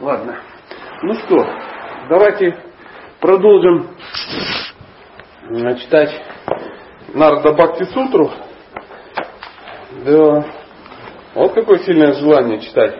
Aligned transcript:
Ладно. 0.00 0.36
Ну 1.02 1.14
что, 1.14 1.44
давайте 2.08 2.56
продолжим 3.20 3.88
э, 5.50 5.76
читать 5.76 6.10
Нарда 7.14 7.52
Бхакти 7.52 7.84
Сутру. 7.84 8.30
Да. 10.04 10.44
Вот 11.34 11.52
какое 11.54 11.78
сильное 11.80 12.12
желание 12.14 12.60
читать 12.60 12.94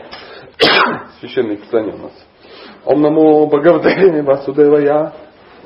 священное 1.21 1.57
писание 1.57 1.95
у 1.95 1.99
нас. 1.99 2.13
Ом 2.85 3.01
намо 3.01 3.47
Бхагавате 3.47 4.23
Васудевая. 4.23 5.13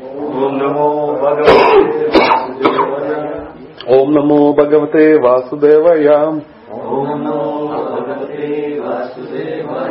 Ом 0.00 0.58
намо 0.58 1.14
Бхагавате 1.14 2.10
Васудевая. 2.10 3.52
Ом 3.86 4.12
намо 4.12 4.52
Бхагавате 4.52 5.18
Васудевая. 5.18 6.42
Ом 6.70 7.22
намо 7.22 7.51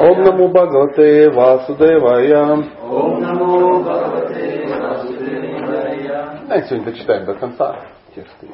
Бхагавате 0.02 1.30
Васудевая. 1.30 2.46
Ом 2.90 3.22
намо 3.22 3.80
Бхагавате 3.82 4.66
Васудевая. 4.68 6.40
Давайте 6.48 6.68
сегодня 6.70 6.92
дочитаем 6.92 7.26
до 7.26 7.36
конца 7.36 7.76
тексты. 8.16 8.48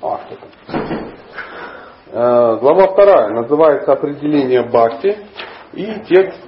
А, 0.00 0.20
что 0.26 0.36
там? 0.36 0.50
Э, 2.12 2.58
Глава 2.60 2.86
вторая 2.92 3.30
называется 3.30 3.92
«Определение 3.92 4.62
Бхакти» 4.62 5.16
и 5.72 6.00
текст 6.08 6.40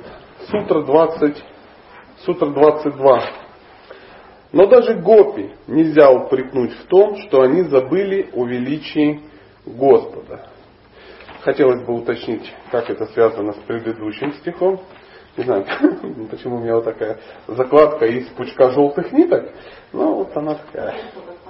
Сутра 0.48 0.82
20, 0.82 1.45
Сутра 2.24 2.46
22. 2.46 3.20
Но 4.52 4.66
даже 4.66 4.95
гопи 4.95 5.51
нельзя 5.66 6.12
упрекнуть 6.12 6.73
в 6.73 6.87
том, 6.87 7.16
что 7.16 7.42
они 7.42 7.62
забыли 7.62 8.30
о 8.32 8.46
величии 8.46 9.23
Господа. 9.66 10.51
Хотелось 11.46 11.80
бы 11.84 11.95
уточнить, 11.95 12.52
как 12.73 12.91
это 12.91 13.06
связано 13.06 13.52
с 13.52 13.56
предыдущим 13.68 14.32
стихом. 14.32 14.80
Не 15.37 15.45
знаю, 15.45 15.64
почему 16.28 16.56
у 16.56 16.59
меня 16.59 16.74
вот 16.74 16.87
такая 16.87 17.18
закладка 17.46 18.04
из 18.04 18.27
пучка 18.30 18.73
желтых 18.73 19.12
ниток. 19.12 19.52
Но 19.93 20.16
вот 20.16 20.37
она 20.37 20.57
такая. 20.57 20.96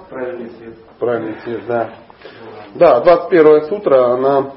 Правильный 0.07 0.49
цвет. 0.49 0.75
Правильный 0.99 1.35
цвет, 1.41 1.65
да. 1.65 1.89
Да, 2.75 2.99
21 2.99 3.63
сутра 3.69 4.13
она 4.13 4.53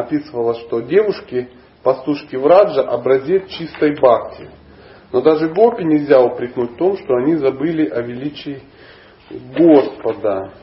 описывала, 0.00 0.54
что 0.56 0.80
девушки, 0.80 1.48
пастушки 1.84 2.34
Враджа, 2.34 2.82
образец 2.82 3.50
чистой 3.50 3.94
бхакти. 3.94 4.50
Но 5.12 5.20
даже 5.20 5.48
гопи 5.48 5.84
нельзя 5.84 6.20
упрекнуть 6.20 6.72
в 6.72 6.76
том, 6.76 6.96
что 6.96 7.14
они 7.18 7.36
забыли 7.36 7.86
о 7.88 8.00
величии 8.00 8.64
Господа. 9.30 10.54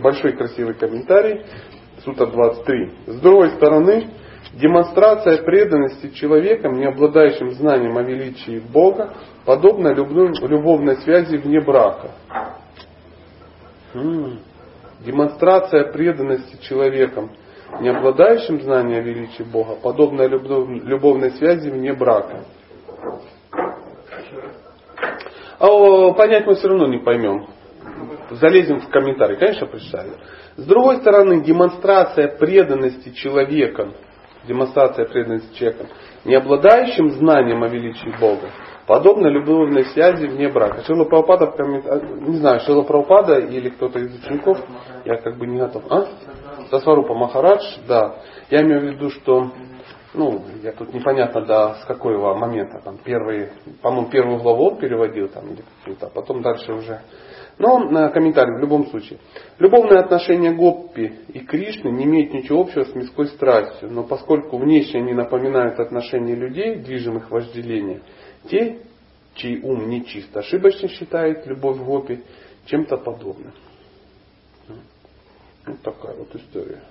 Большой 0.00 0.34
красивый 0.34 0.74
комментарий, 0.74 1.44
Сута 2.04 2.26
23. 2.26 2.90
С 3.06 3.20
другой 3.20 3.50
стороны, 3.50 4.08
демонстрация 4.54 5.42
преданности 5.42 6.10
человеком, 6.10 6.78
не 6.78 6.86
обладающим 6.86 7.52
знанием 7.52 7.96
о 7.96 8.02
величии 8.02 8.60
Бога, 8.60 9.14
подобна 9.44 9.92
любовной, 9.92 10.96
связи 10.98 11.36
вне 11.36 11.60
брака. 11.60 12.10
Демонстрация 15.00 15.92
преданности 15.92 16.62
человеком, 16.62 17.30
не 17.80 17.88
обладающим 17.88 18.60
знанием 18.62 18.98
о 18.98 19.02
величии 19.02 19.42
Бога, 19.42 19.76
подобная 19.82 20.28
любов- 20.28 20.68
любовной 20.68 21.30
связи 21.32 21.70
вне 21.70 21.92
брака. 21.92 22.44
А 25.60 26.12
понять 26.12 26.46
мы 26.46 26.54
все 26.54 26.68
равно 26.68 26.86
не 26.86 26.98
поймем. 26.98 27.46
Залезем 28.30 28.80
в 28.80 28.88
комментарий, 28.90 29.36
конечно, 29.36 29.66
прочитали. 29.66 30.12
С 30.56 30.64
другой 30.64 30.96
стороны, 30.98 31.42
демонстрация 31.42 32.28
преданности 32.36 33.10
человеком, 33.10 33.94
демонстрация 34.46 35.06
преданности 35.06 35.56
человеком, 35.56 35.88
не 36.24 36.34
обладающим 36.34 37.10
знанием 37.10 37.62
о 37.62 37.68
величии 37.68 38.12
Бога, 38.20 38.50
подобно 38.86 39.28
любовной 39.28 39.84
связи 39.86 40.26
вне 40.26 40.48
брака. 40.48 40.82
Шила 40.84 41.04
Прабхупада 41.04 41.46
в 41.46 41.56
комментарии, 41.56 42.20
не 42.20 42.36
знаю, 42.36 42.60
Шила 42.60 42.82
Прабхупада 42.82 43.38
или 43.38 43.70
кто-то 43.70 43.98
из 43.98 44.14
учеников, 44.22 44.58
я 45.04 45.16
как 45.16 45.38
бы 45.38 45.46
не 45.46 45.58
готов. 45.58 45.84
А? 45.90 46.06
Сасварупа 46.70 47.14
Махарадж, 47.14 47.62
да. 47.86 48.16
Я 48.50 48.62
имею 48.62 48.80
в 48.80 48.84
виду, 48.84 49.10
что 49.10 49.52
ну, 50.18 50.42
я 50.62 50.72
тут 50.72 50.92
непонятно 50.92 51.46
до 51.46 51.76
с 51.76 51.84
какого 51.86 52.34
момента, 52.34 52.80
там, 52.84 52.98
первый, 53.02 53.50
по-моему, 53.80 54.10
первую 54.10 54.38
главу 54.40 54.70
он 54.70 54.78
переводил, 54.78 55.28
там, 55.28 55.46
или 55.46 55.62
какую-то, 55.78 56.06
а 56.06 56.10
потом 56.10 56.42
дальше 56.42 56.72
уже. 56.72 57.00
Но 57.58 57.78
на 57.78 58.08
комментарий 58.10 58.56
в 58.56 58.60
любом 58.60 58.86
случае. 58.88 59.20
Любовное 59.58 60.00
отношение 60.00 60.52
Гоппи 60.54 61.20
и 61.32 61.40
Кришны 61.40 61.90
не 61.90 62.04
имеет 62.04 62.32
ничего 62.32 62.60
общего 62.60 62.84
с 62.84 62.94
мирской 62.94 63.28
страстью, 63.28 63.90
но 63.90 64.02
поскольку 64.02 64.58
внешне 64.58 65.00
они 65.00 65.12
напоминают 65.12 65.78
отношения 65.78 66.34
людей, 66.34 66.76
движимых 66.76 67.30
вожделением, 67.30 68.02
те, 68.50 68.80
чей 69.34 69.60
ум 69.62 69.88
нечист, 69.88 70.36
ошибочно 70.36 70.88
считает 70.88 71.46
любовь 71.46 71.78
Гопи 71.78 72.24
чем-то 72.66 72.96
подобным. 72.98 73.52
Вот 75.66 75.80
такая 75.82 76.16
вот 76.16 76.34
история. 76.34 76.82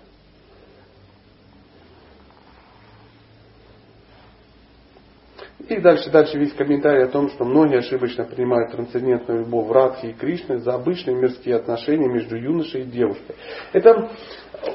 И 5.60 5.80
дальше, 5.80 6.12
дальше 6.12 6.38
весь 6.38 6.54
комментарий 6.54 7.04
о 7.04 7.08
том, 7.08 7.30
что 7.30 7.44
многие 7.44 7.80
ошибочно 7.80 8.26
принимают 8.26 8.72
трансцендентную 8.72 9.42
любовь 9.42 9.72
Радхи 9.72 10.08
и 10.08 10.14
Кришны 10.14 10.60
за 10.60 10.76
обычные 10.76 11.16
мирские 11.16 11.56
отношения 11.56 12.08
между 12.08 12.38
юношей 12.38 12.82
и 12.82 12.86
девушкой. 12.86 13.36
Это 13.74 14.10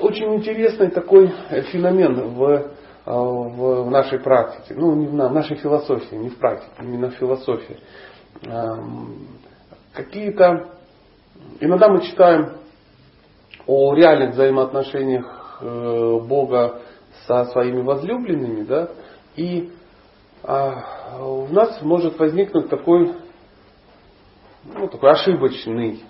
очень 0.01 0.35
интересный 0.35 0.91
такой 0.91 1.33
феномен 1.71 2.31
в, 2.31 2.73
в, 3.07 3.85
в 3.85 3.91
нашей 3.91 4.19
практике, 4.19 4.75
ну 4.75 4.95
не 4.97 5.07
в 5.07 5.13
в 5.13 5.33
нашей 5.33 5.57
философии, 5.57 6.17
не 6.17 6.31
в 6.31 6.39
практике, 6.39 6.73
именно 6.81 7.11
в 7.11 7.15
философии. 7.15 7.79
Эм, 8.45 9.29
Какие-то, 9.93 10.71
иногда 11.61 11.91
мы 11.91 12.01
читаем 12.01 12.53
о 13.67 13.95
реальных 13.95 14.31
взаимоотношениях 14.31 15.59
э, 15.61 16.19
Бога 16.27 16.81
со 17.27 17.45
своими 17.47 17.83
возлюбленными, 17.83 18.63
да, 18.63 18.89
и 19.37 19.71
у 20.45 21.47
нас 21.53 21.81
может 21.83 22.19
возникнуть 22.19 22.69
такой, 22.69 23.15
ну, 24.65 24.89
такой 24.89 25.11
ошибочный, 25.13 26.03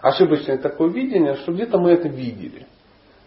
ошибочное 0.00 0.58
такое 0.58 0.90
видение, 0.90 1.34
что 1.36 1.52
где-то 1.52 1.78
мы 1.78 1.90
это 1.90 2.08
видели. 2.08 2.66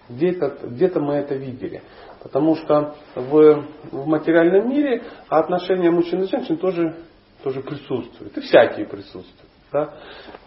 Где-то, 0.10 0.68
где-то 0.68 1.00
мы 1.00 1.16
это 1.16 1.36
видели. 1.36 1.84
Потому 2.24 2.56
что 2.56 2.96
в, 3.16 3.66
в 3.92 4.08
материальном 4.08 4.70
мире 4.70 5.04
отношения 5.30 5.92
мужчин 5.92 6.24
и 6.24 6.28
женщин 6.28 6.58
тоже, 6.58 6.96
тоже 7.44 7.62
присутствуют. 7.62 8.36
И 8.36 8.42
всякие 8.42 8.88
присутствуют. 8.88 9.50
Да? 9.72 9.94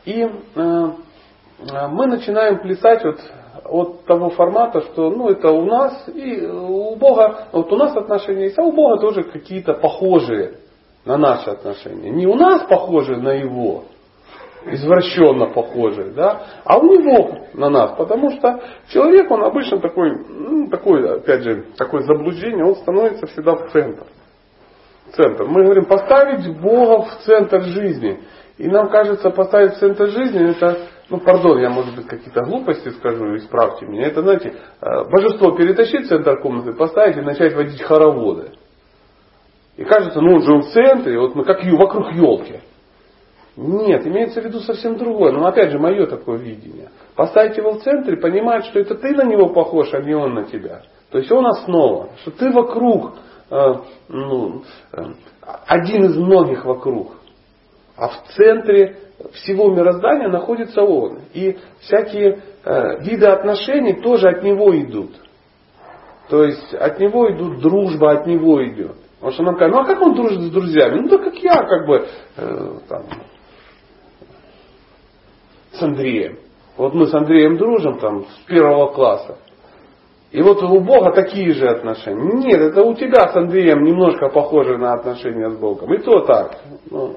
И 0.04 0.20
э, 0.20 0.28
э, 0.56 1.88
мы 1.88 2.06
начинаем 2.06 2.60
плясать 2.60 3.04
вот 3.04 3.20
от 3.64 4.04
того 4.04 4.30
формата, 4.30 4.82
что 4.82 5.10
ну, 5.10 5.28
это 5.28 5.50
у 5.50 5.64
нас 5.64 6.08
и 6.08 6.46
у 6.46 6.96
Бога, 6.96 7.48
вот 7.52 7.72
у 7.72 7.76
нас 7.76 7.96
отношения 7.96 8.44
есть, 8.44 8.58
а 8.58 8.62
у 8.62 8.72
Бога 8.72 9.00
тоже 9.00 9.22
какие-то 9.24 9.74
похожие 9.74 10.58
на 11.04 11.16
наши 11.16 11.50
отношения. 11.50 12.10
Не 12.10 12.26
у 12.26 12.34
нас 12.34 12.62
похожие 12.68 13.18
на 13.18 13.32
Его, 13.32 13.84
извращенно 14.66 15.46
похожие, 15.46 16.12
да, 16.12 16.42
а 16.64 16.78
у 16.78 16.84
него 16.84 17.46
на 17.54 17.68
нас, 17.68 17.96
потому 17.96 18.30
что 18.30 18.60
человек, 18.88 19.30
он 19.30 19.44
обычно 19.44 19.80
такой, 19.80 20.12
ну, 20.28 20.68
такой, 20.68 21.18
опять 21.18 21.42
же, 21.42 21.64
такое 21.76 22.02
заблуждение, 22.02 22.64
он 22.64 22.76
становится 22.76 23.26
всегда 23.26 23.54
в 23.54 23.70
центр. 23.70 24.06
Центр. 25.12 25.44
Мы 25.44 25.64
говорим, 25.64 25.84
поставить 25.84 26.58
Бога 26.60 27.02
в 27.02 27.24
центр 27.24 27.62
жизни. 27.62 28.20
И 28.56 28.68
нам 28.68 28.88
кажется, 28.88 29.30
поставить 29.30 29.74
в 29.74 29.78
центр 29.78 30.08
жизни, 30.08 30.50
это, 30.50 30.78
ну, 31.10 31.18
пардон, 31.20 31.58
я, 31.58 31.70
может 31.70 31.94
быть, 31.94 32.06
какие-то 32.06 32.42
глупости 32.42 32.90
скажу, 32.90 33.36
исправьте 33.36 33.86
меня. 33.86 34.06
Это, 34.06 34.22
знаете, 34.22 34.54
э, 34.80 35.04
божество 35.10 35.52
перетащить 35.52 36.06
в 36.06 36.08
центр 36.08 36.40
комнаты, 36.40 36.72
поставить 36.72 37.16
и 37.16 37.20
начать 37.20 37.54
водить 37.54 37.82
хороводы. 37.82 38.52
И 39.76 39.84
кажется, 39.84 40.20
ну, 40.20 40.36
он 40.36 40.42
же 40.42 40.54
в 40.56 40.72
центре, 40.72 41.18
вот 41.18 41.34
мы 41.34 41.44
как 41.44 41.64
ю- 41.64 41.76
вокруг 41.76 42.12
елки. 42.12 42.60
Нет, 43.56 44.06
имеется 44.06 44.40
в 44.40 44.44
виду 44.44 44.60
совсем 44.60 44.96
другое. 44.96 45.32
Но 45.32 45.46
опять 45.46 45.70
же, 45.70 45.78
мое 45.78 46.06
такое 46.06 46.38
видение. 46.38 46.88
Поставить 47.14 47.56
его 47.56 47.72
в 47.72 47.82
центре, 47.82 48.16
понимать, 48.16 48.64
что 48.66 48.78
это 48.78 48.94
ты 48.94 49.14
на 49.14 49.24
него 49.24 49.50
похож, 49.50 49.92
а 49.92 50.00
не 50.00 50.14
он 50.14 50.34
на 50.34 50.44
тебя. 50.44 50.82
То 51.10 51.18
есть 51.18 51.30
он 51.30 51.46
основа, 51.46 52.10
что 52.22 52.30
ты 52.30 52.50
вокруг, 52.50 53.12
э, 53.50 53.74
ну, 54.08 54.62
э, 54.92 55.02
один 55.66 56.06
из 56.06 56.16
многих 56.16 56.64
вокруг. 56.64 57.12
А 57.96 58.08
в 58.08 58.22
центре 58.34 58.96
всего 59.32 59.70
мироздания 59.70 60.28
находится 60.28 60.82
он. 60.82 61.20
И 61.32 61.56
всякие 61.80 62.42
э, 62.64 63.00
виды 63.00 63.26
отношений 63.26 64.00
тоже 64.00 64.28
от 64.28 64.42
него 64.42 64.76
идут. 64.78 65.10
То 66.28 66.44
есть 66.44 66.74
от 66.74 66.98
него 66.98 67.30
идут 67.30 67.60
дружба, 67.60 68.12
от 68.12 68.26
него 68.26 68.64
идет. 68.64 68.96
Потому 69.16 69.32
что 69.32 69.42
нам 69.44 69.54
говорят, 69.54 69.74
ну 69.74 69.82
а 69.82 69.86
как 69.86 70.02
он 70.02 70.14
дружит 70.14 70.40
с 70.40 70.50
друзьями? 70.50 71.00
Ну 71.00 71.08
да 71.08 71.18
как 71.18 71.36
я, 71.36 71.54
как 71.54 71.86
бы, 71.86 72.06
э, 72.36 72.72
там, 72.88 73.02
с 75.72 75.82
Андреем. 75.82 76.38
Вот 76.76 76.94
мы 76.94 77.06
с 77.06 77.14
Андреем 77.14 77.56
дружим 77.56 77.98
там 77.98 78.24
с 78.24 78.46
первого 78.46 78.92
класса. 78.92 79.38
И 80.30 80.40
вот 80.40 80.62
у 80.62 80.80
Бога 80.80 81.12
такие 81.12 81.52
же 81.52 81.68
отношения. 81.68 82.46
Нет, 82.46 82.60
это 82.60 82.82
у 82.82 82.94
тебя 82.94 83.28
с 83.28 83.36
Андреем 83.36 83.84
немножко 83.84 84.30
похоже 84.30 84.78
на 84.78 84.94
отношения 84.94 85.50
с 85.50 85.58
Богом. 85.58 85.92
И 85.92 85.98
то 85.98 86.20
так. 86.20 86.58
Ну. 86.90 87.16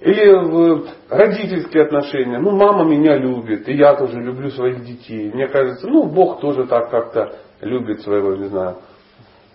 Или 0.00 0.82
родительские 1.10 1.84
отношения. 1.84 2.38
Ну, 2.38 2.52
мама 2.52 2.84
меня 2.84 3.18
любит, 3.18 3.68
и 3.68 3.74
я 3.74 3.94
тоже 3.96 4.18
люблю 4.18 4.48
своих 4.50 4.82
детей. 4.82 5.30
Мне 5.30 5.46
кажется, 5.48 5.86
ну, 5.86 6.04
Бог 6.04 6.40
тоже 6.40 6.66
так 6.66 6.90
как-то 6.90 7.36
любит 7.60 8.00
своего, 8.00 8.34
не 8.34 8.48
знаю, 8.48 8.78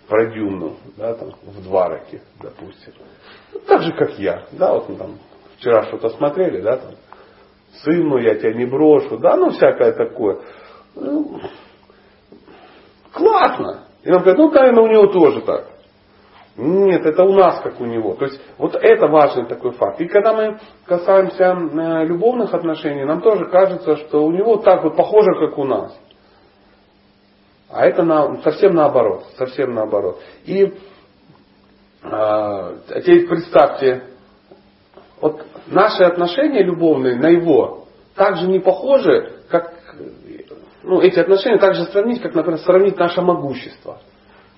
продюмну, 0.07 0.75
да, 0.97 1.15
там, 1.15 1.31
в 1.41 1.63
два 1.63 1.89
раки, 1.89 2.21
допустим. 2.39 2.93
Ну, 3.53 3.59
так 3.61 3.81
же, 3.81 3.91
как 3.93 4.19
я. 4.19 4.45
Да, 4.51 4.73
вот 4.73 4.87
мы 4.87 4.97
там 4.97 5.17
вчера 5.57 5.83
что-то 5.85 6.09
смотрели, 6.09 6.61
да, 6.61 6.77
там, 6.77 6.91
сын 7.83 8.05
мой, 8.05 8.23
я 8.23 8.35
тебя 8.35 8.53
не 8.53 8.65
брошу, 8.65 9.17
да, 9.17 9.35
ну, 9.37 9.49
всякое 9.49 9.93
такое. 9.93 10.41
Ну, 10.95 11.41
классно. 13.11 13.85
И 14.03 14.11
он 14.11 14.19
говорит, 14.19 14.37
ну, 14.37 14.51
наверное, 14.51 14.83
у 14.83 14.87
него 14.87 15.07
тоже 15.07 15.41
так. 15.41 15.74
Нет, 16.57 17.05
это 17.05 17.23
у 17.23 17.33
нас 17.33 17.61
как 17.61 17.81
у 17.81 17.85
него. 17.85 18.13
То 18.15 18.25
есть 18.25 18.39
вот 18.57 18.75
это 18.75 19.07
важный 19.07 19.45
такой 19.45 19.71
факт. 19.71 19.99
И 19.99 20.07
когда 20.07 20.33
мы 20.33 20.59
касаемся 20.85 21.43
э, 21.43 22.05
любовных 22.05 22.53
отношений, 22.53 23.03
нам 23.03 23.21
тоже 23.21 23.45
кажется, 23.45 23.97
что 23.97 24.25
у 24.25 24.31
него 24.31 24.57
так 24.57 24.83
вот 24.83 24.95
похоже, 24.95 25.31
как 25.39 25.57
у 25.57 25.65
нас. 25.65 25.99
А 27.69 27.85
это 27.85 28.03
на, 28.03 28.41
совсем 28.41 28.73
наоборот. 28.73 29.25
Совсем 29.37 29.73
наоборот. 29.73 30.21
И 30.45 30.73
а, 32.03 32.75
теперь 32.99 33.27
представьте, 33.27 34.03
вот 35.19 35.45
наши 35.67 36.03
отношения 36.03 36.63
любовные 36.63 37.15
на 37.15 37.27
его 37.27 37.87
также 38.15 38.47
не 38.47 38.59
похожи, 38.59 39.41
как 39.49 39.73
ну, 40.83 41.01
эти 41.01 41.19
отношения 41.19 41.57
также 41.57 41.83
сравнить, 41.85 42.21
как, 42.21 42.35
например, 42.35 42.59
сравнить 42.59 42.97
наше 42.97 43.21
могущество. 43.21 43.99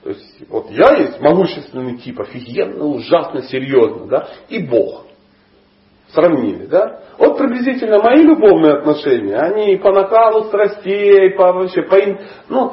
То 0.08 0.14
есть, 0.14 0.50
вот 0.50 0.72
я 0.72 0.96
есть 1.00 1.20
могущественный 1.20 1.98
тип, 1.98 2.22
офигенно, 2.22 2.86
ужасно, 2.86 3.42
серьезно, 3.42 4.06
да, 4.08 4.30
и 4.48 4.60
Бог. 4.60 5.04
Сравнили, 6.14 6.66
да? 6.66 7.02
Вот 7.18 7.38
приблизительно 7.38 8.02
мои 8.02 8.24
любовные 8.24 8.76
отношения, 8.76 9.36
они 9.36 9.76
по 9.76 9.92
накалу 9.92 10.46
страстей, 10.46 11.32
по 11.32 11.52
вообще, 11.52 11.82
по 11.82 11.96
им, 11.96 12.20
ну, 12.48 12.72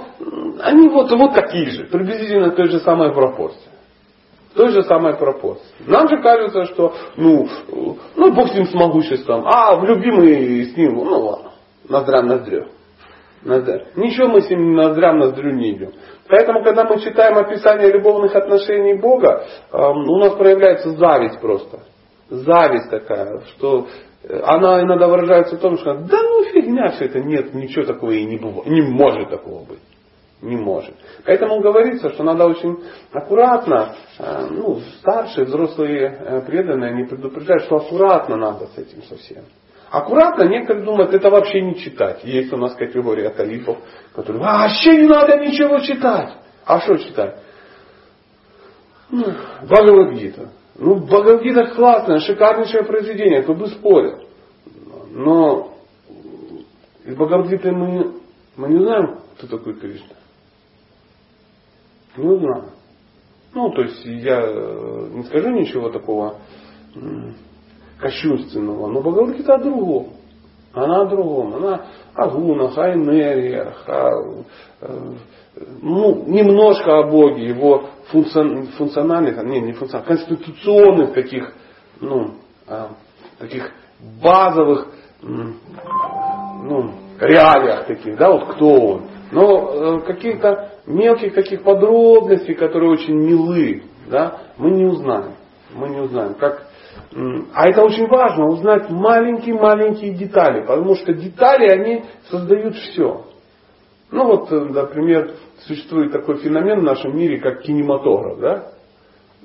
они 0.61 0.89
вот, 0.91 1.11
вот 1.11 1.35
такие 1.35 1.71
же, 1.71 1.87
приблизительно 1.87 2.53
той 2.53 2.71
же 2.71 2.79
самой 2.79 3.13
пропорции. 3.13 3.73
Той 4.55 4.69
же 4.69 4.85
самой 4.85 5.17
пропорции. 5.17 5.67
Нам 5.89 6.09
же 6.09 6.23
кажется, 6.23 6.67
что, 6.67 6.95
ну, 7.17 7.49
ну, 8.15 8.33
Бог 8.33 8.49
с 8.51 8.55
ним 8.55 8.67
с 8.67 8.75
могуществом, 8.75 9.45
а 9.45 9.75
в 9.75 9.85
любимый 9.85 10.67
с 10.67 10.77
ним, 10.77 10.95
ну 10.95 11.19
ладно, 11.19 11.51
ноздря 11.89 12.23
ноздрю. 12.23 12.69
Ничего 13.45 14.29
мы 14.29 14.41
с 14.41 14.49
ним 14.49 14.75
ноздрям 14.75 15.19
ноздрю 15.19 15.53
не 15.53 15.73
идем. 15.73 15.93
Поэтому, 16.29 16.65
когда 16.65 16.85
мы 16.85 16.99
читаем 17.01 17.37
описание 17.37 17.93
любовных 17.93 18.35
отношений 18.35 18.95
Бога, 18.95 19.45
у 19.71 20.19
нас 20.19 20.35
проявляется 20.35 20.91
зависть 20.91 21.41
просто. 21.41 21.81
Зависть 22.31 22.91
такая, 22.91 23.41
что 23.55 23.87
э, 24.23 24.41
она 24.45 24.81
иногда 24.81 25.09
выражается 25.09 25.57
в 25.57 25.61
том, 25.61 25.77
что 25.77 25.95
да 25.95 26.23
ну 26.23 26.45
фигня 26.45 26.93
все 26.93 27.05
это, 27.05 27.21
нет, 27.21 27.53
ничего 27.53 27.85
такого 27.85 28.13
и 28.13 28.25
не 28.25 28.39
бывает, 28.39 28.67
не 28.67 28.81
может 28.81 29.29
такого 29.29 29.65
быть. 29.65 29.81
Не 30.41 30.57
может. 30.57 30.95
Поэтому 31.25 31.61
говорится, 31.61 32.11
что 32.11 32.23
надо 32.23 32.47
очень 32.47 32.79
аккуратно, 33.13 33.95
э, 34.19 34.47
ну, 34.51 34.81
старшие, 35.01 35.45
взрослые 35.45 36.19
э, 36.19 36.41
преданные, 36.47 36.93
они 36.93 37.05
предупреждают, 37.05 37.65
что 37.65 37.77
аккуратно 37.77 38.37
надо 38.37 38.67
с 38.69 38.79
этим 38.79 39.03
совсем. 39.03 39.45
Аккуратно 39.95 40.49
некоторые 40.49 40.85
думают, 40.85 41.15
это 41.15 41.31
вообще 41.31 41.61
не 41.61 41.77
читать. 41.77 42.25
Есть 42.25 42.53
у 42.53 42.57
нас 42.57 42.75
категория 42.75 43.31
талифов, 43.31 43.79
которые 44.13 44.43
вообще 44.43 44.97
не 44.97 45.07
надо 45.07 45.37
ничего 45.37 45.79
читать. 45.79 46.37
А 46.65 46.81
что 46.81 46.97
читать? 46.97 47.39
Ну, 49.09 49.25
Бхагавадгита. 49.63 50.51
Ну, 50.75 50.97
Бхагавадгита 50.97 51.77
классное, 51.77 52.19
шикарнейшее 52.19 52.83
произведение, 52.83 53.45
кто 53.45 53.55
бы 53.55 53.69
спорил. 53.69 54.27
Но 55.13 55.77
из 57.05 57.15
Бхагавадгиты 57.15 57.71
мы, 57.71 58.21
мы 58.57 58.69
не 58.71 58.85
знаем, 58.85 59.21
кто 59.39 59.47
такой 59.47 59.75
Кришна. 59.79 60.17
Не 62.17 62.37
знаем. 62.37 62.71
Ну, 63.55 63.71
то 63.71 63.83
есть 63.83 64.05
я 64.05 64.41
не 64.41 65.23
скажу 65.23 65.51
ничего 65.51 65.91
такого 65.91 66.41
кощунственного. 68.05 68.87
Но 68.89 69.01
Бхагавадгита 69.01 69.55
о 69.55 69.59
другом. 69.59 70.09
Она 70.75 71.03
о 71.03 71.07
другом. 71.07 71.55
Она 71.55 71.87
о 72.15 72.29
гунах, 72.29 72.77
о 72.77 72.93
энергиях, 72.93 73.83
о, 73.89 74.45
э, 74.83 75.15
ну, 75.81 76.25
немножко 76.27 76.99
о 76.99 77.11
Боге, 77.11 77.49
его 77.49 77.87
функциональных, 78.11 79.43
не, 79.45 79.61
не 79.61 79.73
функциональных, 79.73 80.27
конституционных 80.27 81.15
таких, 81.15 81.55
ну, 82.01 82.35
а, 82.69 82.91
таких 83.39 83.73
базовых 84.23 84.89
ну, 85.23 86.91
реалиях 87.19 87.87
таких, 87.87 88.19
да, 88.19 88.31
вот 88.31 88.55
кто 88.55 88.67
он. 88.67 89.03
Но 89.33 89.71
э, 89.73 90.01
каких-то 90.01 90.73
мелких 90.87 91.35
таких 91.35 91.63
подробностей, 91.63 92.55
которые 92.55 92.93
очень 92.93 93.15
милы, 93.15 93.85
да, 94.09 94.41
мы 94.59 94.73
не 94.73 94.85
узнаем. 94.85 95.33
Мы 95.75 95.89
не 95.89 96.01
узнаем. 96.01 96.35
Как 96.35 96.69
а 97.55 97.69
это 97.69 97.83
очень 97.83 98.07
важно, 98.09 98.47
узнать 98.47 98.91
маленькие-маленькие 98.91 100.15
детали, 100.15 100.67
потому 100.67 100.97
что 100.97 101.13
детали, 101.13 101.69
они 101.69 102.05
создают 102.29 102.77
все. 102.77 103.25
Ну 104.11 104.25
вот, 104.27 104.53
э, 104.53 104.61
например, 104.61 105.35
существует 105.67 106.13
такой 106.13 106.37
феномен 106.37 106.81
в 106.81 106.85
нашем 106.85 107.17
мире, 107.17 107.41
как 107.41 107.63
кинематограф. 107.63 108.39
Да? 108.39 108.73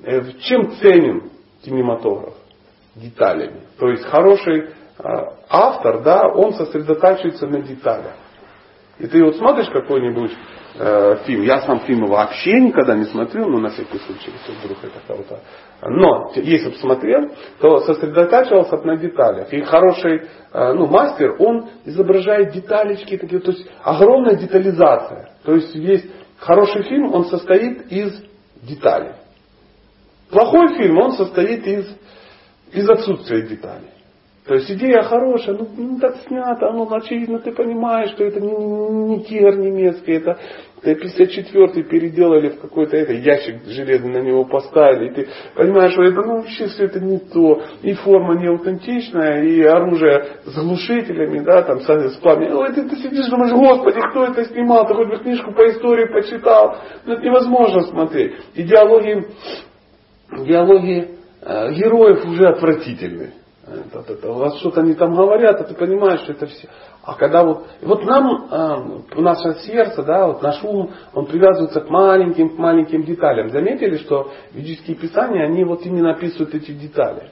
Э, 0.02 0.22
чем 0.40 0.70
ценен 0.76 1.30
кинематограф? 1.64 2.34
Деталями. 2.94 3.62
То 3.78 3.88
есть 3.88 4.04
хороший 4.04 4.60
э, 4.60 4.70
автор, 5.48 6.02
да, 6.02 6.28
он 6.28 6.54
сосредотачивается 6.54 7.46
на 7.46 7.62
деталях. 7.62 8.14
И 8.98 9.06
ты 9.06 9.24
вот 9.24 9.36
смотришь 9.36 9.70
какой-нибудь 9.70 10.32
э, 10.74 11.16
фильм, 11.24 11.42
я 11.42 11.60
сам 11.62 11.80
фильмы 11.80 12.08
вообще 12.08 12.60
никогда 12.60 12.94
не 12.94 13.04
смотрел, 13.04 13.48
но 13.48 13.58
на 13.58 13.70
всякий 13.70 13.98
случай, 13.98 14.30
если 14.32 14.58
вдруг 14.60 14.78
это 14.82 15.00
кого-то. 15.06 15.40
Но 15.82 16.32
если 16.34 16.70
бы 16.70 16.76
смотрел, 16.76 17.30
то 17.60 17.80
сосредотачивался 17.80 18.76
на 18.78 18.96
деталях. 18.96 19.52
И 19.52 19.62
хороший 19.62 20.28
э, 20.52 20.72
ну, 20.72 20.86
мастер, 20.86 21.36
он 21.38 21.70
изображает 21.84 22.52
деталечки 22.52 23.16
такие, 23.16 23.40
то 23.40 23.52
есть 23.52 23.66
огромная 23.82 24.36
детализация. 24.36 25.32
То 25.44 25.54
есть 25.54 25.74
есть 25.74 26.06
хороший 26.38 26.82
фильм, 26.82 27.14
он 27.14 27.26
состоит 27.26 27.90
из 27.90 28.22
деталей. 28.62 29.12
Плохой 30.30 30.76
фильм, 30.76 30.98
он 30.98 31.12
состоит 31.12 31.66
из, 31.66 31.96
из 32.72 32.88
отсутствия 32.88 33.42
деталей. 33.42 33.90
То 34.50 34.56
есть 34.56 34.68
идея 34.68 35.02
хорошая, 35.02 35.56
ну, 35.56 35.68
ну 35.76 36.00
так 36.00 36.16
снято, 36.26 36.72
ну 36.72 36.92
очевидно 36.92 37.38
ты 37.38 37.52
понимаешь, 37.52 38.10
что 38.10 38.24
это 38.24 38.40
не, 38.40 38.50
не 38.50 39.22
тигр 39.22 39.54
немецкий, 39.54 40.14
это, 40.14 40.38
это 40.82 41.06
54-й 41.06 41.84
переделали 41.84 42.48
в 42.48 42.60
какой-то 42.60 42.96
это, 42.96 43.12
ящик 43.12 43.62
железный 43.66 44.10
на 44.10 44.26
него 44.26 44.44
поставили, 44.46 45.08
и 45.08 45.14
ты 45.14 45.28
понимаешь, 45.54 45.92
что 45.92 46.02
это 46.02 46.20
ну, 46.22 46.38
вообще 46.38 46.66
все 46.66 46.86
это 46.86 46.98
не 46.98 47.18
то, 47.18 47.62
и 47.82 47.92
форма 47.92 48.40
не 48.40 48.48
аутентичная, 48.48 49.44
и 49.44 49.62
оружие 49.62 50.40
с 50.44 50.54
глушителями, 50.56 51.44
да, 51.44 51.62
там 51.62 51.78
с, 51.82 52.16
пламенем. 52.16 52.56
Ой, 52.56 52.72
ты, 52.72 52.88
ты 52.88 52.96
сидишь, 52.96 53.28
думаешь, 53.28 53.52
господи, 53.52 54.00
кто 54.10 54.24
это 54.24 54.44
снимал, 54.46 54.84
ты 54.88 54.94
хоть 54.94 55.10
бы 55.10 55.18
книжку 55.18 55.52
по 55.52 55.64
истории 55.70 56.12
почитал, 56.12 56.76
ну 57.06 57.12
это 57.12 57.22
невозможно 57.22 57.82
смотреть. 57.82 58.32
И 58.56 58.64
диалоги, 58.64 59.24
э, 61.40 61.72
героев 61.72 62.24
уже 62.26 62.48
отвратительные 62.48 63.34
это, 63.66 64.32
вот 64.32 64.56
что-то 64.56 64.80
они 64.80 64.94
там 64.94 65.14
говорят, 65.14 65.60
а 65.60 65.64
ты 65.64 65.74
понимаешь, 65.74 66.20
что 66.20 66.32
это 66.32 66.46
все. 66.46 66.68
А 67.02 67.14
когда 67.14 67.44
вот, 67.44 67.66
вот 67.82 68.04
нам, 68.04 68.48
э, 68.50 69.20
наше 69.20 69.54
сердце, 69.60 70.02
да, 70.02 70.26
вот 70.26 70.42
наш 70.42 70.62
ум, 70.64 70.90
он 71.14 71.26
привязывается 71.26 71.80
к 71.80 71.88
маленьким, 71.88 72.56
к 72.56 72.58
маленьким 72.58 73.04
деталям. 73.04 73.50
Заметили, 73.50 73.98
что 73.98 74.30
ведические 74.52 74.96
писания, 74.96 75.44
они 75.44 75.64
вот 75.64 75.84
именно 75.86 76.12
описывают 76.12 76.54
эти 76.54 76.72
детали. 76.72 77.30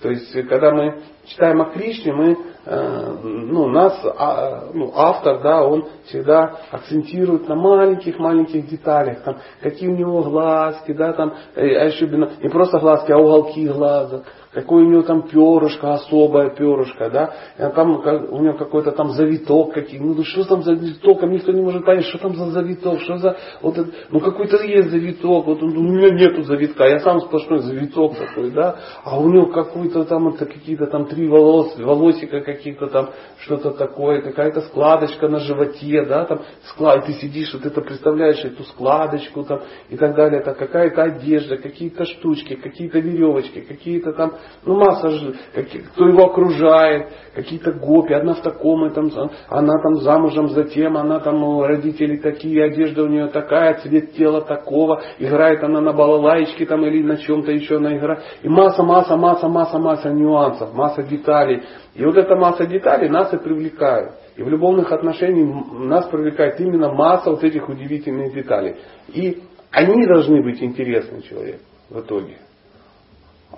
То 0.00 0.10
есть, 0.10 0.32
когда 0.48 0.70
мы 0.70 1.00
читаем 1.26 1.60
о 1.60 1.70
Кришне, 1.70 2.12
мы, 2.12 2.36
э, 2.64 3.16
ну, 3.24 3.66
нас, 3.66 4.00
а, 4.04 4.68
ну, 4.72 4.92
автор, 4.94 5.40
да, 5.42 5.64
он 5.64 5.88
всегда 6.06 6.60
акцентирует 6.70 7.48
на 7.48 7.56
маленьких-маленьких 7.56 8.68
деталях, 8.68 9.22
там, 9.22 9.38
какие 9.60 9.88
у 9.88 9.96
него 9.96 10.22
глазки, 10.22 10.92
да, 10.92 11.12
там, 11.14 11.34
э, 11.56 11.76
а 11.76 11.86
еще 11.86 12.06
не 12.06 12.48
просто 12.48 12.78
глазки, 12.78 13.10
а 13.10 13.18
уголки 13.18 13.66
глаза, 13.66 14.22
какое 14.52 14.84
у 14.84 14.88
него 14.88 15.02
там 15.02 15.28
перышко, 15.28 15.94
особое 15.94 16.50
перышко, 16.50 17.10
да, 17.10 17.70
там 17.70 17.90
у 17.90 18.42
него 18.42 18.56
какой-то 18.56 18.92
там 18.92 19.10
завиток 19.10 19.72
какие, 19.74 20.00
ну 20.00 20.22
что 20.24 20.44
там 20.44 20.62
за 20.62 20.76
завиток, 20.76 21.22
а 21.22 21.26
никто 21.26 21.52
не 21.52 21.62
может 21.62 21.84
понять, 21.84 22.06
что 22.06 22.18
там 22.18 22.34
за 22.34 22.50
завиток, 22.50 23.00
что 23.00 23.18
за, 23.18 23.36
вот 23.60 23.78
это, 23.78 23.90
ну 24.10 24.20
какой-то 24.20 24.62
есть 24.62 24.90
завиток, 24.90 25.46
вот 25.46 25.62
он, 25.62 25.76
у 25.76 25.82
меня 25.82 26.10
нету 26.10 26.42
завитка, 26.42 26.84
я 26.84 27.00
сам 27.00 27.20
сплошной 27.20 27.60
завиток 27.60 28.16
такой, 28.16 28.50
да, 28.50 28.76
а 29.04 29.18
у 29.18 29.28
него 29.28 29.46
какой-то 29.46 30.04
там, 30.04 30.28
это 30.28 30.46
какие-то 30.46 30.86
там 30.86 31.06
три 31.06 31.28
волос, 31.28 31.76
волосика 31.78 32.40
какие-то 32.40 32.86
там, 32.88 33.10
что-то 33.40 33.72
такое, 33.72 34.22
какая-то 34.22 34.62
складочка 34.62 35.28
на 35.28 35.40
животе, 35.40 36.04
да, 36.04 36.24
там, 36.24 36.40
склад, 36.64 37.06
ты 37.06 37.12
сидишь, 37.14 37.52
вот 37.54 37.64
это 37.64 37.80
представляешь 37.80 38.44
эту 38.44 38.64
складочку 38.64 39.44
там 39.44 39.60
и 39.88 39.96
так 39.96 40.14
далее, 40.14 40.40
это 40.40 40.54
какая-то 40.54 41.02
одежда, 41.02 41.56
какие-то 41.56 42.04
штучки, 42.04 42.54
какие-то 42.54 42.98
веревочки, 42.98 43.60
какие-то 43.60 44.12
там, 44.12 44.32
ну 44.64 44.76
масса, 44.76 45.34
какие, 45.54 45.82
кто 45.82 46.08
его 46.08 46.26
окружает, 46.26 47.08
какие-то 47.34 47.72
гопи, 47.72 48.12
одна 48.12 48.34
в 48.34 48.42
таком, 48.42 48.90
там, 48.90 49.10
она 49.48 49.72
там 49.82 49.96
замужем 49.96 50.48
затем, 50.50 50.96
она 50.96 51.20
там 51.20 51.62
родители 51.62 52.16
такие, 52.16 52.64
одежда 52.64 53.04
у 53.04 53.06
нее 53.06 53.28
такая, 53.28 53.74
цвет 53.80 54.12
тела 54.12 54.42
такого, 54.42 55.02
играет 55.18 55.62
она 55.62 55.80
на 55.80 55.92
балалайчике 55.92 56.66
там 56.66 56.84
или 56.84 57.02
на 57.02 57.16
чем-то 57.16 57.52
еще 57.52 57.76
она 57.76 57.96
играет. 57.96 58.20
И 58.42 58.48
масса, 58.48 58.82
масса, 58.82 59.16
масса, 59.16 59.48
масса, 59.48 59.78
масса 59.78 60.10
нюансов, 60.10 60.74
масса 60.74 61.02
деталей. 61.02 61.62
И 61.94 62.04
вот 62.04 62.16
эта 62.16 62.36
масса 62.36 62.66
деталей 62.66 63.08
нас 63.08 63.32
и 63.32 63.38
привлекает. 63.38 64.12
И 64.36 64.42
в 64.42 64.48
любовных 64.48 64.90
отношениях 64.92 65.66
нас 65.72 66.06
привлекает 66.06 66.60
именно 66.60 66.92
масса 66.92 67.30
вот 67.30 67.42
этих 67.42 67.68
удивительных 67.68 68.34
деталей. 68.34 68.76
И 69.08 69.42
они 69.70 70.06
должны 70.06 70.42
быть 70.42 70.62
интересны 70.62 71.22
человеку 71.22 71.60
в 71.90 72.00
итоге. 72.00 72.36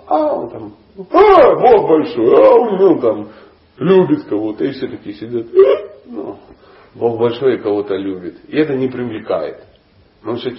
А 0.07 0.47
там, 0.47 0.75
а, 0.97 1.55
Бог 1.55 1.87
большой, 1.87 2.35
а 2.35 2.53
он 2.55 2.77
ну, 2.77 2.99
там 2.99 3.29
любит 3.77 4.25
кого-то, 4.25 4.63
и 4.63 4.71
все 4.71 4.87
такие 4.87 5.15
сидят. 5.15 5.47
Ну, 6.05 6.37
Бог 6.95 7.19
большой 7.19 7.55
и 7.55 7.59
кого-то 7.59 7.95
любит. 7.95 8.37
И 8.47 8.57
это 8.57 8.75
не 8.75 8.87
привлекает. 8.87 9.63
Потому 10.19 10.37
что 10.37 10.51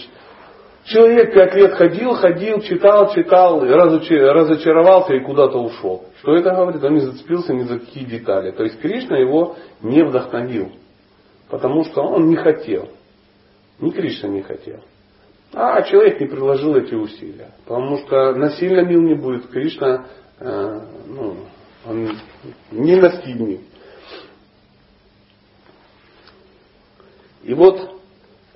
человек 0.85 1.35
пять 1.35 1.55
лет 1.55 1.75
ходил, 1.75 2.15
ходил, 2.15 2.61
читал, 2.61 3.13
читал, 3.15 3.61
разочаровался 3.61 5.15
и 5.15 5.21
куда-то 5.21 5.59
ушел. 5.59 6.05
Что 6.21 6.35
это 6.35 6.51
говорит? 6.51 6.83
Он 6.83 6.95
не 6.95 7.01
зацепился 7.01 7.53
ни 7.55 7.63
за 7.63 7.79
какие 7.79 8.05
детали. 8.05 8.51
То 8.53 8.65
есть 8.65 8.81
Кришна 8.81 9.19
его 9.19 9.57
не 9.83 10.03
вдохновил. 10.05 10.73
Потому 11.49 11.85
что 11.85 12.03
он 12.03 12.29
не 12.29 12.37
хотел. 12.37 12.89
Ни 13.79 13.91
Кришна 13.91 14.29
не 14.29 14.43
хотел. 14.43 14.81
А 15.55 15.83
человек 15.83 16.21
не 16.21 16.27
приложил 16.27 16.75
эти 16.77 16.95
усилия. 16.95 17.51
Потому 17.65 17.99
что 17.99 18.35
насильно 18.35 18.81
мил 18.81 19.03
не 19.03 19.15
будет. 19.15 19.49
Кришна 19.49 20.07
э, 20.41 20.81
ну, 21.07 21.37
он 21.87 22.19
не 22.71 22.97
настигнет. 22.97 23.61
И 27.43 27.55
вот 27.55 27.79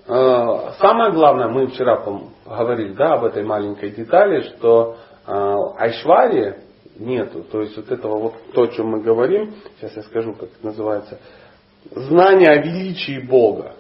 э, 0.07 0.71
самое 0.79 1.13
главное, 1.13 1.49
мы 1.49 1.67
вчера 1.67 2.03
говорили 2.47 2.95
да, 2.95 3.15
об 3.15 3.25
этой 3.25 3.45
маленькой 3.45 3.91
детали, 3.91 4.43
что 4.43 4.97
э, 5.27 5.55
Айшвари 5.79 6.57
нету. 6.99 7.43
То 7.43 7.63
есть 7.63 7.77
вот 7.77 7.91
этого 7.91 8.19
вот 8.19 8.35
то, 8.55 8.63
о 8.63 8.69
чем 8.69 8.87
мы 8.89 9.03
говорим, 9.03 9.55
сейчас 9.77 9.97
я 9.97 10.03
скажу, 10.03 10.35
как 10.35 10.51
это 10.51 10.67
называется, 10.67 11.19
знание 11.91 12.51
о 12.51 12.63
величии 12.63 13.21
Бога. 13.21 13.75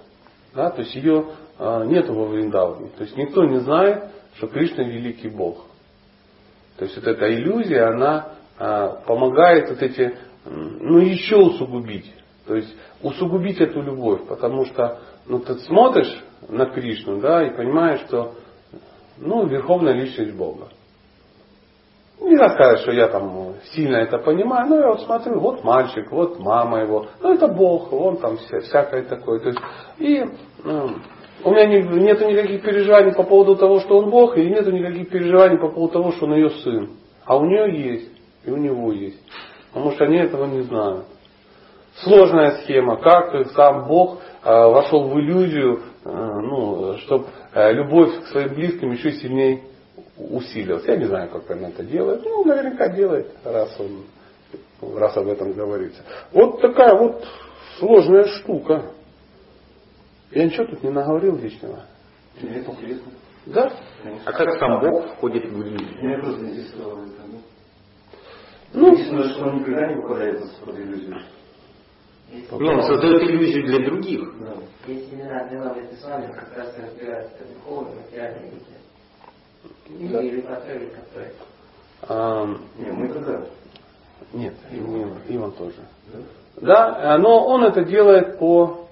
Да, 0.54 0.70
то 0.70 0.82
есть 0.82 0.94
ее 0.94 1.26
нету 1.58 2.14
во 2.14 2.26
Вриндаване. 2.26 2.90
То 2.96 3.04
есть 3.04 3.16
никто 3.16 3.44
не 3.44 3.60
знает, 3.60 4.10
что 4.34 4.48
Кришна 4.48 4.84
великий 4.84 5.28
Бог. 5.28 5.64
То 6.78 6.84
есть 6.84 6.96
вот 6.96 7.06
эта 7.06 7.32
иллюзия, 7.34 7.84
она 7.84 8.34
а, 8.58 9.02
помогает 9.06 9.70
вот 9.70 9.82
эти, 9.82 10.16
ну 10.44 10.98
еще 10.98 11.36
усугубить. 11.36 12.12
То 12.46 12.54
есть 12.54 12.74
усугубить 13.02 13.60
эту 13.60 13.80
любовь, 13.82 14.26
потому 14.28 14.66
что 14.66 15.00
ну, 15.26 15.40
ты 15.40 15.54
смотришь 15.60 16.22
на 16.48 16.66
Кришну, 16.66 17.20
да, 17.20 17.44
и 17.46 17.56
понимаешь, 17.56 18.00
что 18.06 18.34
ну, 19.18 19.46
верховная 19.46 19.94
личность 19.94 20.34
Бога. 20.34 20.68
Нельзя 22.20 22.50
сказать, 22.50 22.80
что 22.80 22.92
я 22.92 23.08
там 23.08 23.54
сильно 23.72 23.96
это 23.96 24.18
понимаю, 24.18 24.68
но 24.68 24.76
я 24.78 24.88
вот 24.88 25.02
смотрю, 25.02 25.38
вот 25.38 25.64
мальчик, 25.64 26.10
вот 26.10 26.38
мама 26.38 26.80
его, 26.80 27.06
ну 27.20 27.34
это 27.34 27.46
Бог, 27.48 27.92
он 27.92 28.16
там 28.18 28.38
вся, 28.38 28.60
всякое 28.60 29.02
такое. 29.02 29.40
То 29.40 29.48
есть, 29.48 29.60
и 29.98 30.24
ну, 30.64 30.96
у 31.44 31.50
меня 31.50 31.66
не, 31.66 31.82
нет 31.82 32.20
никаких 32.20 32.62
переживаний 32.62 33.12
по 33.12 33.22
поводу 33.22 33.56
того, 33.56 33.80
что 33.80 33.98
он 33.98 34.10
Бог, 34.10 34.36
и 34.36 34.46
нет 34.46 34.66
никаких 34.66 35.10
переживаний 35.10 35.58
по 35.58 35.68
поводу 35.68 35.92
того, 35.92 36.12
что 36.12 36.26
он 36.26 36.34
ее 36.34 36.50
сын. 36.50 36.90
А 37.24 37.36
у 37.36 37.44
нее 37.44 37.92
есть 37.92 38.10
и 38.44 38.50
у 38.50 38.56
него 38.56 38.92
есть. 38.92 39.20
Потому 39.72 39.92
что 39.92 40.04
они 40.04 40.16
этого 40.16 40.46
не 40.46 40.62
знают. 40.62 41.06
Сложная 41.96 42.62
схема, 42.62 42.98
как 42.98 43.50
сам 43.52 43.86
Бог 43.86 44.20
э, 44.44 44.50
вошел 44.50 45.08
в 45.08 45.18
иллюзию, 45.18 45.80
э, 46.04 46.08
ну, 46.10 46.96
чтобы 46.98 47.26
э, 47.52 47.72
любовь 47.72 48.22
к 48.22 48.26
своим 48.28 48.54
близким 48.54 48.92
еще 48.92 49.12
сильнее 49.12 49.62
усилилась. 50.18 50.84
Я 50.86 50.96
не 50.96 51.06
знаю, 51.06 51.30
как 51.30 51.48
он 51.50 51.64
это 51.64 51.82
делает. 51.82 52.22
Ну, 52.24 52.44
наверняка 52.44 52.88
делает, 52.88 53.28
раз 53.44 53.74
он 53.80 54.04
раз 54.94 55.16
об 55.16 55.28
этом 55.28 55.52
говорится. 55.52 56.02
Вот 56.32 56.60
такая 56.60 56.94
вот 56.94 57.24
сложная 57.78 58.24
штука. 58.24 58.92
Я 60.30 60.44
ничего 60.44 60.66
тут 60.66 60.82
не 60.82 60.90
наговорил 60.90 61.36
лишнего. 61.36 61.84
Интересно. 62.40 63.12
Да? 63.46 63.72
А 64.24 64.32
как 64.32 64.58
сам 64.58 64.80
Бог 64.80 65.14
входит 65.14 65.44
в 65.44 65.62
иллюзию? 65.62 66.02
Меня 66.02 66.18
просто 66.18 66.46
интересовало 66.46 67.02
это. 67.02 67.26
Ну, 68.72 68.90
Написано, 68.90 69.24
что 69.30 69.44
он 69.46 69.60
никогда 69.60 69.86
не 69.86 70.02
попадает 70.02 70.42
под 70.64 70.78
иллюзию. 70.78 71.16
Не, 72.32 72.68
он 72.70 72.82
создает 72.82 73.22
иллюзию 73.22 73.66
для 73.66 73.86
других. 73.86 74.20
Да. 74.40 74.54
Есть 74.86 75.10
семинар 75.10 75.50
Милана 75.50 75.86
Писания, 75.86 76.28
как 76.32 76.56
раз 76.56 76.74
разбирается 76.76 77.44
духовной, 77.54 77.94
материальной 78.02 78.50
вещи. 78.50 80.12
Да. 80.12 80.22
Или 80.22 80.40
построили 80.40 80.86
как 80.86 81.32
а, 82.08 82.46
Не, 82.78 82.90
мы 82.90 83.08
когда? 83.08 83.46
Нет, 84.32 84.54
Иван, 84.72 85.18
Иван 85.28 85.52
тоже. 85.52 85.76
Да? 86.56 86.90
да, 87.00 87.18
но 87.18 87.46
он 87.46 87.64
это 87.64 87.84
делает 87.84 88.38
по... 88.38 88.85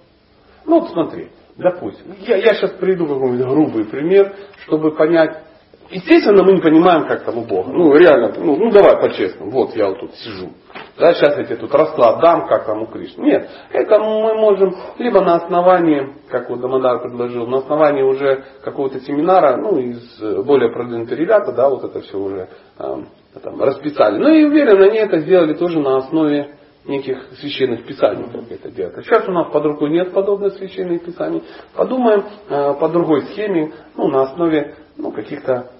Ну 0.66 0.80
вот 0.80 0.90
смотри, 0.90 1.28
допустим, 1.56 2.14
я, 2.20 2.36
я 2.36 2.54
сейчас 2.54 2.72
приведу 2.72 3.06
какой-нибудь 3.06 3.46
грубый 3.46 3.84
пример, 3.84 4.34
чтобы 4.64 4.94
понять, 4.94 5.44
Естественно, 5.90 6.42
мы 6.42 6.54
не 6.54 6.60
понимаем, 6.60 7.06
как 7.06 7.24
там 7.24 7.38
у 7.38 7.44
Бога. 7.44 7.70
Ну, 7.70 7.94
реально, 7.94 8.32
ну, 8.36 8.56
ну 8.56 8.70
давай 8.70 8.96
по-честному. 8.96 9.50
Вот 9.50 9.76
я 9.76 9.88
вот 9.88 10.00
тут 10.00 10.14
сижу. 10.14 10.50
Да, 10.98 11.12
сейчас 11.12 11.36
я 11.36 11.44
тебе 11.44 11.56
тут 11.56 11.74
расклад 11.74 12.20
дам, 12.20 12.46
как 12.48 12.66
там 12.66 12.82
у 12.82 12.86
Кришны. 12.86 13.22
Нет, 13.22 13.48
это 13.70 13.98
мы 13.98 14.34
можем 14.34 14.74
либо 14.98 15.20
на 15.20 15.36
основании, 15.36 16.14
как 16.30 16.48
вот 16.48 16.60
Дамадар 16.60 17.02
предложил, 17.02 17.46
на 17.46 17.58
основании 17.58 18.02
уже 18.02 18.44
какого-то 18.62 19.00
семинара, 19.00 19.56
ну, 19.56 19.78
из 19.78 20.20
э, 20.22 20.42
более 20.42 20.72
продвинутых 20.72 21.18
ребята, 21.18 21.52
да, 21.52 21.68
вот 21.68 21.84
это 21.84 22.00
все 22.00 22.18
уже 22.18 22.48
э, 22.78 22.96
там, 23.42 23.62
расписали. 23.62 24.18
Ну 24.18 24.28
и 24.30 24.44
уверен, 24.44 24.82
они 24.82 24.98
это 24.98 25.18
сделали 25.20 25.54
тоже 25.54 25.80
на 25.80 25.98
основе 25.98 26.56
неких 26.84 27.28
священных 27.40 27.86
писаний, 27.86 28.26
как 28.30 28.50
это 28.50 28.70
делать. 28.70 29.04
Сейчас 29.04 29.26
у 29.28 29.32
нас 29.32 29.50
под 29.50 29.64
рукой 29.64 29.90
нет 29.90 30.12
подобных 30.12 30.54
священных 30.54 31.04
писаний. 31.04 31.42
Подумаем 31.74 32.24
э, 32.48 32.74
по 32.74 32.88
другой 32.88 33.22
схеме, 33.26 33.72
ну, 33.96 34.08
на 34.08 34.22
основе 34.22 34.76
ну, 34.96 35.10
каких-то 35.10 35.70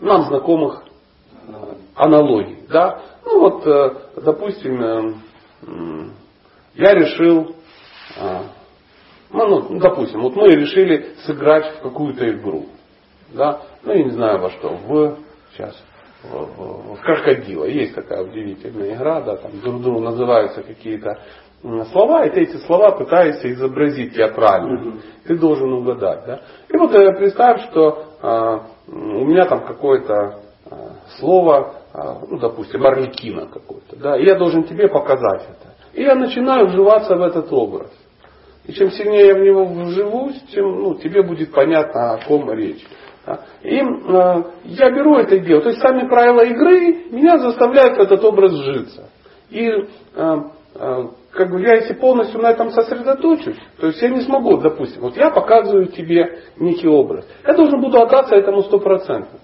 нам 0.00 0.22
знакомых 0.22 0.84
аналогий. 1.94 2.58
Да? 2.68 3.02
Ну 3.24 3.40
вот, 3.40 3.66
э, 3.66 3.90
допустим, 4.22 4.82
э, 4.82 5.14
я 6.74 6.94
решил, 6.94 7.54
э, 8.16 8.42
ну, 9.30 9.68
ну, 9.68 9.78
допустим, 9.78 10.22
вот 10.22 10.36
мы 10.36 10.48
решили 10.48 11.14
сыграть 11.24 11.78
в 11.78 11.82
какую-то 11.82 12.28
игру. 12.30 12.66
Да? 13.32 13.62
Ну, 13.82 13.92
я 13.92 14.04
не 14.04 14.10
знаю 14.10 14.40
во 14.40 14.50
что, 14.50 14.68
в, 14.68 15.18
сейчас, 15.52 15.82
в, 16.22 16.96
крокодила. 17.02 17.64
Есть 17.64 17.94
такая 17.94 18.22
удивительная 18.22 18.94
игра, 18.94 19.20
да, 19.20 19.36
там 19.36 19.60
друг 19.60 19.82
другу 19.82 20.00
называются 20.00 20.62
какие-то 20.62 21.18
слова, 21.92 22.24
и 22.24 22.30
ты 22.30 22.42
эти 22.42 22.56
слова 22.66 22.90
пытаешься 22.92 23.52
изобразить 23.52 24.14
театрально. 24.14 24.78
Mm-hmm. 24.78 25.00
Ты 25.26 25.38
должен 25.38 25.72
угадать. 25.72 26.24
Да? 26.26 26.40
И 26.68 26.76
вот 26.76 26.90
представь, 26.90 27.70
что 27.70 28.04
а, 28.20 28.66
у 28.88 29.24
меня 29.24 29.46
там 29.46 29.64
какое-то 29.64 30.40
а, 30.70 30.76
слово, 31.18 31.74
а, 31.92 32.18
ну, 32.28 32.38
допустим, 32.38 32.84
Орликина 32.84 33.46
какой-то, 33.46 33.96
да, 33.96 34.18
и 34.18 34.24
я 34.24 34.34
должен 34.34 34.64
тебе 34.64 34.88
показать 34.88 35.42
это. 35.42 35.74
И 35.92 36.02
я 36.02 36.14
начинаю 36.14 36.66
вживаться 36.66 37.16
в 37.16 37.22
этот 37.22 37.52
образ. 37.52 37.90
И 38.64 38.72
чем 38.72 38.90
сильнее 38.92 39.26
я 39.26 39.34
в 39.34 39.40
него 39.40 39.64
вживусь, 39.64 40.40
тем 40.52 40.64
ну, 40.64 40.94
тебе 40.94 41.22
будет 41.22 41.52
понятно, 41.52 42.14
о 42.14 42.18
ком 42.18 42.50
речь. 42.52 42.84
И 43.62 43.78
э, 43.78 44.42
я 44.64 44.90
беру 44.90 45.16
это 45.16 45.36
и 45.36 45.40
делаю. 45.40 45.62
То 45.62 45.68
есть 45.68 45.80
сами 45.80 46.08
правила 46.08 46.44
игры 46.44 47.06
меня 47.10 47.38
заставляют 47.38 47.98
этот 47.98 48.24
образ 48.24 48.52
житься. 48.52 49.08
И 49.50 49.68
э, 49.68 50.36
э, 50.74 51.08
как 51.30 51.50
бы 51.50 51.60
я 51.60 51.74
если 51.76 51.94
полностью 51.94 52.40
на 52.40 52.50
этом 52.50 52.72
сосредоточусь, 52.72 53.58
то 53.78 53.86
есть 53.86 54.02
я 54.02 54.08
не 54.08 54.22
смогу, 54.22 54.56
допустим, 54.58 55.02
вот 55.02 55.16
я 55.16 55.30
показываю 55.30 55.86
тебе 55.86 56.40
некий 56.58 56.88
образ. 56.88 57.24
Я 57.46 57.54
должен 57.54 57.80
буду 57.80 58.00
отдаться 58.00 58.34
этому 58.34 58.62
стопроцентно. 58.62 59.38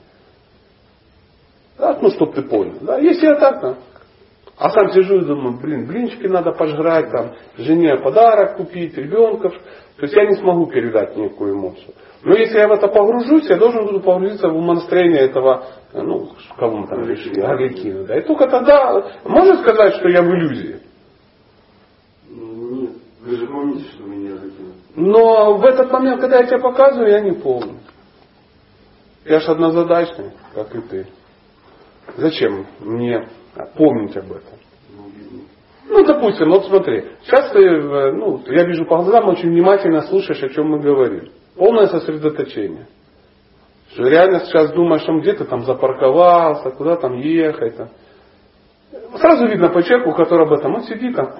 Да? 1.78 1.96
Ну, 2.00 2.10
чтобы 2.10 2.32
ты 2.32 2.42
понял. 2.42 2.78
Да? 2.80 2.98
Если 2.98 3.26
я 3.26 3.36
так, 3.36 3.60
да. 3.60 3.74
А 4.58 4.70
сам 4.70 4.90
сижу 4.90 5.18
и 5.18 5.24
думаю, 5.24 5.56
блин, 5.60 5.86
блинчики 5.86 6.26
надо 6.26 6.50
пожрать, 6.50 7.10
там, 7.12 7.34
жене 7.56 7.96
подарок 7.98 8.56
купить, 8.56 8.96
ребенка. 8.98 9.50
То 9.50 10.02
есть 10.02 10.14
я 10.14 10.26
не 10.26 10.34
смогу 10.34 10.66
передать 10.66 11.16
никакую 11.16 11.54
эмоцию. 11.54 11.94
Но 12.24 12.34
если 12.34 12.58
я 12.58 12.66
в 12.66 12.72
это 12.72 12.88
погружусь, 12.88 13.48
я 13.48 13.56
должен 13.56 13.86
буду 13.86 14.00
погрузиться 14.00 14.48
в 14.48 14.56
умонастроение 14.56 15.20
этого, 15.20 15.64
ну, 15.92 16.30
кого 16.56 16.78
мы 16.78 16.88
там 16.88 17.08
решили, 17.08 17.40
Арлекина. 17.40 18.04
Да? 18.04 18.18
И 18.18 18.22
только 18.22 18.48
тогда 18.48 19.20
можно 19.24 19.58
сказать, 19.62 19.94
что 19.94 20.08
я 20.08 20.22
в 20.22 20.26
иллюзии. 20.26 20.80
Нет, 22.28 22.90
вы 23.20 23.36
же 23.36 23.46
помните, 23.46 23.84
что 23.92 24.02
вы 24.02 24.16
не 24.16 24.28
Арлекина. 24.30 24.72
Но 24.96 25.56
в 25.56 25.64
этот 25.64 25.92
момент, 25.92 26.20
когда 26.20 26.40
я 26.40 26.46
тебе 26.46 26.58
показываю, 26.58 27.10
я 27.10 27.20
не 27.20 27.32
помню. 27.32 27.76
Я 29.24 29.38
же 29.38 29.52
однозадачный, 29.52 30.32
как 30.52 30.74
и 30.74 30.80
ты. 30.80 31.06
Зачем 32.16 32.66
мне 32.80 33.28
помнить 33.76 34.16
об 34.16 34.30
этом? 34.30 34.58
Ну, 35.88 36.04
допустим, 36.04 36.50
вот 36.50 36.66
смотри, 36.66 37.04
сейчас 37.22 37.50
ты, 37.50 37.60
э, 37.60 38.12
ну, 38.12 38.42
я 38.46 38.64
вижу 38.64 38.84
по 38.84 38.96
глазам, 38.98 39.28
очень 39.28 39.48
внимательно 39.48 40.02
слушаешь, 40.02 40.42
о 40.42 40.48
чем 40.50 40.68
мы 40.68 40.80
говорим. 40.80 41.30
Полное 41.56 41.86
сосредоточение. 41.86 42.86
Что 43.92 44.06
реально 44.06 44.40
сейчас 44.40 44.70
думаешь, 44.72 45.08
он 45.08 45.20
где-то 45.20 45.46
там 45.46 45.64
запарковался, 45.64 46.70
куда 46.70 46.96
там 46.96 47.16
ехать. 47.16 47.76
Там. 47.76 47.88
Сразу 49.16 49.46
видно 49.46 49.70
по 49.70 49.82
человеку, 49.82 50.12
который 50.12 50.46
об 50.46 50.52
этом, 50.52 50.74
он 50.74 50.82
сидит 50.82 51.16
там, 51.16 51.30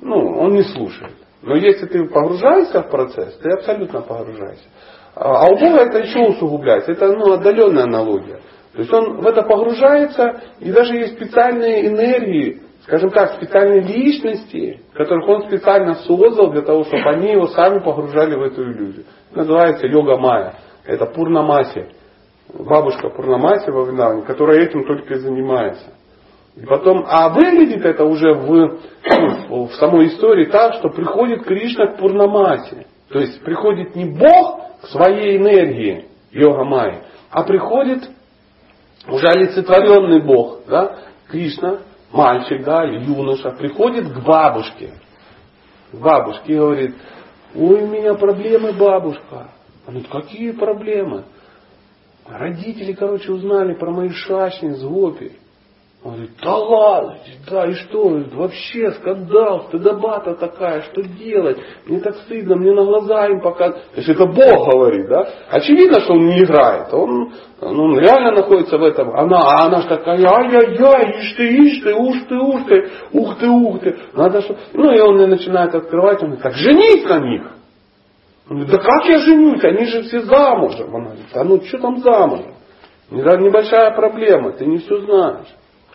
ну, 0.00 0.38
он 0.38 0.52
не 0.52 0.62
слушает. 0.62 1.12
Но 1.42 1.56
если 1.56 1.86
ты 1.86 2.04
погружаешься 2.08 2.82
в 2.82 2.90
процесс, 2.90 3.36
ты 3.38 3.50
абсолютно 3.50 4.02
погружаешься. 4.02 4.66
А, 5.14 5.46
а 5.46 5.46
у 5.46 5.58
Бога 5.58 5.78
это 5.82 5.98
еще 5.98 6.20
усугубляется. 6.20 6.92
Это 6.92 7.08
ну, 7.08 7.32
отдаленная 7.32 7.84
аналогия. 7.84 8.40
То 8.76 8.82
есть 8.82 8.92
он 8.92 9.22
в 9.22 9.26
это 9.26 9.42
погружается, 9.42 10.42
и 10.60 10.70
даже 10.70 10.96
есть 10.96 11.14
специальные 11.14 11.86
энергии, 11.86 12.60
скажем 12.82 13.08
так, 13.08 13.32
специальные 13.32 13.80
личности, 13.80 14.80
которых 14.92 15.26
он 15.26 15.42
специально 15.48 15.94
создал 15.94 16.50
для 16.50 16.60
того, 16.60 16.84
чтобы 16.84 17.08
они 17.08 17.32
его 17.32 17.46
сами 17.46 17.78
погружали 17.78 18.34
в 18.34 18.42
эту 18.42 18.64
иллюзию. 18.64 19.06
Называется 19.34 19.86
йога 19.86 20.18
майя. 20.18 20.56
Это 20.84 21.06
пурнамаси. 21.06 21.86
Бабушка 22.52 23.08
Пурнамаси 23.08 23.70
во 23.70 23.84
Вриндаване, 23.84 24.22
которая 24.22 24.60
этим 24.60 24.86
только 24.86 25.14
и 25.14 25.18
занимается. 25.18 25.94
И 26.54 26.64
потом, 26.64 27.04
а 27.08 27.30
выглядит 27.30 27.84
это 27.84 28.04
уже 28.04 28.34
в, 28.34 28.78
ну, 29.48 29.66
в 29.66 29.74
самой 29.74 30.08
истории 30.08 30.44
так, 30.44 30.74
что 30.74 30.90
приходит 30.90 31.44
Кришна 31.44 31.88
к 31.88 31.98
Пурнамасе. 31.98 32.86
То 33.08 33.20
есть 33.20 33.42
приходит 33.42 33.96
не 33.96 34.04
Бог 34.04 34.60
к 34.82 34.86
своей 34.88 35.38
энергии, 35.38 36.06
йога 36.30 36.64
майи, 36.64 37.00
а 37.30 37.42
приходит 37.42 38.08
уже 39.08 39.26
олицетворенный 39.28 40.22
Бог, 40.22 40.62
да, 40.66 40.98
Кришна, 41.28 41.80
мальчик, 42.12 42.64
да, 42.64 42.84
юноша, 42.84 43.50
приходит 43.50 44.12
к 44.12 44.24
бабушке. 44.24 44.94
К 45.92 45.96
бабушке 45.96 46.52
и 46.52 46.56
говорит, 46.56 46.94
ой, 47.54 47.82
у 47.82 47.86
меня 47.86 48.14
проблемы, 48.14 48.72
бабушка. 48.72 49.50
Она 49.86 50.00
говорит, 50.00 50.08
какие 50.08 50.50
проблемы? 50.52 51.24
Родители, 52.26 52.92
короче, 52.92 53.32
узнали 53.32 53.74
про 53.74 53.90
мои 53.92 54.10
шашни 54.10 54.70
с 54.70 54.82
Гопи. 54.82 55.38
Он 56.06 56.12
говорит, 56.12 56.30
да 56.40 56.56
ладно, 56.56 57.16
да 57.50 57.66
и 57.66 57.72
что, 57.72 58.22
вообще 58.34 58.92
скандал, 58.92 59.64
стыдоба-то 59.66 60.36
такая, 60.36 60.82
что 60.82 61.02
делать? 61.02 61.58
Мне 61.84 61.98
так 61.98 62.14
стыдно, 62.18 62.54
мне 62.54 62.72
на 62.72 62.84
глаза 62.84 63.26
им 63.26 63.40
показывают. 63.40 63.90
То 63.90 63.96
есть 63.96 64.08
это 64.10 64.24
Бог 64.24 64.72
говорит, 64.72 65.08
да? 65.08 65.28
Очевидно, 65.50 66.00
что 66.02 66.12
он 66.12 66.26
не 66.26 66.44
играет, 66.44 66.94
он, 66.94 67.32
он 67.60 67.98
реально 67.98 68.36
находится 68.36 68.78
в 68.78 68.84
этом. 68.84 69.10
Она, 69.16 69.40
а 69.40 69.66
она 69.66 69.82
же 69.82 69.88
такая, 69.88 70.24
ай-яй-яй, 70.24 71.22
ишь 71.22 71.32
ты, 71.32 71.56
ишь 71.56 71.82
ты, 71.82 71.92
уж 71.92 72.22
ты, 72.28 72.36
уж 72.36 72.62
ты, 72.66 72.88
ух 73.12 73.38
ты, 73.40 73.48
ух 73.48 73.80
ты. 73.80 73.98
Надо 74.12 74.42
что... 74.42 74.56
Ну 74.74 74.92
и 74.92 75.00
он 75.00 75.16
начинает 75.28 75.74
открывать, 75.74 76.22
он 76.22 76.36
говорит, 76.36 76.42
так 76.44 76.54
женись 76.54 77.04
на 77.04 77.18
них. 77.18 77.42
Он 78.48 78.58
говорит, 78.58 78.70
да 78.70 78.78
как 78.78 79.06
я 79.06 79.18
женюсь, 79.18 79.64
они 79.64 79.86
же 79.86 80.02
все 80.02 80.20
замужем. 80.20 80.94
Она 80.94 81.06
говорит, 81.06 81.26
а 81.34 81.42
ну 81.42 81.60
что 81.62 81.78
там 81.78 81.98
замужем? 81.98 82.54
Небольшая 83.10 83.90
проблема, 83.96 84.52
ты 84.52 84.66
не 84.66 84.78
все 84.78 85.00
знаешь. 85.00 85.48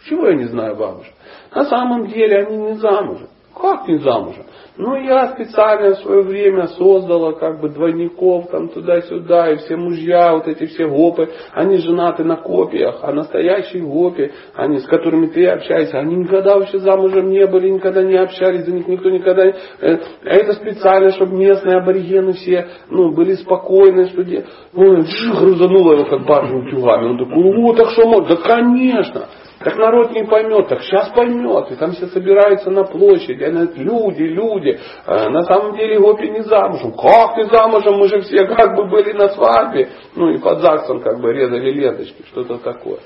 Чего 0.06 0.28
я 0.30 0.36
не 0.36 0.46
знаю 0.46 0.76
бабушек? 0.76 1.14
На 1.54 1.66
самом 1.66 2.08
деле 2.08 2.40
они 2.40 2.58
не 2.58 2.74
замужем. 2.76 3.28
Как 3.54 3.88
не 3.88 3.98
замужем? 3.98 4.46
Ну, 4.78 4.96
я 4.96 5.34
специально 5.34 5.96
в 5.96 6.00
свое 6.00 6.22
время 6.24 6.68
создала 6.68 7.34
как 7.34 7.60
бы 7.60 7.70
двойников 7.70 8.50
там 8.50 8.70
туда-сюда, 8.70 9.52
и 9.52 9.58
все 9.58 9.76
мужья, 9.76 10.34
вот 10.34 10.48
эти 10.48 10.66
все 10.66 10.88
гопы, 10.88 11.30
они 11.52 11.78
женаты 11.78 12.24
на 12.24 12.38
копиях, 12.38 13.00
а 13.04 13.12
настоящие 13.12 13.84
гопи, 13.84 14.32
они, 14.56 14.80
с 14.80 14.86
которыми 14.86 15.28
ты 15.28 15.46
общаешься, 15.48 16.00
они 16.00 16.16
никогда 16.16 16.56
вообще 16.58 16.80
замужем 16.80 17.30
не 17.30 17.46
были, 17.48 17.70
никогда 17.70 18.02
не 18.02 18.16
общались, 18.16 18.66
за 18.66 18.72
них 18.72 18.88
никто 18.88 19.10
никогда 19.10 19.46
не... 19.46 19.54
Э, 19.82 20.00
это 20.24 20.54
специально, 20.54 21.12
чтобы 21.12 21.36
местные 21.38 21.78
аборигены 21.78 22.32
все, 22.34 22.68
ну, 22.90 23.14
были 23.14 23.34
спокойны, 23.34 24.08
что... 24.08 24.24
Де... 24.24 24.46
Ой, 24.74 25.06
грузануло 25.38 25.94
его 25.94 26.06
как 26.06 26.26
баржу 26.26 26.60
утюгами. 26.60 27.10
Он 27.10 27.18
такой, 27.18 27.44
о, 27.44 27.74
так 27.74 27.90
что 27.90 28.08
можно? 28.08 28.36
Да, 28.36 28.42
конечно. 28.42 29.28
Так 29.64 29.78
народ 29.78 30.12
не 30.12 30.24
поймет, 30.24 30.68
так 30.70 30.82
сейчас 30.82 31.10
поймет. 31.10 31.72
И 31.72 31.76
там 31.76 31.92
все 31.92 32.08
собираются 32.08 32.72
на 32.72 32.84
площади, 32.84 33.44
люди, 33.78 34.24
люди. 34.24 34.80
А 35.06 35.30
на 35.30 35.44
самом 35.44 35.76
деле 35.76 36.00
Гопи 36.00 36.30
не 36.30 36.42
замужем. 36.42 36.94
Как 36.94 37.36
ты 37.36 37.46
замужем? 37.46 37.98
Мы 37.98 38.08
же 38.08 38.22
все 38.22 38.46
как 38.48 38.76
бы 38.76 38.86
были 38.86 39.14
на 39.14 39.30
свадьбе. 39.30 39.90
Ну 40.16 40.30
и 40.30 40.40
под 40.40 40.62
ЗАГСом 40.62 41.02
как 41.02 41.20
бы 41.22 41.32
резали 41.32 41.72
ленточки, 41.72 42.24
что-то 42.32 42.58
такое. 42.58 43.00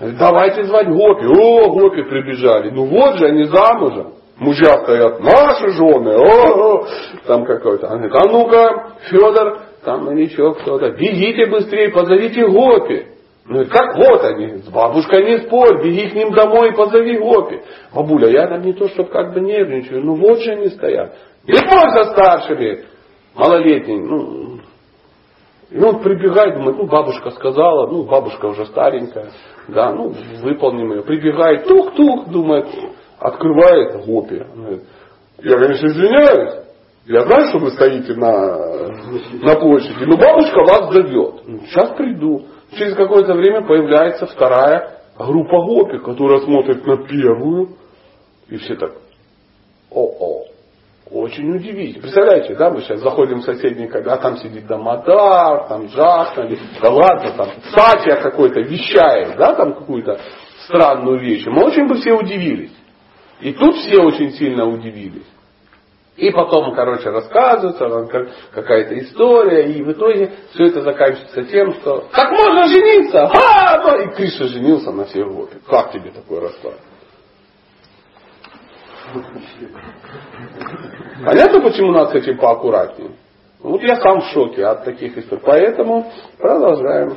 Давайте 0.00 0.64
звать 0.64 0.88
Гопи. 0.88 1.26
О, 1.26 1.70
Гопи 1.70 2.02
прибежали. 2.02 2.70
Ну 2.70 2.86
вот 2.86 3.16
же 3.18 3.26
они 3.26 3.44
замужем. 3.44 4.14
Мужья 4.36 4.82
стоят, 4.82 5.20
наши 5.20 5.68
жены, 5.68 6.16
о, 6.16 6.80
о, 6.80 6.86
там 7.24 7.44
какой-то. 7.44 7.86
Он 7.86 7.98
говорит, 7.98 8.16
а 8.16 8.28
ну-ка, 8.28 8.92
Федор, 9.08 9.60
там 9.84 10.10
или 10.10 10.24
еще 10.24 10.54
кто-то, 10.54 10.90
бегите 10.90 11.46
быстрее, 11.46 11.92
позовите 11.92 12.44
Гопи. 12.44 13.13
Ну, 13.46 13.66
как 13.66 13.96
вот 13.96 14.24
они, 14.24 14.58
с 14.62 14.68
бабушкой 14.70 15.24
не 15.24 15.38
спорь, 15.40 15.82
беги 15.84 16.08
к 16.08 16.14
ним 16.14 16.32
домой 16.32 16.70
и 16.70 16.74
позови 16.74 17.18
Гопи. 17.18 17.60
Бабуля, 17.94 18.30
я 18.30 18.46
там 18.46 18.62
не 18.62 18.72
то, 18.72 18.88
чтобы 18.88 19.10
как 19.10 19.34
бы 19.34 19.40
нервничаю, 19.40 20.02
ну 20.02 20.14
вот 20.14 20.40
же 20.40 20.52
они 20.52 20.68
стоят. 20.68 21.14
Не 21.46 21.54
спорь 21.56 21.90
со 21.90 22.04
старшими, 22.12 22.84
малолетний, 23.34 24.00
ну, 24.00 24.60
и 25.70 25.78
он 25.78 26.02
прибегает, 26.02 26.54
думает, 26.54 26.78
ну 26.78 26.86
бабушка 26.86 27.30
сказала, 27.32 27.86
ну 27.86 28.04
бабушка 28.04 28.46
уже 28.46 28.64
старенькая, 28.66 29.30
да, 29.68 29.92
ну 29.92 30.14
выполним 30.40 30.92
ее. 30.92 31.02
Прибегает, 31.02 31.66
тух-тух, 31.66 32.28
думает, 32.28 32.66
открывает 33.18 34.06
Гопи. 34.06 34.42
Я, 35.42 35.58
конечно, 35.58 35.86
извиняюсь, 35.86 36.64
я 37.06 37.20
знаю, 37.26 37.48
что 37.48 37.58
вы 37.58 37.70
стоите 37.72 38.14
на, 38.14 38.56
на 39.42 39.54
площади, 39.56 40.04
но 40.04 40.16
бабушка 40.16 40.60
вас 40.60 40.94
зовет. 40.94 41.42
Сейчас 41.66 41.90
приду. 41.96 42.46
Через 42.76 42.94
какое-то 42.94 43.34
время 43.34 43.66
появляется 43.66 44.26
вторая 44.26 45.00
группа 45.18 45.62
гопи, 45.64 45.98
которая 45.98 46.40
смотрит 46.40 46.84
на 46.86 46.96
первую. 47.06 47.76
И 48.48 48.56
все 48.56 48.76
так, 48.76 48.92
о-о, 49.90 50.44
очень 51.10 51.50
удивительно. 51.54 52.02
Представляете, 52.02 52.54
да, 52.56 52.70
мы 52.70 52.82
сейчас 52.82 53.00
заходим 53.00 53.40
в 53.40 53.44
соседний, 53.44 53.86
когда 53.86 54.16
там 54.16 54.36
сидит 54.38 54.66
Дамодар, 54.66 55.68
там 55.68 55.86
Джахна, 55.86 56.48
да 56.82 56.90
ладно, 56.90 57.30
там 57.36 57.48
Сатья 57.74 58.16
какой-то 58.16 58.60
вещает, 58.60 59.36
да, 59.36 59.54
там 59.54 59.74
какую-то 59.74 60.18
странную 60.66 61.20
вещь. 61.20 61.46
Мы 61.46 61.64
очень 61.64 61.86
бы 61.86 61.96
все 61.96 62.12
удивились. 62.12 62.72
И 63.40 63.52
тут 63.52 63.76
все 63.76 64.02
очень 64.02 64.32
сильно 64.32 64.66
удивились. 64.66 65.26
И 66.16 66.30
потом, 66.30 66.74
короче, 66.76 67.10
рассказывается 67.10 67.88
вам 67.88 68.08
какая-то 68.52 68.96
история, 69.00 69.72
и 69.72 69.82
в 69.82 69.92
итоге 69.92 70.32
все 70.52 70.66
это 70.66 70.82
заканчивается 70.82 71.44
тем, 71.44 71.74
что 71.74 72.08
как 72.12 72.30
можно 72.30 72.68
жениться? 72.68 73.24
А, 73.24 73.82
ну, 73.82 74.00
и 74.00 74.14
Кришна 74.14 74.46
женился 74.46 74.92
на 74.92 75.06
всех 75.06 75.26
гопи. 75.26 75.56
Как 75.68 75.90
тебе 75.92 76.10
такой 76.10 76.40
расклад? 76.40 76.78
Понятно, 81.24 81.60
почему 81.62 81.90
надо 81.90 82.12
с 82.12 82.14
этим 82.14 82.38
поаккуратнее? 82.38 83.10
Вот 83.60 83.82
я 83.82 83.96
сам 83.96 84.20
в 84.20 84.26
шоке 84.26 84.64
от 84.66 84.84
таких 84.84 85.18
историй. 85.18 85.42
Поэтому 85.44 86.12
продолжаем. 86.38 87.16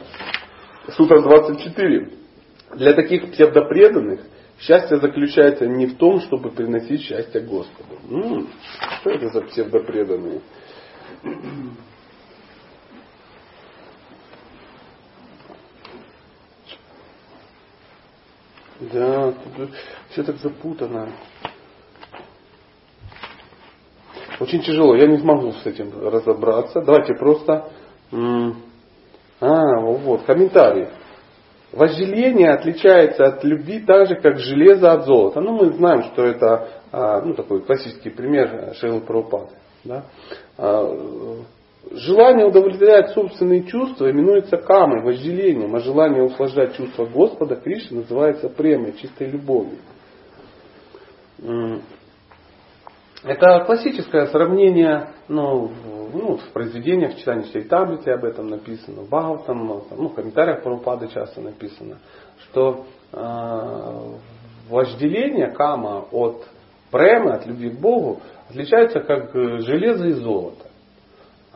Сутра 0.96 1.22
24. 1.22 2.10
Для 2.76 2.94
таких 2.94 3.32
псевдопреданных 3.32 4.22
Счастье 4.60 4.98
заключается 4.98 5.68
не 5.68 5.86
в 5.86 5.98
том, 5.98 6.20
чтобы 6.22 6.52
приносить 6.52 7.02
счастье 7.02 7.42
Господу. 7.42 8.00
М-м, 8.10 8.50
что 9.00 9.12
это 9.12 9.30
за 9.30 9.42
псевдопреданные? 9.42 10.42
Да, 18.80 19.32
тут 19.32 19.70
все 20.10 20.24
так 20.24 20.38
запутано. 20.38 21.12
Очень 24.40 24.62
тяжело, 24.62 24.96
я 24.96 25.08
не 25.08 25.18
смогу 25.18 25.52
с 25.52 25.66
этим 25.66 25.92
разобраться. 26.08 26.82
Давайте 26.82 27.16
просто... 27.16 27.72
А, 29.40 29.80
вот, 29.80 30.24
комментарий. 30.24 30.88
Вожделение 31.78 32.52
отличается 32.52 33.26
от 33.26 33.44
любви 33.44 33.80
так 33.80 34.08
же, 34.08 34.16
как 34.16 34.40
железо 34.40 34.92
от 34.92 35.06
золота. 35.06 35.42
Ну, 35.42 35.54
мы 35.54 35.72
знаем, 35.74 36.04
что 36.04 36.24
это 36.24 36.68
а, 36.92 37.22
ну, 37.22 37.34
такой 37.34 37.62
классический 37.62 38.10
пример 38.10 38.74
Шейлы 38.76 39.02
Прабхупады. 39.02 39.52
Да? 39.84 40.06
А, 40.58 41.44
желание 41.92 42.48
удовлетворять 42.48 43.12
собственные 43.12 43.64
чувства 43.64 44.10
именуется 44.10 44.58
камой, 44.58 45.04
вожделением, 45.04 45.76
а 45.76 45.80
желание 45.80 46.24
услаждать 46.24 46.76
чувства 46.76 47.06
Господа 47.06 47.56
Кришны 47.56 48.02
называется 48.02 48.50
премой, 48.50 48.94
чистой 48.94 49.30
любовью. 49.30 49.78
Это 53.28 53.66
классическое 53.66 54.28
сравнение, 54.28 55.10
ну, 55.28 55.70
ну, 56.14 56.38
в 56.38 56.50
произведениях, 56.54 57.14
в 57.14 57.20
читании 57.20 57.52
Чайтамрити 57.52 58.10
об 58.10 58.24
этом 58.24 58.48
написано, 58.48 59.02
в 59.02 59.08
Бхагаватам, 59.10 59.68
ну, 59.68 60.08
в 60.08 60.14
комментариях 60.14 60.64
Парупады 60.64 61.10
часто 61.10 61.42
написано, 61.42 61.98
что 62.44 62.86
э, 63.12 64.70
вожделение 64.70 65.52
кама 65.52 66.06
от 66.10 66.48
премы, 66.90 67.34
от 67.34 67.46
любви 67.46 67.72
к 67.72 67.80
Богу, 67.80 68.22
отличается 68.50 69.02
как 69.02 69.34
железо 69.34 70.08
и 70.08 70.14
золото. 70.14 70.66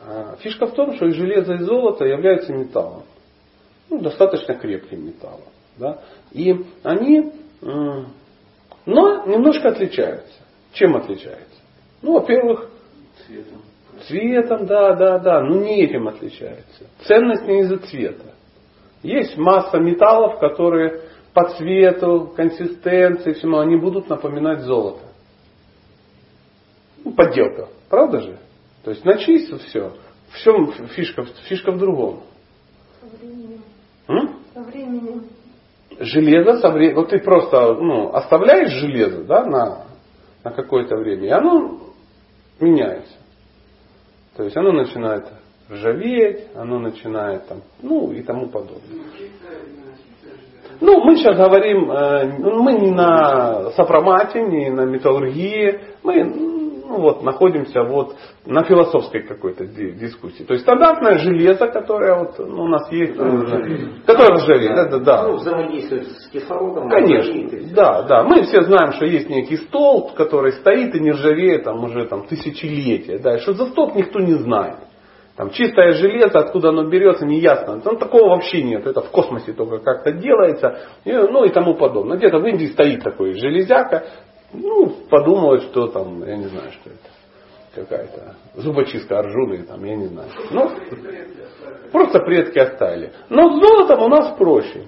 А 0.06 0.36
фишка 0.40 0.66
в 0.66 0.74
том, 0.74 0.94
что 0.96 1.06
и 1.06 1.12
железо, 1.12 1.54
и 1.54 1.62
золото 1.62 2.04
являются 2.04 2.52
металлом. 2.52 3.04
Ну, 3.88 4.00
достаточно 4.00 4.54
крепким 4.56 5.06
металлом. 5.06 5.48
Да? 5.78 6.00
И 6.32 6.54
они, 6.82 7.32
но 7.62 9.26
немножко 9.26 9.70
отличаются. 9.70 10.42
Чем 10.72 10.96
отличаются? 10.96 11.51
Ну, 12.02 12.14
во-первых, 12.14 12.68
цветом. 13.26 13.62
Цветом, 14.06 14.66
да, 14.66 14.94
да, 14.94 15.18
да. 15.18 15.40
Но 15.42 15.56
не 15.56 15.84
этим 15.84 16.08
отличается. 16.08 16.86
Ценность 17.04 17.46
не 17.46 17.60
из-за 17.60 17.78
цвета. 17.78 18.34
Есть 19.02 19.36
масса 19.36 19.78
металлов, 19.78 20.38
которые 20.38 21.02
по 21.34 21.48
цвету, 21.50 22.32
консистенции, 22.36 23.32
всему, 23.32 23.58
они 23.58 23.76
будут 23.76 24.08
напоминать 24.08 24.60
золото. 24.62 25.00
Ну, 27.04 27.12
подделка. 27.12 27.68
Правда 27.88 28.20
же? 28.20 28.38
То 28.84 28.90
есть 28.90 29.04
начисто 29.04 29.58
все. 29.58 29.92
В 30.30 30.38
чем 30.38 30.72
фишка? 30.88 31.24
Фишка 31.48 31.72
в 31.72 31.78
другом. 31.78 32.22
Со 33.00 33.16
временем. 33.16 33.62
М? 34.08 34.36
Со 34.52 34.60
временем. 34.60 35.24
Железо 35.98 36.58
со 36.58 36.70
временем. 36.70 36.96
Вот 36.96 37.10
ты 37.10 37.18
просто 37.18 37.74
ну, 37.74 38.12
оставляешь 38.12 38.72
железо 38.72 39.24
да, 39.24 39.44
на, 39.44 39.86
на 40.44 40.50
какое-то 40.50 40.96
время, 40.96 41.26
и 41.26 41.30
оно 41.30 41.91
меняется. 42.62 43.14
То 44.36 44.44
есть 44.44 44.56
оно 44.56 44.72
начинает 44.72 45.26
ржаветь, 45.70 46.48
оно 46.54 46.78
начинает 46.78 47.46
там, 47.46 47.62
ну 47.82 48.12
и 48.12 48.22
тому 48.22 48.48
подобное. 48.48 49.04
Ну, 50.80 51.04
мы 51.04 51.16
сейчас 51.16 51.36
говорим, 51.36 51.90
э, 51.92 52.38
мы 52.38 52.72
не 52.72 52.90
на 52.90 53.70
сопромате, 53.72 54.42
не 54.42 54.70
на 54.70 54.84
металлургии, 54.84 55.80
мы 56.02 56.24
ну, 56.92 57.00
вот, 57.00 57.22
находимся 57.22 57.82
вот 57.82 58.16
на 58.44 58.64
философской 58.64 59.22
какой-то 59.22 59.64
дискуссии. 59.64 60.44
То 60.44 60.52
есть 60.52 60.64
стандартное 60.64 61.18
железо, 61.18 61.68
которое 61.68 62.18
вот, 62.18 62.38
ну, 62.38 62.64
у 62.64 62.68
нас 62.68 62.90
есть, 62.92 63.16
ну, 63.16 63.46
которое 64.04 64.34
ржавеет. 64.36 64.76
Да, 64.76 64.84
да, 64.84 64.98
да. 64.98 65.28
Ну, 65.28 65.36
взаимодействует 65.36 66.08
с 66.08 66.28
кислородом. 66.28 66.90
Конечно. 66.90 67.58
Да, 67.74 68.02
да. 68.02 68.22
Мы 68.24 68.42
все 68.42 68.60
знаем, 68.62 68.92
что 68.92 69.06
есть 69.06 69.30
некий 69.30 69.56
столб, 69.56 70.12
который 70.14 70.52
стоит 70.52 70.94
и 70.94 71.00
не 71.00 71.12
ржавеет 71.12 71.64
там 71.64 71.82
уже 71.82 72.06
там, 72.06 72.26
тысячелетия. 72.26 73.18
Да. 73.18 73.38
Что 73.38 73.54
за 73.54 73.66
столб 73.66 73.94
никто 73.94 74.20
не 74.20 74.34
знает. 74.34 74.76
Там 75.34 75.48
чистое 75.48 75.92
железо, 75.92 76.40
откуда 76.40 76.68
оно 76.68 76.84
берется, 76.90 77.24
не 77.24 77.40
ясно. 77.40 77.80
Там 77.80 77.96
такого 77.96 78.28
вообще 78.28 78.62
нет. 78.62 78.86
Это 78.86 79.00
в 79.00 79.10
космосе 79.10 79.54
только 79.54 79.78
как-то 79.78 80.12
делается. 80.12 80.78
И, 81.06 81.12
ну 81.12 81.44
и 81.44 81.48
тому 81.48 81.74
подобное. 81.74 82.18
Где-то 82.18 82.38
в 82.38 82.46
Индии 82.46 82.66
стоит 82.66 83.02
такой 83.02 83.32
железяка, 83.32 84.04
ну, 84.52 84.96
подумалось, 85.08 85.64
что 85.64 85.88
там, 85.88 86.26
я 86.26 86.36
не 86.36 86.46
знаю, 86.46 86.70
что 86.72 86.90
это. 86.90 86.98
Какая-то 87.74 88.34
зубочистка 88.56 89.20
Арджуны, 89.20 89.62
там, 89.62 89.82
я 89.84 89.96
не 89.96 90.06
знаю. 90.06 90.28
Ну, 90.50 90.70
просто 91.90 92.20
предки 92.20 92.58
оставили. 92.58 93.12
Но 93.30 93.50
с 93.50 93.64
золотом 93.64 94.02
у 94.02 94.08
нас 94.08 94.36
проще. 94.36 94.84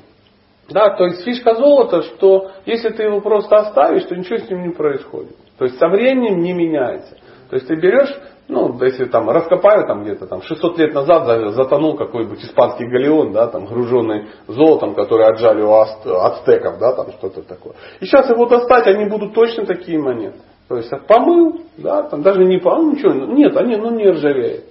Да, 0.69 0.91
то 0.91 1.05
есть 1.07 1.25
фишка 1.25 1.55
золота, 1.55 2.03
что 2.03 2.51
если 2.67 2.91
ты 2.91 3.05
его 3.05 3.21
просто 3.21 3.57
оставишь, 3.57 4.05
то 4.05 4.15
ничего 4.15 4.39
с 4.39 4.49
ним 4.49 4.69
не 4.69 4.73
происходит. 4.75 5.37
То 5.59 5.65
есть 5.65 5.79
со 5.79 5.89
временем 5.89 6.41
не 6.41 6.53
меняется. 6.53 7.17
То 7.51 7.57
есть 7.57 7.69
ты 7.69 7.77
берешь 7.77 8.15
ну, 8.47 8.79
если 8.83 9.07
там 9.07 9.31
раскопают 9.31 9.87
там 9.87 10.03
где-то 10.03 10.27
там 10.27 10.43
600 10.43 10.79
лет 10.79 10.95
назад 10.95 11.55
затонул 11.55 11.97
какой-нибудь 11.97 12.45
испанский 12.45 12.87
галеон, 12.87 13.33
да, 13.33 13.47
там 13.47 13.65
груженный 13.65 14.27
золотом, 14.47 14.95
который 14.95 15.27
отжали 15.27 15.63
у 15.63 15.73
ацтеков, 15.73 16.79
да, 16.79 16.93
там 16.93 17.13
что-то 17.13 17.43
такое. 17.43 17.73
И 18.01 18.05
сейчас 18.05 18.29
его 18.29 18.47
достать, 18.47 18.87
они 18.87 19.07
будут 19.07 19.33
точно 19.33 19.65
такие 19.65 19.99
монеты. 19.99 20.41
То 20.69 20.77
есть 20.77 20.91
помыл, 21.07 21.63
да, 21.79 22.03
там 22.03 22.23
даже 22.23 22.45
не 22.45 22.59
помыл, 22.59 22.93
ничего, 22.93 23.13
нет, 23.13 23.57
они, 23.57 23.77
ну 23.77 23.91
не 23.91 24.11
ржавеют. 24.11 24.65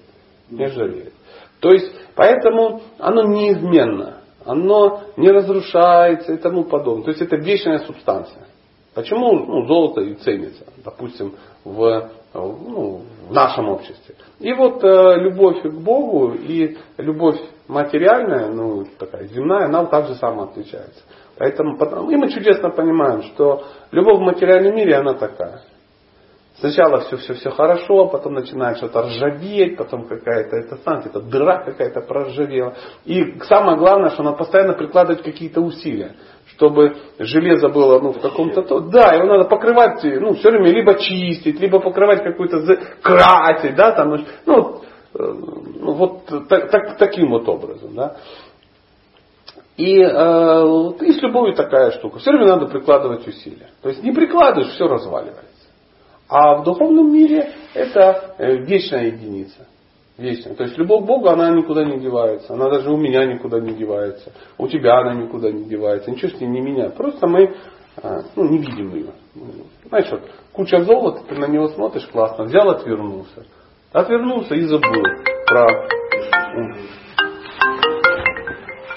Не 0.51 0.65
ржавеют. 0.67 1.13
То 1.59 1.71
есть, 1.71 1.91
поэтому 2.15 2.81
оно 2.99 3.23
неизменно, 3.23 4.17
оно 4.45 5.01
не 5.17 5.31
разрушается 5.31 6.33
и 6.33 6.38
тому 6.38 6.65
подобное. 6.65 7.05
То 7.05 7.12
есть 7.12 7.21
это 7.21 7.38
вечная 7.38 7.79
субстанция. 7.79 8.47
Почему 8.93 9.34
ну, 9.34 9.65
золото 9.65 10.01
и 10.01 10.13
ценится, 10.15 10.65
допустим, 10.84 11.34
в, 11.63 12.12
ну, 12.34 13.01
в 13.27 13.34
нашем 13.34 13.69
обществе? 13.69 14.15
И 14.39 14.53
вот 14.53 14.84
э, 14.84 15.15
любовь 15.19 15.63
к 15.63 15.73
Богу 15.73 16.34
и 16.34 16.77
любовь 16.97 17.39
материальная, 17.67 18.49
ну 18.49 18.86
такая 18.99 19.25
земная, 19.25 19.65
она 19.65 19.86
так 19.86 20.08
же 20.08 20.15
само 20.15 20.43
отличается. 20.43 21.01
Поэтому, 21.38 21.75
и 22.12 22.15
мы 22.15 22.29
чудесно 22.29 22.69
понимаем, 22.69 23.23
что 23.23 23.63
любовь 23.91 24.19
в 24.19 24.21
материальном 24.21 24.75
мире, 24.75 24.97
она 24.97 25.15
такая. 25.15 25.62
Сначала 26.60 26.99
все, 27.01 27.17
все, 27.17 27.34
все 27.34 27.49
хорошо, 27.49 28.08
потом 28.08 28.36
начинает 28.36 28.77
что-то 28.77 29.01
ржаветь, 29.01 29.75
потом 29.75 30.08
какая-то 30.08 30.56
это 30.56 30.77
самая, 30.86 31.06
это 31.06 31.19
дыра 31.19 31.63
какая-то 31.65 32.01
проржавела. 32.01 32.75
И 33.06 33.39
самое 33.49 33.75
главное, 33.77 34.12
что 34.12 34.21
надо 34.21 34.38
постоянно 34.38 34.73
прикладывать 34.73 35.23
какие-то 35.23 35.62
усилия 35.62 36.15
чтобы 36.56 36.96
железо 37.20 37.70
было 37.70 38.00
ну, 38.00 38.12
в 38.13 38.22
каком-то... 38.22 38.62
То, 38.63 38.80
да, 38.80 39.13
его 39.13 39.28
надо 39.28 39.46
покрывать, 39.46 40.04
ну, 40.04 40.34
все 40.34 40.52
время 40.52 40.72
либо 40.72 40.96
чистить, 40.96 41.60
либо 41.60 41.80
покрывать 41.80 42.24
какую-то... 42.24 42.62
красить, 43.02 43.76
да, 43.76 43.92
там, 43.92 44.10
ну, 44.10 44.26
ну, 44.46 44.82
ну 45.13 45.94
вот 45.94 46.26
так, 46.48 46.70
так, 46.72 46.98
таким 46.98 47.30
вот 47.32 47.48
образом, 47.48 47.96
да. 47.96 48.16
И, 49.78 50.00
э, 50.00 50.04
и 51.02 51.12
с 51.12 51.22
любовью 51.22 51.56
такая 51.56 51.92
штука. 51.92 52.20
Все 52.20 52.32
время 52.32 52.48
надо 52.48 52.68
прикладывать 52.68 53.28
усилия. 53.28 53.70
То 53.82 53.89
есть 53.89 54.04
не 54.04 54.12
прикладываешь, 54.12 54.74
все 54.74 54.88
разваливается. 54.88 55.50
А 56.30 56.58
в 56.58 56.63
духовном 56.63 57.12
мире 57.12 57.52
это 57.74 58.36
э, 58.38 58.58
вечная 58.58 59.08
единица 59.08 59.68
вечная. 60.17 60.56
То 60.56 60.63
есть 60.63 60.78
любовь 60.78 61.04
к 61.04 61.08
Богу, 61.08 61.30
она 61.30 61.49
никуда 61.52 61.84
не 61.84 61.99
девается. 61.99 62.54
Она 62.54 62.69
даже 62.69 62.91
у 62.91 62.97
меня 62.97 63.26
никуда 63.26 63.60
не 63.60 63.73
девается. 63.73 64.32
У 64.58 64.67
тебя 64.67 64.99
она 64.99 65.13
никуда 65.13 65.52
не 65.52 65.65
девается. 65.65 66.12
Ничего 66.12 66.30
с 66.30 66.39
ней 66.39 66.47
не 66.47 66.62
меняет. 66.62 66.95
Просто 66.95 67.28
мы 67.28 67.56
а, 68.02 68.23
ну, 68.36 68.49
не 68.49 68.58
видим 68.58 68.95
ее. 68.95 69.13
Знаешь, 69.88 70.10
вот, 70.12 70.21
куча 70.52 70.84
золота, 70.84 71.23
ты 71.28 71.36
на 71.36 71.45
него 71.45 71.67
смотришь, 71.69 72.08
классно. 72.08 72.45
Взял, 72.45 72.69
отвернулся. 72.69 73.45
Отвернулся 73.91 74.56
и 74.56 74.62
забыл 74.62 75.04
про... 75.45 75.88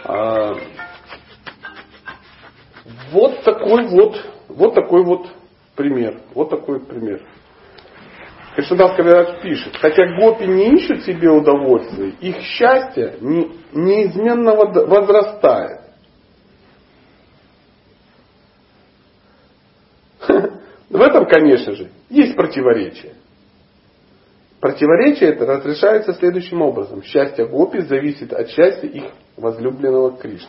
А, 0.04 0.54
вот 3.12 3.42
такой 3.42 3.86
вот, 3.88 4.16
вот 4.48 4.74
такой 4.74 5.04
вот 5.04 5.26
пример. 5.74 6.22
Вот 6.34 6.48
такой 6.48 6.80
пример. 6.80 7.22
Кришнадас 8.56 8.96
Кавирадж 8.96 9.42
пишет, 9.42 9.76
хотя 9.76 10.16
гопи 10.16 10.46
не 10.46 10.76
ищут 10.76 11.02
себе 11.02 11.28
удовольствия, 11.28 12.14
их 12.22 12.40
счастье 12.40 13.18
не, 13.20 13.52
неизменно 13.74 14.54
возрастает. 14.54 15.82
В 20.88 21.00
этом, 21.02 21.26
конечно 21.26 21.74
же, 21.74 21.90
есть 22.08 22.34
противоречие. 22.34 23.12
Противоречие 24.58 25.34
это 25.34 25.44
разрешается 25.44 26.14
следующим 26.14 26.62
образом. 26.62 27.02
Счастье 27.02 27.46
гопи 27.46 27.80
зависит 27.80 28.32
от 28.32 28.48
счастья 28.48 28.88
их 28.88 29.12
возлюбленного 29.36 30.16
Кришны. 30.16 30.48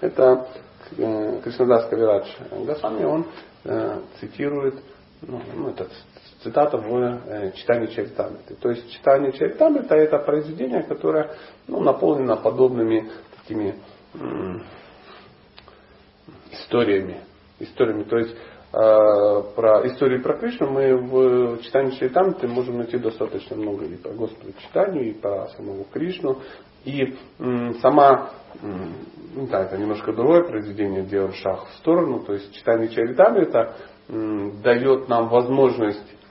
Это 0.00 0.48
э, 0.98 1.40
Кришнадас 1.44 1.86
Кавирадж 1.86 2.26
Госвами, 2.50 3.04
он 3.04 3.26
э, 3.62 4.00
цитирует 4.18 4.74
ну, 5.22 5.40
ну, 5.54 5.68
этот 5.70 5.92
цитата 6.44 6.76
в 6.76 6.94
э, 6.94 7.52
читании 7.52 7.86
Чаритамриты. 7.86 8.54
То 8.54 8.70
есть 8.70 8.88
читание 8.92 9.32
Чаритамрита 9.32 9.96
это 9.96 10.18
произведение, 10.18 10.82
которое 10.82 11.30
ну, 11.66 11.80
наполнено 11.80 12.36
подобными 12.36 13.10
такими 13.40 13.74
историями. 16.52 17.20
историями. 17.58 18.04
То 18.04 18.18
есть 18.18 18.36
э, 18.36 19.42
про 19.56 19.86
истории 19.88 20.18
про 20.18 20.34
Кришну 20.34 20.70
мы 20.70 20.96
в 20.96 21.62
читании 21.62 21.98
Чаритамриты 21.98 22.46
можем 22.46 22.78
найти 22.78 22.98
достаточно 22.98 23.56
много 23.56 23.86
и 23.86 23.96
про 23.96 24.12
Господа 24.12 24.52
читанию, 24.60 25.10
и 25.10 25.12
про 25.14 25.48
самого 25.48 25.84
Кришну. 25.92 26.38
И 26.84 27.16
м- 27.38 27.74
сама 27.80 28.30
ну, 28.62 29.48
да, 29.48 29.64
это 29.64 29.76
немножко 29.76 30.12
другое 30.12 30.44
произведение, 30.44 31.02
делаем 31.02 31.32
шаг 31.32 31.66
в 31.66 31.74
сторону. 31.78 32.20
То 32.20 32.34
есть 32.34 32.54
читание 32.54 32.88
м, 34.08 34.60
дает 34.62 35.08
нам 35.08 35.28
возможность 35.28 35.98
э, 36.00 36.23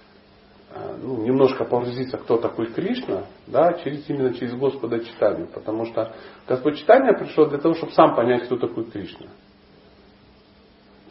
ну, 1.01 1.23
немножко 1.23 1.65
погрузиться, 1.65 2.17
кто 2.17 2.37
такой 2.37 2.67
Кришна, 2.67 3.25
да, 3.47 3.73
через, 3.73 4.09
именно 4.09 4.33
через 4.33 4.53
Господа 4.55 4.99
читания. 4.99 5.45
Потому 5.45 5.85
что 5.85 6.15
Господь 6.47 6.77
читания 6.77 7.13
пришел 7.13 7.47
для 7.47 7.59
того, 7.59 7.75
чтобы 7.75 7.91
сам 7.93 8.15
понять, 8.15 8.45
кто 8.45 8.57
такой 8.57 8.85
Кришна. 8.85 9.27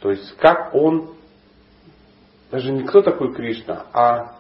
То 0.01 0.11
есть 0.11 0.37
как 0.37 0.75
он, 0.75 1.15
даже 2.51 2.73
не 2.73 2.85
кто 2.85 3.03
такой 3.03 3.35
Кришна, 3.35 3.87
а 3.93 4.39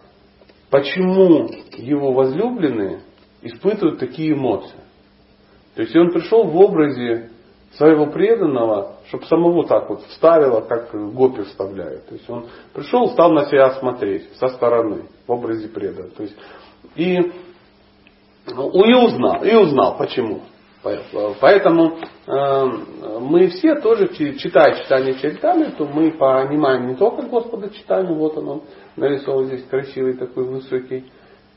почему 0.71 1.49
его 1.77 2.13
возлюбленные 2.13 3.03
испытывают 3.43 3.99
такие 3.99 4.33
эмоции. 4.33 4.81
То 5.75 5.83
есть 5.83 5.95
он 5.97 6.11
пришел 6.11 6.45
в 6.45 6.57
образе 6.57 7.32
своего 7.77 8.07
преданного, 8.07 8.97
чтобы 9.09 9.25
самого 9.27 9.67
так 9.67 9.89
вот 9.89 10.03
вставило, 10.09 10.61
как 10.61 10.93
гопи 11.15 11.43
вставляют. 11.43 12.07
То 12.07 12.15
есть 12.15 12.29
он 12.29 12.47
пришел, 12.75 13.09
стал 13.11 13.33
на 13.33 13.47
себя 13.47 13.71
смотреть 13.73 14.33
со 14.37 14.49
стороны, 14.49 15.07
в 15.27 15.33
образе 15.33 15.69
преданного. 15.69 16.11
То 16.11 16.23
есть, 16.23 16.37
и, 16.97 17.33
ну, 18.47 18.71
и 18.85 18.95
узнал, 18.95 19.45
и 19.45 19.55
узнал, 19.55 19.97
почему. 19.97 20.43
Поэтому 21.41 21.99
э, 22.27 22.65
мы 23.21 23.47
все 23.49 23.77
тоже, 23.77 24.09
читая 24.09 24.83
читание 24.83 25.15
Чаритами, 25.15 25.73
то 25.79 25.85
мы 25.85 26.11
понимаем 26.11 26.89
не 26.89 26.97
только 26.97 27.23
Господа 27.23 27.71
читание, 27.71 28.13
вот 28.13 28.37
он, 28.37 28.63
нарисован 28.97 29.47
здесь 29.47 29.65
красивый 29.67 30.15
такой 30.15 30.45
высокий, 30.45 31.05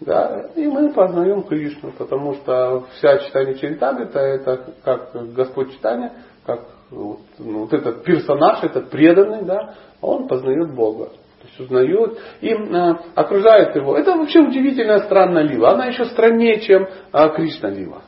да, 0.01 0.49
и 0.55 0.67
мы 0.67 0.91
познаем 0.91 1.43
Кришну, 1.43 1.91
потому 1.97 2.35
что 2.35 2.85
вся 2.97 3.17
читание 3.19 3.55
Чаритамрита 3.55 4.19
это 4.19 4.73
как 4.83 5.33
Господь 5.33 5.71
читания, 5.73 6.11
как 6.45 6.67
вот, 6.91 7.19
ну, 7.39 7.59
вот 7.61 7.73
этот 7.73 8.03
персонаж, 8.03 8.63
этот 8.63 8.89
преданный, 8.89 9.43
да, 9.45 9.75
он 10.01 10.27
познает 10.27 10.73
Бога. 10.73 11.05
То 11.05 11.47
есть 11.47 11.59
узнает 11.59 12.19
и 12.41 12.49
э, 12.49 12.95
окружает 13.15 13.75
его. 13.75 13.97
Это 13.97 14.15
вообще 14.15 14.39
удивительная 14.39 14.99
странная 14.99 15.43
лила. 15.43 15.71
Она 15.73 15.85
еще 15.85 16.05
страннее, 16.05 16.59
чем 16.59 16.87
э, 17.13 17.29
Кришна 17.35 17.69
лила. 17.69 18.01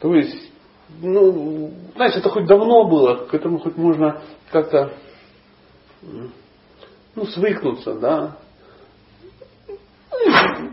То 0.00 0.14
есть, 0.14 0.52
ну, 1.02 1.70
знаете, 1.96 2.20
это 2.20 2.30
хоть 2.30 2.46
давно 2.46 2.88
было, 2.88 3.26
к 3.26 3.34
этому 3.34 3.58
хоть 3.58 3.76
можно 3.76 4.22
как-то 4.50 4.92
ну, 7.14 7.24
свыкнуться, 7.26 7.94
да. 7.94 8.36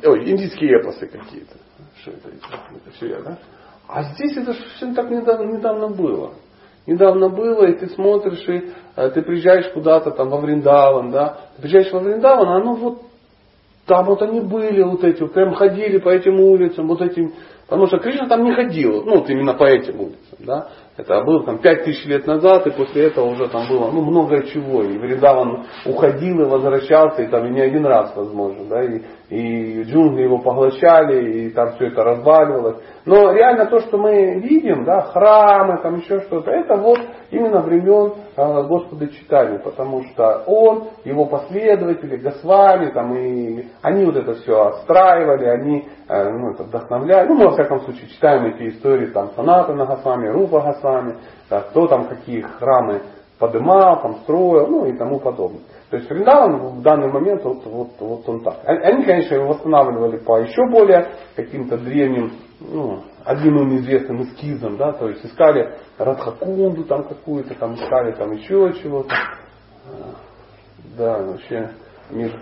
Ой, 0.04 0.30
индийские 0.30 0.80
эпосы 0.80 1.08
какие-то. 1.08 1.56
Что 2.02 2.12
это? 2.12 2.30
Это 2.30 2.96
все 2.96 3.08
я, 3.08 3.22
да? 3.22 3.38
А 3.88 4.04
здесь 4.04 4.38
это 4.38 4.54
все 4.54 4.94
так 4.94 5.10
недавно, 5.10 5.58
недавно 5.58 5.90
было. 5.90 6.34
Недавно 6.88 7.30
было, 7.30 7.66
и 7.66 7.78
ты 7.78 7.90
смотришь, 7.90 8.48
и 8.48 8.72
э, 8.96 9.10
ты 9.12 9.22
приезжаешь 9.22 9.72
куда-то 9.74 10.12
там 10.12 10.30
во 10.30 10.40
Вриндаван, 10.40 11.12
да, 11.12 11.38
ты 11.56 11.62
приезжаешь 11.62 11.92
во 11.92 12.00
Вриндаван, 12.00 12.48
а 12.48 12.56
оно 12.56 12.74
вот 12.74 13.02
там 13.86 14.06
вот 14.06 14.22
они 14.22 14.40
были, 14.40 14.82
вот 14.82 15.04
эти, 15.04 15.22
вот 15.22 15.34
прям 15.34 15.54
ходили 15.54 16.00
по 16.00 16.10
этим 16.10 16.40
улицам, 16.40 16.88
вот 16.88 17.02
этим 17.02 17.34
Потому 17.72 17.88
что 17.88 18.00
Кришна 18.00 18.28
там 18.28 18.44
не 18.44 18.54
ходил, 18.54 19.02
ну 19.06 19.20
вот 19.20 19.30
именно 19.30 19.54
по 19.54 19.64
этим 19.64 19.98
улицам. 19.98 20.40
Да? 20.40 20.68
Это 20.98 21.24
было 21.24 21.46
там 21.46 21.60
пять 21.60 21.86
тысяч 21.86 22.06
лет 22.06 22.28
назад, 22.28 22.68
и 22.68 22.72
после 22.72 23.06
этого 23.06 23.28
уже 23.28 23.48
там 23.48 23.66
было 23.70 23.90
ну, 23.90 24.02
много 24.02 24.46
чего. 24.48 24.84
И 24.84 24.98
Вриндаван 24.98 25.64
уходил 25.86 26.42
и 26.42 26.50
возвращался, 26.50 27.22
и 27.22 27.28
там 27.28 27.48
и 27.48 27.50
не 27.52 27.62
один 27.62 27.86
раз, 27.86 28.12
возможно. 28.14 28.66
Да? 28.66 28.84
И, 28.84 29.04
и 29.32 29.84
джунгли 29.84 30.24
его 30.24 30.40
поглощали, 30.40 31.46
и 31.46 31.50
там 31.52 31.72
все 31.74 31.88
это 31.88 32.04
разваливалось. 32.04 32.84
Но 33.06 33.32
реально 33.32 33.68
то, 33.68 33.80
что 33.80 33.98
мы 33.98 34.42
видим, 34.42 34.84
да, 34.84 35.04
храмы, 35.04 35.82
там 35.82 35.96
еще 35.96 36.20
что-то, 36.24 36.52
это 36.52 36.76
вот 36.76 37.00
именно 37.32 37.62
времен 37.62 38.14
э, 38.36 38.64
Господа 38.68 39.08
читания, 39.08 39.58
потому 39.60 40.04
что 40.04 40.44
он, 40.48 40.90
его 41.06 41.26
последователи, 41.28 42.18
Госвами, 42.18 42.92
там, 42.92 43.16
и 43.16 43.68
они 43.82 44.04
вот 44.04 44.18
это 44.18 44.34
все 44.34 44.66
отстраивали, 44.66 45.46
они 45.46 45.88
э, 46.10 46.30
ну, 46.30 46.52
это 46.52 46.64
вдохновляли. 46.64 47.30
Ну, 47.30 47.36
мы, 47.36 47.46
во 47.46 47.52
всяком 47.54 47.80
случае, 47.82 48.10
читаем 48.10 48.48
эти 48.48 48.68
истории 48.68 49.08
там 49.08 49.30
Санатана 49.38 49.86
Госвами, 49.86 50.28
Рупа 50.28 50.60
Госвами, 50.60 51.16
да, 51.50 51.62
кто 51.62 51.88
там 51.88 52.10
какие 52.10 52.42
храмы 52.42 53.02
подымал, 53.42 54.04
там 54.04 54.16
строил, 54.20 54.68
ну 54.68 54.86
и 54.86 54.96
тому 54.96 55.20
подобное. 55.20 55.62
То 55.90 55.98
есть 55.98 56.08
Вриндаван 56.10 56.78
в 56.78 56.82
данный 56.84 57.12
момент 57.12 57.44
вот, 57.44 57.66
вот, 57.66 57.90
вот 58.00 58.30
он 58.30 58.42
так. 58.42 58.60
Они, 58.66 59.04
конечно, 59.04 59.34
его 59.34 59.48
восстанавливали 59.48 60.20
по 60.20 60.40
еще 60.40 60.62
более 60.70 61.08
каким-то 61.36 61.80
древним, 61.80 62.34
ну, 62.60 63.00
одним 63.26 63.76
известным 63.78 64.22
эскизам, 64.22 64.78
да, 64.78 64.94
то 64.94 65.10
есть 65.10 65.26
искали 65.26 65.74
Радхакунду 65.98 66.84
там 66.84 67.04
какую-то, 67.04 67.56
там 67.56 67.74
искали 67.74 68.12
там 68.12 68.32
еще 68.32 68.74
чего-то. 68.74 69.16
Да, 70.96 71.18
вообще 71.24 71.72
мир, 72.12 72.40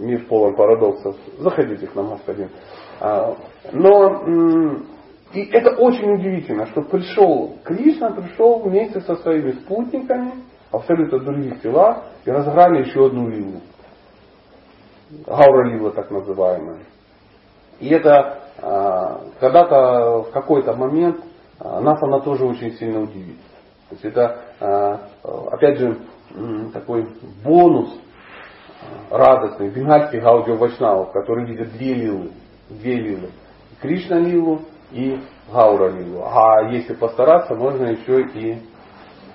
мир 0.00 0.26
полон 0.26 0.54
парадоксов. 0.54 1.16
Заходите 1.38 1.86
к 1.86 1.94
нам, 1.94 2.10
господин. 2.10 2.50
А, 3.00 3.34
но 3.72 4.22
и 5.32 5.44
это 5.44 5.76
очень 5.76 6.10
удивительно, 6.12 6.66
что 6.66 6.82
пришел 6.82 7.56
Кришна, 7.64 8.10
пришел 8.10 8.60
вместе 8.60 9.00
со 9.00 9.16
своими 9.16 9.52
спутниками, 9.52 10.32
абсолютно 10.70 11.20
других 11.20 11.60
телах, 11.62 12.04
и 12.24 12.30
разыграли 12.30 12.84
еще 12.84 13.06
одну 13.06 13.28
лилу. 13.28 13.60
Гаура 15.26 15.68
лила 15.68 15.90
так 15.90 16.10
называемая. 16.10 16.80
И 17.80 17.88
это 17.88 18.38
а, 18.60 19.20
когда-то 19.40 20.22
в 20.28 20.30
какой-то 20.32 20.74
момент 20.74 21.20
а, 21.58 21.80
нас 21.80 22.02
она 22.02 22.20
тоже 22.20 22.44
очень 22.44 22.72
сильно 22.72 23.02
удивит. 23.02 23.38
То 23.88 23.94
есть 23.94 24.04
это, 24.04 24.38
а, 24.60 25.08
опять 25.50 25.78
же, 25.78 25.98
такой 26.72 27.08
бонус 27.44 27.94
радостный, 29.10 29.68
бенгальский 29.68 30.20
гаудио 30.20 30.56
Вайшнавов, 30.56 31.12
который 31.12 31.46
видит 31.46 31.72
две 31.72 31.94
лилы. 31.94 32.30
Две 32.70 32.96
лилы. 32.96 33.30
Кришна 33.80 34.18
лилу 34.18 34.62
и 34.92 35.20
Гаура 35.52 35.90
лилу. 35.90 36.22
А 36.24 36.62
если 36.70 36.94
постараться, 36.94 37.54
можно 37.54 37.86
еще 37.86 38.22
и 38.34 38.58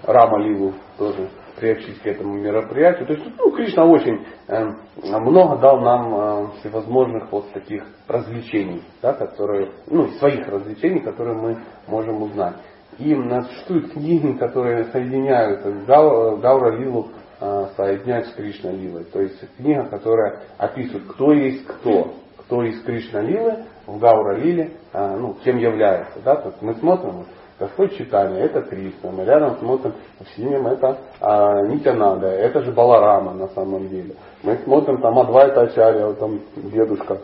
Рама 0.03 0.39
лилу 0.39 0.73
тоже 0.97 1.29
приобщить 1.57 1.99
к 2.01 2.05
этому 2.05 2.35
мероприятию. 2.35 3.07
То 3.07 3.13
есть, 3.13 3.25
ну, 3.37 3.51
Кришна 3.51 3.85
очень 3.85 4.25
э, 4.47 4.69
много 5.03 5.57
дал 5.57 5.79
нам 5.81 6.15
э, 6.15 6.47
всевозможных 6.59 7.31
вот 7.31 7.51
таких 7.51 7.83
развлечений, 8.07 8.83
да, 9.01 9.13
которые, 9.13 9.71
ну, 9.87 10.07
своих 10.19 10.47
развлечений, 10.47 10.99
которые 10.99 11.35
мы 11.35 11.57
можем 11.87 12.21
узнать. 12.21 12.55
И 12.99 13.13
существуют 13.15 13.91
книги, 13.91 14.37
которые 14.37 14.85
соединяют 14.85 15.85
Гау, 15.85 16.37
Гаура 16.37 16.77
Лилу, 16.77 17.09
э, 17.39 17.65
соединяют 17.75 18.27
с 18.27 18.33
Кришна 18.33 18.71
Лилой. 18.71 19.05
То 19.05 19.21
есть 19.21 19.39
книга, 19.57 19.85
которая 19.85 20.41
описывает, 20.57 21.07
кто 21.07 21.31
есть 21.31 21.65
кто, 21.65 22.13
кто 22.37 22.63
из 22.63 22.81
Кришна 22.83 23.21
Лилы 23.21 23.65
в 23.87 23.97
Гаура 23.97 24.35
Лиле, 24.35 24.73
ну, 24.93 25.35
кем 25.43 25.57
является. 25.57 26.19
Да? 26.23 26.35
То 26.35 26.49
есть 26.49 26.61
мы 26.61 26.75
смотрим, 26.75 27.25
Господь 27.59 27.97
читание, 27.97 28.41
это 28.43 28.61
Кришна. 28.61 29.11
Мы 29.11 29.25
рядом 29.25 29.57
смотрим 29.57 29.93
в 30.19 30.35
синем, 30.35 30.67
это 30.67 30.99
а, 31.19 31.63
Нитянада, 31.63 32.27
это 32.27 32.61
же 32.61 32.71
Баларама 32.71 33.33
на 33.33 33.47
самом 33.49 33.87
деле. 33.89 34.15
Мы 34.43 34.57
смотрим 34.57 35.01
там 35.01 35.17
Адвайта 35.17 35.61
Ачарья, 35.61 36.13
там 36.13 36.39
дедушка. 36.55 37.17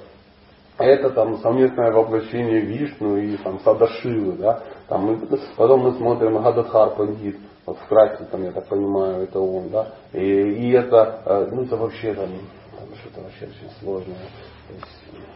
Это 0.80 1.12
там 1.12 1.38
совместное 1.38 1.92
воплощение 1.92 2.62
Вишну 2.62 3.18
и 3.18 3.38
там 3.38 3.60
Садашивы, 3.60 4.32
да. 4.34 4.64
Там 4.88 5.06
мы, 5.06 5.18
потом 5.56 5.82
мы 5.82 5.94
смотрим 5.94 6.42
Гададхар 6.42 6.96
Пандит, 6.96 7.38
вот 7.68 7.78
в 7.78 7.88
краске 7.88 8.26
там, 8.26 8.44
я 8.44 8.52
так 8.52 8.66
понимаю, 8.66 9.24
это 9.24 9.40
он, 9.40 9.70
да. 9.70 9.90
И, 10.14 10.20
и 10.20 10.72
это, 10.72 11.22
э, 11.26 11.48
ну 11.52 11.62
это 11.62 11.78
вообще 11.78 12.16
там, 12.16 12.30
там 12.76 12.88
что-то 13.02 13.22
вообще 13.22 13.46
очень 13.46 13.70
сложное. 13.80 14.18
То 14.68 14.74
есть, 14.74 15.33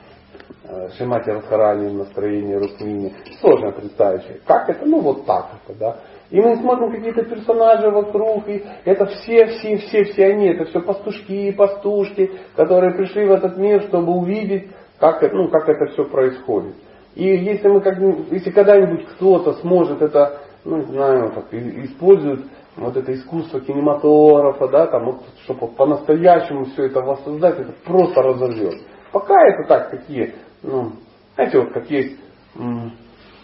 Шимати 0.98 1.32
Радхарани 1.32 1.88
в 1.90 1.94
настроении 1.94 2.56
Рукмини. 2.56 3.14
Сложно 3.40 3.72
представить, 3.72 4.24
как 4.46 4.70
это, 4.70 4.86
ну 4.86 5.00
вот 5.00 5.26
так 5.26 5.48
это, 5.66 5.80
да. 5.80 5.98
И 6.30 6.42
мы 6.42 6.58
смотрим 6.58 6.92
какие-то 6.92 7.24
персонажи 7.24 7.90
вокруг, 7.90 8.50
и 8.50 8.64
это 8.84 9.06
все, 9.06 9.46
все, 9.48 9.78
все, 9.78 10.04
все 10.04 10.26
они, 10.26 10.48
это 10.48 10.66
все 10.66 10.82
пастушки 10.82 11.32
и 11.32 11.52
пастушки, 11.54 12.32
которые 12.56 12.94
пришли 12.96 13.26
в 13.26 13.32
этот 13.32 13.58
мир, 13.58 13.84
чтобы 13.84 14.12
увидеть, 14.12 14.70
как, 15.00 15.22
ну, 15.32 15.48
как 15.48 15.70
это 15.70 15.86
все 15.94 16.04
происходит. 16.04 16.76
И 17.16 17.24
если 17.24 17.68
мы 17.70 17.82
как 17.82 17.98
если 18.32 18.52
когда-нибудь 18.52 19.08
кто-то 19.08 19.54
сможет 19.62 20.02
это, 20.02 20.42
ну 20.66 20.78
не 20.78 20.86
знаю, 20.86 21.32
так, 21.32 21.54
использует 21.54 22.42
вот 22.76 22.96
это 22.96 23.14
искусство 23.14 23.62
кинематографа, 23.62 24.68
да, 24.68 24.88
там, 24.88 25.06
вот, 25.06 25.22
чтобы 25.44 25.68
по-настоящему 25.68 26.66
все 26.66 26.86
это 26.88 27.02
воссоздать, 27.02 27.60
это 27.60 27.74
просто 27.86 28.22
разорвет. 28.22 28.76
Пока 29.12 29.36
это 29.48 29.68
так, 29.68 29.90
такие 29.90 30.34
ну, 30.64 30.92
знаете, 31.36 31.60
вот 31.60 31.72
как 31.72 31.90
есть 31.90 32.20
м, 32.58 32.92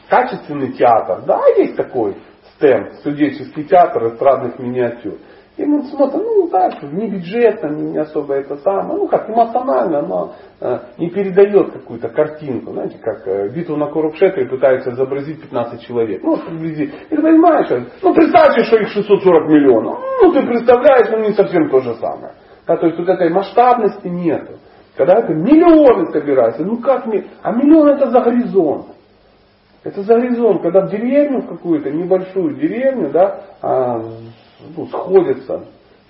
качественный 0.10 0.74
театр, 0.74 1.22
да, 1.26 1.42
есть 1.58 1.76
такой 1.76 2.18
стенд, 2.56 2.94
студенческий 2.96 3.66
театр 3.66 4.08
эстрадных 4.08 4.58
миниатюр. 4.60 5.16
И 5.56 5.64
мы 5.66 5.84
смотрим, 5.84 6.24
ну 6.24 6.48
так, 6.48 6.82
не 6.82 7.08
бюджетно, 7.08 7.68
не 7.68 8.00
особо 8.00 8.34
это 8.34 8.58
самое, 8.58 8.98
ну 8.98 9.08
как 9.08 9.30
эмоционально, 9.30 10.02
но 10.02 10.34
э, 10.60 10.80
не 10.98 11.12
передает 11.12 11.72
какую-то 11.74 12.10
картинку. 12.10 12.72
Знаете, 12.72 12.98
как 12.98 13.28
э, 13.28 13.50
битву 13.50 13.78
на 13.78 13.86
Курукшетре 13.86 14.48
пытаются 14.48 14.90
изобразить 14.90 15.42
15 15.42 15.86
человек. 15.86 16.24
Ну, 16.24 16.38
приблизительно. 16.38 17.00
И 17.12 17.16
ты 17.16 17.22
понимаешь, 17.22 17.70
ну 18.02 18.16
представьте, 18.16 18.64
что 18.64 18.78
их 18.78 18.88
640 18.90 19.48
миллионов. 19.48 20.00
Ну, 20.24 20.34
ты 20.34 20.42
представляешь, 20.48 21.12
ну 21.12 21.20
не 21.20 21.34
совсем 21.34 21.70
то 21.70 21.82
же 21.82 21.94
самое. 21.96 22.34
Да, 22.66 22.78
то 22.78 22.88
есть 22.88 22.98
вот 22.98 23.10
этой 23.10 23.30
масштабности 23.30 24.08
нету. 24.08 24.54
Когда 24.96 25.20
это 25.20 25.34
миллионы 25.34 26.12
собираются, 26.12 26.64
ну 26.64 26.78
как 26.78 27.08
мне, 27.08 27.26
а 27.42 27.52
миллион 27.52 27.90
это 27.90 28.12
за 28.12 28.22
горизонт. 28.22 28.88
Это 29.84 30.02
за 30.04 30.14
горизонт, 30.14 30.62
когда 30.62 30.86
в 30.86 30.92
деревню 30.92 31.44
какую-то, 31.44 31.92
небольшую 31.92 32.56
деревню, 32.56 33.10
да, 33.12 33.42
а, 33.62 34.02
ну, 34.78 34.86
сходятся 34.86 35.66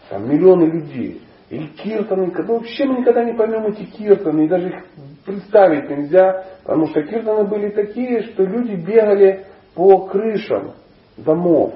там, 0.10 0.30
миллионы 0.30 0.66
людей. 0.66 1.22
Или 1.50 1.68
киртаны, 1.68 2.32
ну, 2.36 2.54
вообще 2.56 2.86
мы 2.86 3.00
никогда 3.00 3.24
не 3.24 3.34
поймем 3.34 3.66
эти 3.68 3.86
киртаны, 3.86 4.46
и 4.46 4.50
даже 4.50 4.70
их 4.70 4.86
представить 5.26 5.90
нельзя, 5.90 6.46
потому 6.64 6.88
что 6.88 7.04
киртаны 7.04 7.46
были 7.46 7.70
такие, 7.70 8.24
что 8.24 8.44
люди 8.44 8.76
бегали 8.76 9.46
по 9.76 10.06
крышам 10.08 10.74
домов, 11.18 11.74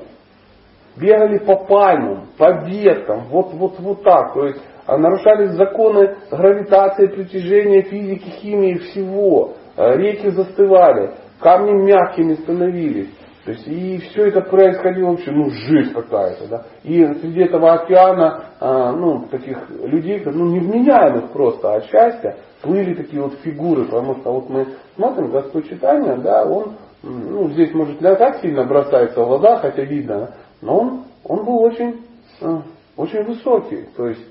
бегали 0.97 1.39
по 1.39 1.55
пальмам, 1.65 2.27
по 2.37 2.65
веткам, 2.65 3.27
вот, 3.29 3.53
вот, 3.53 3.79
вот 3.79 4.03
так. 4.03 4.33
То 4.33 4.45
есть 4.45 4.61
нарушались 4.95 5.52
законы 5.52 6.15
гравитации, 6.32 7.08
притяжения, 7.08 7.82
физики, 7.82 8.30
химии, 8.39 8.76
всего. 8.76 9.56
А 9.76 9.95
реки 9.95 10.30
застывали, 10.30 11.12
камни 11.39 11.71
мягкими 11.71 12.36
становились. 12.36 13.10
То 13.47 13.52
есть, 13.52 13.65
и 13.65 13.97
все 14.00 14.26
это 14.28 14.41
происходило 14.41 15.12
вообще, 15.12 15.32
ну, 15.32 15.50
жизнь 15.50 15.93
какая-то, 15.93 16.47
да. 16.50 16.65
И 16.84 17.02
среди 17.21 17.43
этого 17.43 17.76
океана, 17.76 18.43
а, 18.60 18.91
ну, 18.91 19.26
таких 19.32 19.69
людей, 19.69 20.21
ну, 20.26 20.47
невменяемых 20.47 21.32
просто 21.32 21.76
от 21.76 21.86
счастья, 21.86 22.36
плыли 22.62 22.93
такие 22.93 23.21
вот 23.21 23.36
фигуры, 23.36 23.86
потому 23.86 24.15
что 24.15 24.34
вот 24.34 24.50
мы 24.50 24.67
смотрим 24.95 25.32
Господь 25.32 25.69
читания, 25.69 26.17
да, 26.17 26.43
он, 26.43 26.76
ну, 27.04 27.47
здесь, 27.52 27.73
может, 27.73 28.02
не 28.02 28.15
так 28.15 28.41
сильно 28.41 28.65
бросается 28.65 29.21
в 29.21 29.28
глаза, 29.28 29.60
хотя 29.60 29.82
видно, 29.84 30.32
но 30.62 30.80
он, 30.80 31.04
он 31.23 31.45
был 31.45 31.62
очень, 31.62 32.02
а, 32.41 32.63
очень 32.97 33.23
высокий, 33.23 33.86
то 33.95 34.08
есть, 34.08 34.26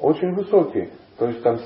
очень 0.00 0.34
высокий. 0.34 0.90
То 1.18 1.26
есть 1.26 1.42
там 1.42 1.58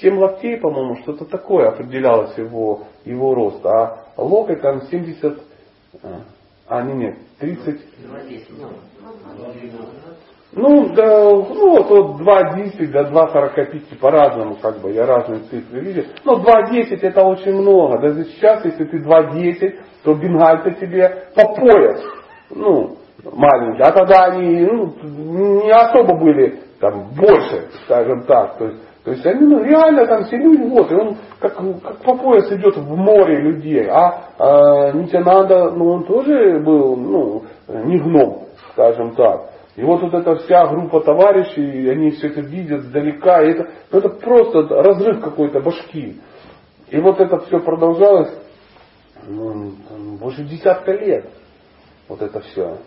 7 0.00 0.18
локтей, 0.18 0.58
по-моему, 0.58 0.96
что-то 1.02 1.24
такое 1.24 1.68
определялось 1.68 2.36
его, 2.36 2.84
его 3.04 3.34
рост. 3.34 3.64
А 3.64 4.04
локоть 4.16 4.60
там 4.60 4.82
70, 4.82 5.38
а, 6.68 6.82
не, 6.82 6.94
нет, 6.94 7.16
30. 7.38 7.80
Ну, 10.52 10.94
да, 10.94 11.20
ну 11.22 11.70
вот, 11.70 11.90
вот 11.90 12.20
2.10 12.22 12.86
до 12.86 13.00
2.45 13.02 13.98
по-разному, 14.00 14.56
как 14.56 14.80
бы, 14.80 14.90
я 14.92 15.04
разные 15.04 15.40
цифры 15.40 15.80
видел. 15.80 16.04
Но 16.24 16.40
2.10 16.42 16.98
это 17.02 17.22
очень 17.24 17.52
много. 17.52 18.00
Даже 18.00 18.24
сейчас, 18.24 18.64
если 18.64 18.84
ты 18.84 18.98
2.10, 18.98 19.78
то 20.02 20.14
бенгальцы 20.14 20.72
тебе 20.80 21.28
по 21.34 21.54
пояс. 21.54 22.00
Ну, 22.50 22.96
маленькие. 23.24 23.84
А 23.84 23.92
тогда 23.92 24.24
они 24.26 24.64
ну, 24.64 24.94
не 25.64 25.70
особо 25.70 26.18
были 26.18 26.65
там 26.80 27.10
больше, 27.14 27.68
скажем 27.84 28.24
так. 28.24 28.58
То 28.58 28.66
есть, 28.66 28.82
то 29.04 29.10
есть 29.12 29.26
они 29.26 29.46
ну, 29.46 29.62
реально 29.62 30.06
там 30.06 30.24
все 30.24 30.36
люди, 30.36 30.62
вот, 30.62 30.90
и 30.90 30.94
он 30.94 31.16
как, 31.38 31.56
как 31.56 31.98
по 31.98 32.16
пояс 32.16 32.50
идет 32.50 32.76
в 32.76 32.96
море 32.96 33.40
людей. 33.40 33.86
А, 33.88 34.30
а 34.38 34.92
Нитянанда, 34.92 35.70
ну 35.70 35.92
он 35.92 36.04
тоже 36.04 36.58
был, 36.60 36.96
ну, 36.96 37.44
не 37.68 37.98
гном, 37.98 38.46
скажем 38.72 39.14
так. 39.14 39.50
И 39.76 39.82
вот, 39.82 40.00
вот 40.02 40.14
эта 40.14 40.36
вся 40.36 40.66
группа 40.68 41.00
товарищей, 41.02 41.88
они 41.90 42.10
все 42.12 42.28
это 42.28 42.40
видят 42.40 42.82
сдалека, 42.84 43.42
и 43.42 43.50
это, 43.50 43.68
ну, 43.92 43.98
это 43.98 44.08
просто 44.08 44.62
разрыв 44.68 45.20
какой-то 45.20 45.60
башки. 45.60 46.18
И 46.88 46.98
вот 46.98 47.20
это 47.20 47.38
все 47.40 47.60
продолжалось 47.60 48.32
ну, 49.26 49.72
больше 50.18 50.44
десятка 50.44 50.92
лет. 50.92 51.28
Вот 52.08 52.22
это 52.22 52.40
все. 52.40 52.78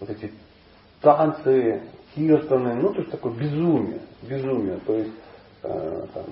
Вот 0.00 0.10
эти 0.10 0.32
танцы, 1.00 1.82
киртаны, 2.14 2.74
ну, 2.74 2.92
то 2.92 3.00
есть 3.00 3.10
такое 3.10 3.32
безумие, 3.32 4.02
безумие. 4.22 4.78
То 4.86 4.94
есть 4.94 5.12
э, 5.62 6.06
там, 6.14 6.24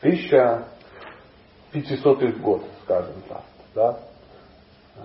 1500 0.00 2.38
год, 2.38 2.62
скажем 2.84 3.14
так. 3.28 3.42
Да? 3.74 3.98
Э, 4.96 5.00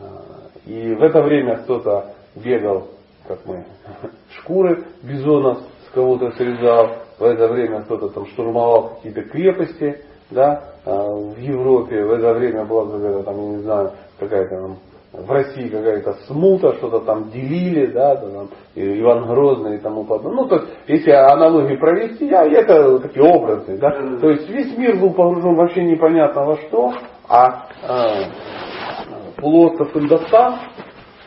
и 0.66 0.94
в 0.94 1.02
это 1.02 1.22
время 1.22 1.58
кто-то 1.64 2.14
бегал, 2.36 2.90
как 3.28 3.46
мы, 3.46 3.66
шкуры 4.40 4.86
бизона 5.04 5.62
с 5.88 5.92
кого-то 5.94 6.32
срезал, 6.32 7.04
в 7.18 7.24
это 7.24 7.48
время 7.48 7.84
кто-то 7.84 8.10
там 8.10 8.26
штурмовал 8.28 8.96
какие-то 8.96 9.24
крепости, 9.24 10.04
да, 10.30 10.74
э, 10.86 10.92
в 10.92 11.40
Европе, 11.40 12.04
в 12.04 12.12
это 12.12 12.34
время 12.34 12.66
была 12.66 12.86
какая-то 12.86 13.24
там, 13.24 13.42
я 13.42 13.48
не 13.58 13.64
знаю, 13.64 13.94
какая-то 14.20 14.62
там 14.62 14.78
в 15.14 15.32
России 15.32 15.70
какая-то 15.70 16.14
смута, 16.28 16.74
что-то 16.76 17.00
там 17.00 17.30
делили, 17.30 17.88
да, 17.88 18.16
там, 18.18 18.50
Иван 18.76 19.28
Грозный 19.28 19.78
и 19.78 19.80
тому 19.80 20.04
подобное. 20.04 20.44
Ну, 20.44 20.48
то 20.48 20.56
есть, 20.56 20.68
если 20.88 21.12
аналогии 21.12 21.78
провести, 21.78 22.28
я, 22.28 22.44
это 22.46 23.00
такие 23.00 23.26
образы, 23.26 23.78
да. 23.78 23.92
То 24.20 24.30
есть 24.30 24.50
весь 24.50 24.78
мир 24.78 24.98
был 24.98 25.12
погружен 25.14 25.56
вообще 25.56 25.84
непонятно 25.84 26.44
во 26.44 26.58
что, 26.58 26.94
а 27.30 27.68
э, 27.84 29.42
полуостров 29.42 29.96
Индостан, 29.96 30.60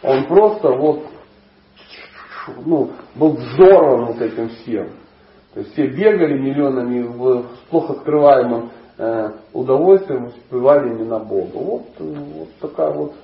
он 0.02 0.26
просто 0.26 0.68
вот 0.70 1.00
ну, 2.64 2.90
был 3.14 3.32
взорван 3.32 4.06
вот 4.06 4.20
этим 4.20 4.48
всем. 4.50 4.90
То 5.54 5.60
есть 5.60 5.72
все 5.72 5.86
бегали 5.88 6.38
миллионами 6.38 7.02
в 7.02 7.44
плохо 7.70 7.94
скрываемом 7.94 8.70
э, 8.98 9.30
удовольствием, 9.52 10.26
успевали 10.26 10.90
не 10.90 11.04
на 11.04 11.18
Бога. 11.18 11.56
Вот, 11.56 11.82
вот 11.98 12.48
такая 12.60 12.92
вот 12.92 13.14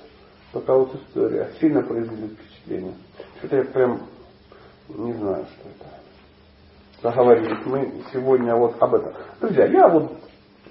Такая 0.53 0.77
вот 0.77 0.95
история. 0.95 1.51
Сильно 1.59 1.81
производит 1.83 2.37
впечатление. 2.37 2.93
Что-то 3.39 3.57
я 3.57 3.63
прям 3.65 4.01
не 4.89 5.13
знаю, 5.13 5.45
что 5.45 5.69
это. 5.69 5.97
Заговорились 7.01 7.65
мы 7.65 8.03
сегодня 8.11 8.55
вот 8.55 8.81
об 8.81 8.95
этом. 8.95 9.13
Друзья, 9.39 9.65
я 9.65 9.87
вот 9.87 10.11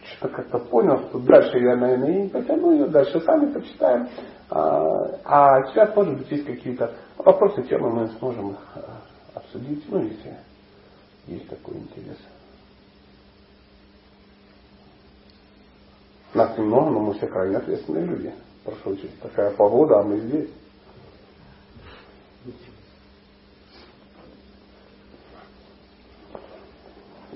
что-то 0.03 0.35
как-то 0.35 0.59
понял, 0.59 1.09
что 1.09 1.19
дальше 1.21 1.59
я, 1.59 1.77
наверное, 1.77 2.23
не 2.23 2.29
потяну 2.29 2.73
ее, 2.73 2.87
дальше 2.87 3.21
сами 3.21 3.53
почитаем. 3.53 4.09
А, 4.49 5.19
а 5.25 5.67
сейчас, 5.67 5.95
может 5.95 6.19
быть, 6.19 6.31
есть 6.31 6.47
какие-то 6.47 6.95
вопросы, 7.19 7.63
темы, 7.65 7.91
мы 7.91 8.09
сможем 8.19 8.53
их 8.53 8.59
а, 8.75 9.03
обсудить, 9.35 9.85
ну, 9.89 10.03
если 10.03 10.37
есть 11.27 11.49
такой 11.49 11.77
интерес. 11.77 12.19
Нас 16.35 16.57
немного, 16.59 16.91
но 16.91 17.01
мы 17.01 17.15
все 17.15 17.27
крайне 17.27 17.57
ответственные 17.57 18.05
люди. 18.05 18.35
Прошу 18.67 18.97
такая 19.23 19.55
погода, 19.55 20.01
а 20.01 20.03
мы 20.03 20.19
здесь. 20.19 20.51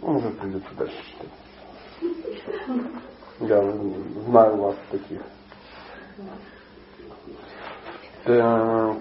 Ну, 0.00 0.16
уже 0.16 0.30
придется 0.30 0.74
дальше 0.74 0.96
читать. 1.04 1.28
Я 3.38 3.72
знаю 4.26 4.56
вас 4.56 4.76
таких. 4.90 5.22
Так. 8.24 8.96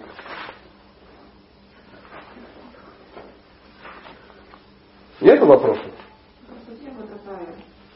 Нет 5.22 5.42
вопросов? 5.42 5.92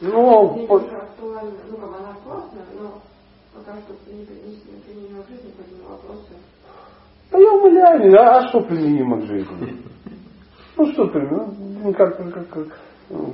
Ну, 0.02 0.56
Не 0.56 0.68
по... 0.68 0.80
ну, 0.80 0.88
как 0.90 1.94
она 1.96 2.16
классная, 2.24 2.66
но 2.74 3.02
пока 3.54 3.74
что 3.80 3.94
не 4.12 4.26
применимо 4.26 5.24
к 5.24 5.30
жизни, 5.30 5.54
поэтому 5.58 5.90
вопросы. 5.90 6.34
Да 7.32 7.40
я 7.40 7.52
умоляю, 7.54 8.20
а, 8.20 8.38
а 8.38 8.48
что 8.50 8.62
применимо 8.62 9.22
к 9.22 9.26
жизни? 9.26 9.82
Ну 10.78 10.86
что 10.94 11.08
применимо? 11.08 11.54
Ну, 11.84 11.94
как, 11.94 12.18
как, 12.18 12.50
как, 12.50 12.80
ну, 13.10 13.34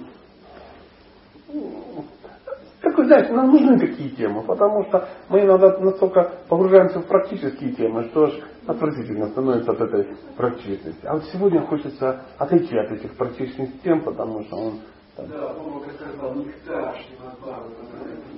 как 2.81 2.97
вы 2.97 3.05
знаете, 3.05 3.33
нам 3.33 3.51
нужны 3.51 3.77
такие 3.77 4.09
темы, 4.11 4.43
потому 4.43 4.85
что 4.85 5.07
мы 5.27 5.41
иногда 5.41 5.77
настолько 5.79 6.31
погружаемся 6.47 6.99
в 6.99 7.07
практические 7.07 7.73
темы, 7.73 8.05
что 8.05 8.25
аж 8.25 8.39
отвратительно 8.67 9.27
становится 9.29 9.71
от 9.71 9.81
этой 9.81 10.07
практичности. 10.37 11.05
А 11.05 11.15
вот 11.15 11.23
сегодня 11.25 11.61
хочется 11.61 12.25
отойти 12.37 12.77
от 12.77 12.91
этих 12.91 13.15
практичных 13.17 13.81
тем, 13.83 14.01
потому 14.01 14.43
что 14.43 14.55
он... 14.55 14.79
Да, 15.27 15.53
Бог 15.53 15.85
сказал, 15.93 16.35
нектар, 16.35 16.95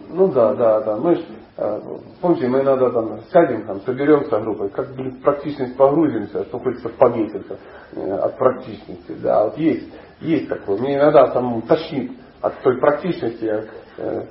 Ну 0.10 0.28
да, 0.30 0.54
да, 0.54 0.82
да. 0.82 0.96
Мы 0.98 1.16
ж, 1.16 1.20
э, 1.58 1.82
помните, 2.22 2.48
мы 2.48 2.62
иногда 2.62 2.90
там 2.90 3.20
сядем, 3.32 3.66
там, 3.66 3.82
соберемся 3.82 4.40
группой, 4.40 4.70
как 4.70 4.94
блин, 4.96 5.12
в 5.12 5.22
практичность 5.22 5.78
погрузимся, 5.78 6.44
что 6.46 6.60
хочется 6.60 6.90
повеситься 6.90 7.58
э, 7.94 8.12
от 8.14 8.38
практичности. 8.38 9.12
Да, 9.22 9.46
вот 9.46 9.58
есть, 9.58 9.90
есть 10.22 10.50
такое. 10.50 10.78
Мне 10.78 10.96
иногда 10.96 11.28
там 11.28 11.62
тошнит 11.64 12.12
от 12.42 12.62
той 12.62 12.80
практичности. 12.80 13.44
Я, 13.44 13.66
э, 13.98 14.26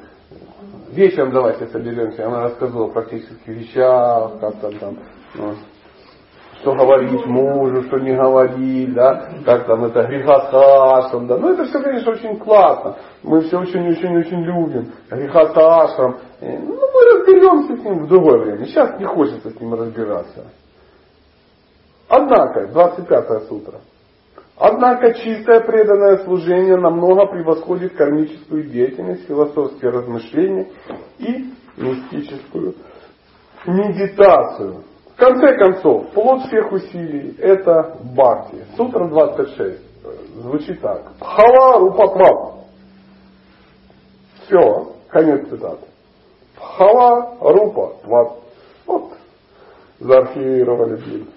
вечером 0.91 1.33
давайте 1.33 1.67
соберемся, 1.69 2.27
она 2.27 2.43
рассказывала 2.43 2.87
о 2.87 2.93
практических 2.93 3.47
вещах, 3.47 4.41
как 4.41 4.61
там, 4.61 4.79
там 4.79 4.99
ну, 5.35 5.55
что 6.61 6.75
говорить 6.75 7.25
мужу, 7.27 7.83
что 7.85 7.99
не 7.99 8.15
говорить, 8.15 8.93
да, 8.93 9.31
как 9.45 9.67
там 9.67 9.85
это 9.85 10.05
грехоташам, 10.05 11.27
да. 11.27 11.39
Ну 11.39 11.53
это 11.53 11.65
все, 11.65 11.81
конечно, 11.81 12.13
очень 12.13 12.39
классно. 12.39 12.97
Мы 13.23 13.41
все 13.43 13.59
очень-очень-очень 13.59 14.43
любим. 14.43 14.93
Грехоташам. 15.11 16.19
Ну 16.41 16.75
мы 16.75 17.19
разберемся 17.19 17.77
с 17.77 17.85
ним 17.85 18.05
в 18.05 18.09
другое 18.09 18.39
время. 18.41 18.67
Сейчас 18.67 18.99
не 18.99 19.07
хочется 19.07 19.51
с 19.51 19.61
ним 19.61 19.75
разбираться. 19.75 20.47
Однако, 22.09 22.69
25 22.69 23.49
сутра. 23.49 23.81
Однако 24.57 25.15
чистое 25.15 25.61
преданное 25.61 26.19
служение 26.19 26.77
намного 26.77 27.27
превосходит 27.27 27.95
кармическую 27.97 28.65
деятельность, 28.65 29.27
философские 29.27 29.91
размышления 29.91 30.69
и 31.19 31.55
мистическую 31.79 32.75
медитацию. 33.67 34.85
Конце 35.21 35.53
концов, 35.59 36.09
плод 36.13 36.47
всех 36.47 36.73
усилий– 36.73 37.37
это 37.39 37.95
бхакти. 38.03 38.65
Сутра 38.75 39.07
26 39.07 39.79
звучит 40.37 40.81
так. 40.81 41.13
Хава 41.21 41.79
рупа 41.79 42.65
Все, 44.47 44.95
конец 45.11 45.47
цитаты. 45.51 45.85
Хава 46.57 47.37
рупа 47.39 47.97
Вот, 48.87 49.13
заархивировали, 49.99 50.97
блин. 50.97 51.29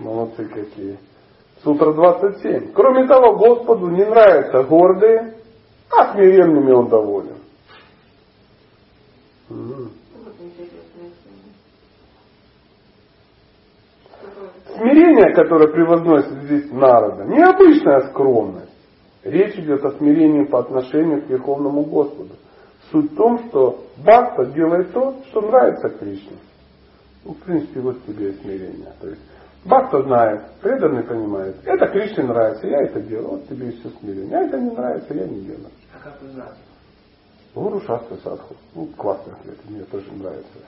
Молодцы 0.00 0.44
какие. 0.46 0.98
Сутра 1.62 1.92
27. 1.92 2.72
Кроме 2.72 3.06
того, 3.06 3.36
Господу 3.36 3.90
не 3.90 4.04
нравятся 4.04 4.64
гордые, 4.64 5.34
а 5.88 6.14
смиренными 6.14 6.72
он 6.72 6.88
доволен. 6.88 7.38
Смирение, 14.76 15.34
которое 15.34 15.68
превозносит 15.68 16.44
здесь 16.44 16.70
народа, 16.70 17.24
необычная 17.24 18.08
скромность. 18.10 18.72
Речь 19.22 19.56
идет 19.56 19.84
о 19.84 19.92
смирении 19.92 20.44
по 20.44 20.60
отношению 20.60 21.22
к 21.22 21.28
Верховному 21.28 21.84
Господу. 21.84 22.34
Суть 22.90 23.12
в 23.12 23.16
том, 23.16 23.38
что 23.48 23.84
Бхакта 23.98 24.46
делает 24.46 24.92
то, 24.92 25.16
что 25.28 25.42
нравится 25.42 25.88
Кришне. 25.90 26.36
Ну, 27.24 27.34
в 27.34 27.38
принципе, 27.38 27.80
вот 27.80 28.04
тебе 28.04 28.30
и 28.30 28.34
смирение. 28.40 28.92
То 29.00 29.08
есть 29.08 29.20
Бхакта 29.64 30.02
знает, 30.02 30.42
преданный 30.60 31.04
понимает. 31.04 31.56
Это 31.64 31.86
Кришне 31.88 32.24
нравится, 32.24 32.66
я 32.66 32.82
это 32.82 33.00
делаю. 33.00 33.30
Вот 33.30 33.48
тебе 33.48 33.68
и 33.68 33.78
все 33.78 33.90
смирение. 34.00 34.36
А 34.36 34.42
это 34.42 34.58
не 34.58 34.70
нравится, 34.70 35.14
я 35.14 35.26
не 35.26 35.40
делаю. 35.42 35.70
А 35.94 36.02
как 36.02 36.20
узнать? 36.22 36.56
Гуру 37.54 37.80
Шастра 37.80 38.16
Садху. 38.24 38.56
Ну, 38.74 38.86
классный 38.96 39.34
ответ, 39.34 39.58
мне 39.68 39.84
тоже 39.84 40.10
нравится. 40.12 40.58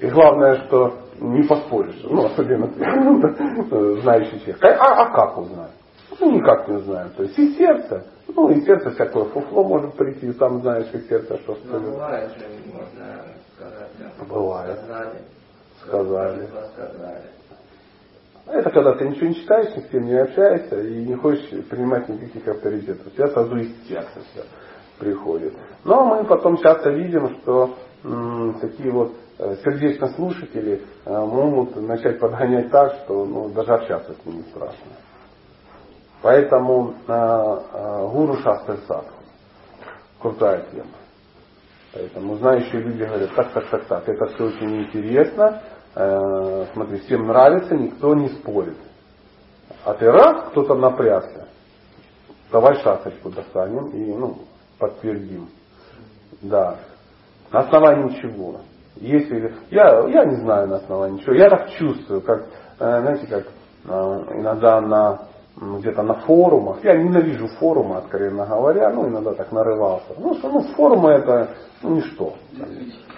И 0.00 0.06
главное, 0.08 0.66
что 0.66 0.98
не 1.18 1.42
поспоришь. 1.44 2.00
Ну, 2.04 2.26
особенно 2.26 2.68
ты, 2.68 4.00
знающий 4.02 4.40
человек. 4.40 4.62
А, 4.62 5.02
а 5.02 5.14
как 5.14 5.38
узнать? 5.38 5.70
Ну, 6.18 6.32
никак 6.32 6.68
не 6.68 6.78
знаю. 6.80 7.10
То 7.16 7.22
есть 7.22 7.38
и 7.38 7.54
сердце. 7.54 8.04
Ну, 8.28 8.50
и 8.50 8.60
сердце 8.60 8.90
всякое 8.90 9.24
фуфло 9.24 9.64
может 9.64 9.94
прийти, 9.94 10.30
сам 10.34 10.60
знаешь, 10.60 10.92
и 10.92 11.00
сердце, 11.08 11.38
что 11.38 11.56
Но 11.64 11.80
бывает 11.80 12.30
же, 12.32 12.46
можно 12.66 13.24
сказать. 13.56 14.28
Бывает. 14.28 14.78
Сказали. 14.78 15.18
Сказали. 15.80 16.48
Сказали. 16.74 17.22
Это 18.46 18.70
когда 18.70 18.92
ты 18.94 19.08
ничего 19.08 19.28
не 19.28 19.36
читаешь, 19.36 19.74
ни 19.76 19.80
с 19.80 19.88
кем 19.88 20.04
не 20.04 20.14
общаешься 20.16 20.80
и 20.80 21.06
не 21.06 21.14
хочешь 21.14 21.48
принимать 21.68 22.08
никаких 22.08 22.46
авторитетов. 22.46 23.06
У 23.06 23.10
тебя 23.10 23.28
сразу 23.28 23.56
из 23.56 23.88
сердца 23.88 24.20
все 24.32 24.42
приходит. 25.00 25.54
Но 25.84 26.04
мы 26.04 26.24
потом 26.24 26.58
часто 26.58 26.90
видим, 26.90 27.36
что 27.40 27.74
м, 28.04 28.58
такие 28.60 28.92
вот 28.92 29.12
э, 29.38 29.56
сердечно-слушатели 29.64 30.82
э, 31.04 31.10
могут 31.10 31.74
начать 31.76 32.20
подгонять 32.20 32.70
так, 32.70 32.94
что 33.04 33.24
ну, 33.24 33.48
даже 33.48 33.72
общаться 33.72 34.12
с 34.14 34.26
ними 34.26 34.42
страшно. 34.50 34.92
Поэтому 36.22 36.94
э, 37.08 37.12
э, 37.12 38.08
гуру 38.12 38.36
садху. 38.36 39.14
Крутая 40.20 40.66
тема. 40.70 40.84
Поэтому 41.92 42.36
знающие 42.36 42.82
люди 42.82 43.02
говорят, 43.02 43.34
так, 43.34 43.52
так, 43.52 43.68
так, 43.68 43.84
так, 43.86 44.08
это 44.08 44.26
все 44.26 44.44
очень 44.44 44.82
интересно, 44.82 45.62
э, 45.96 46.66
смотри, 46.72 47.00
всем 47.00 47.26
нравится, 47.26 47.74
никто 47.74 48.14
не 48.14 48.28
спорит. 48.28 48.76
А 49.84 49.94
ты 49.94 50.10
раз, 50.10 50.50
кто-то 50.50 50.74
напрягся, 50.74 51.48
давай 52.52 52.76
шасочку 52.82 53.30
достанем 53.30 53.88
и 53.88 54.12
ну, 54.14 54.38
подтвердим. 54.80 55.48
Да. 56.42 56.76
На 57.52 57.60
основании 57.60 58.20
чего? 58.20 58.60
Если, 58.96 59.54
я, 59.70 60.08
я 60.08 60.24
не 60.24 60.36
знаю 60.36 60.68
на 60.68 60.76
основании 60.76 61.20
чего. 61.20 61.34
Я 61.34 61.48
так 61.48 61.70
чувствую, 61.70 62.22
как, 62.22 62.46
э, 62.78 63.00
знаете, 63.00 63.26
как 63.26 63.44
э, 63.44 63.90
иногда 64.38 64.80
на 64.80 65.30
где-то 65.56 66.02
на 66.02 66.14
форумах. 66.14 66.82
Я 66.84 66.96
ненавижу 66.96 67.48
форумы, 67.58 67.96
откровенно 67.96 68.46
говоря, 68.46 68.90
ну 68.90 69.08
иногда 69.08 69.34
так 69.34 69.52
нарывался. 69.52 70.14
Ну 70.18 70.34
что, 70.34 70.48
ну 70.48 70.60
форумы 70.74 71.10
это 71.10 71.50
ну, 71.82 71.96
ничто. 71.96 72.34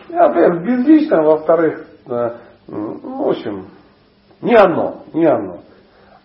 Я, 0.09 0.29
во-первых, 0.29 0.65
безлично, 0.65 1.23
во-вторых, 1.23 1.87
э, 2.07 2.31
ну, 2.67 3.25
в 3.25 3.29
общем, 3.29 3.67
не 4.41 4.55
оно, 4.55 5.03
не 5.13 5.27
оно. 5.27 5.59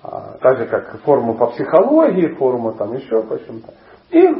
А, 0.02 0.38
так 0.42 0.58
же, 0.58 0.66
как 0.68 1.02
форумы 1.02 1.36
по 1.36 1.48
психологии, 1.48 2.36
форумы 2.36 2.74
там 2.74 2.94
еще 2.94 3.22
почему-то. 3.24 3.74
И 4.10 4.20
э, 4.20 4.32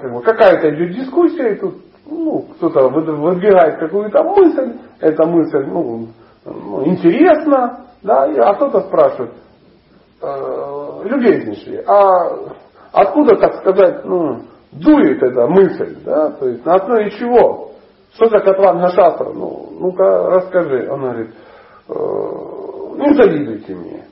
как 0.00 0.12
бы, 0.12 0.22
какая-то 0.22 0.70
идет 0.70 0.96
дискуссия, 0.96 1.54
и 1.54 1.58
тут 1.58 1.74
ну, 2.06 2.42
кто-то 2.56 2.88
выдвигает 2.88 3.78
какую-то 3.78 4.22
мысль, 4.22 4.78
эта 5.00 5.26
мысль 5.26 5.64
ну, 5.66 6.08
ну, 6.44 6.86
интересна, 6.86 7.86
да, 8.02 8.24
а 8.24 8.54
кто-то 8.54 8.82
спрашивает, 8.82 9.32
э, 10.22 11.00
любезнейший, 11.04 11.82
а 11.86 12.54
откуда, 12.92 13.36
так 13.36 13.56
сказать, 13.56 14.04
ну, 14.04 14.42
дует 14.72 15.22
эта 15.22 15.48
мысль, 15.48 15.96
да, 16.04 16.30
то 16.30 16.48
есть 16.48 16.64
на 16.64 16.74
основе 16.76 17.10
чего? 17.10 17.72
Что 18.16 18.30
за 18.30 18.38
Катван 18.38 18.80
Шастра? 18.92 19.30
Ну, 19.30 19.68
ну-ка 19.78 20.30
расскажи. 20.30 20.88
Он 20.90 21.00
говорит, 21.02 21.34
э, 21.88 21.92
не 22.96 23.14
завидуйте 23.14 23.74
мне. 23.74 24.04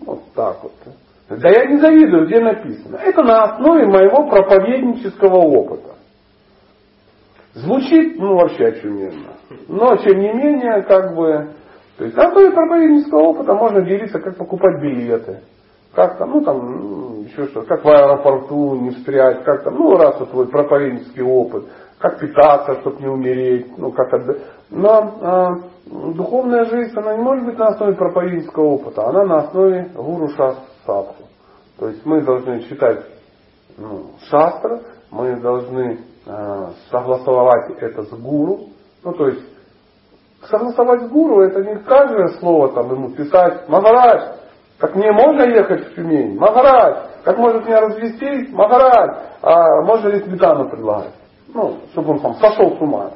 Вот 0.00 0.20
так 0.34 0.62
вот. 0.62 0.72
Да 1.28 1.48
я 1.48 1.66
не 1.66 1.78
завидую, 1.78 2.26
где 2.26 2.40
написано. 2.40 2.96
Это 2.96 3.22
на 3.22 3.44
основе 3.44 3.86
моего 3.86 4.28
проповеднического 4.28 5.36
опыта. 5.36 5.94
Звучит, 7.54 8.18
ну, 8.18 8.36
вообще 8.36 8.66
очуменно. 8.66 9.34
Но, 9.68 9.96
тем 9.96 10.18
не 10.18 10.32
менее, 10.32 10.82
как 10.82 11.14
бы, 11.14 11.54
то 11.96 12.04
есть 12.04 12.16
на 12.16 12.28
основе 12.28 12.50
проповеднического 12.50 13.20
опыта 13.20 13.54
можно 13.54 13.82
делиться, 13.82 14.18
как 14.18 14.36
покупать 14.36 14.82
билеты. 14.82 15.40
Как 15.94 16.18
там, 16.18 16.30
ну 16.30 16.40
там, 16.42 16.58
ну, 16.58 17.22
еще 17.22 17.46
что, 17.46 17.62
как 17.62 17.84
в 17.84 17.88
аэропорту 17.88 18.74
не 18.80 18.90
встрять, 18.90 19.44
как 19.44 19.62
там, 19.62 19.76
ну 19.76 19.96
раз 19.96 20.18
вот 20.18 20.30
твой 20.30 20.48
проповеднический 20.48 21.22
опыт, 21.22 21.66
как 21.98 22.18
питаться, 22.18 22.80
чтобы 22.80 23.00
не 23.00 23.08
умереть, 23.08 23.78
ну 23.78 23.92
как 23.92 24.12
отдать. 24.12 24.38
Но 24.70 24.88
а, 25.22 25.50
духовная 25.86 26.64
жизнь, 26.66 26.96
она 26.96 27.16
не 27.16 27.22
может 27.22 27.44
быть 27.44 27.58
на 27.58 27.68
основе 27.68 27.94
проповеднического 27.94 28.64
опыта, 28.64 29.06
она 29.06 29.24
на 29.24 29.36
основе 29.42 29.90
гуру 29.94 30.28
шас 30.30 30.56
садху. 30.86 31.24
То 31.78 31.88
есть 31.88 32.04
мы 32.04 32.22
должны 32.22 32.60
читать 32.62 33.04
ну, 33.76 34.10
шастра, 34.28 34.80
мы 35.10 35.36
должны 35.40 36.00
э, 36.26 36.68
согласовать 36.90 37.78
это 37.80 38.02
с 38.04 38.10
гуру. 38.10 38.68
Ну, 39.02 39.12
то 39.12 39.28
есть, 39.28 39.44
согласовать 40.48 41.02
с 41.02 41.08
гуру, 41.08 41.42
это 41.42 41.62
не 41.62 41.76
каждое 41.82 42.28
слово 42.38 42.72
там 42.72 42.90
ему 42.92 43.10
писать, 43.10 43.68
Махарадж, 43.68 44.36
как 44.78 44.94
мне 44.94 45.10
можно 45.12 45.42
ехать 45.42 45.88
в 45.88 45.94
Тюмень? 45.94 46.38
Махарадж, 46.38 47.08
как 47.24 47.38
может 47.38 47.64
меня 47.66 47.80
развести? 47.80 48.52
Махарадж, 48.52 49.16
а 49.42 49.82
можно 49.82 50.08
ли 50.08 50.20
сметану 50.22 50.68
предлагать? 50.68 51.14
Ну, 51.54 51.76
чтобы 51.92 52.14
он 52.14 52.20
там 52.20 52.34
сошел 52.34 52.76
с 52.76 52.80
ума 52.80 53.12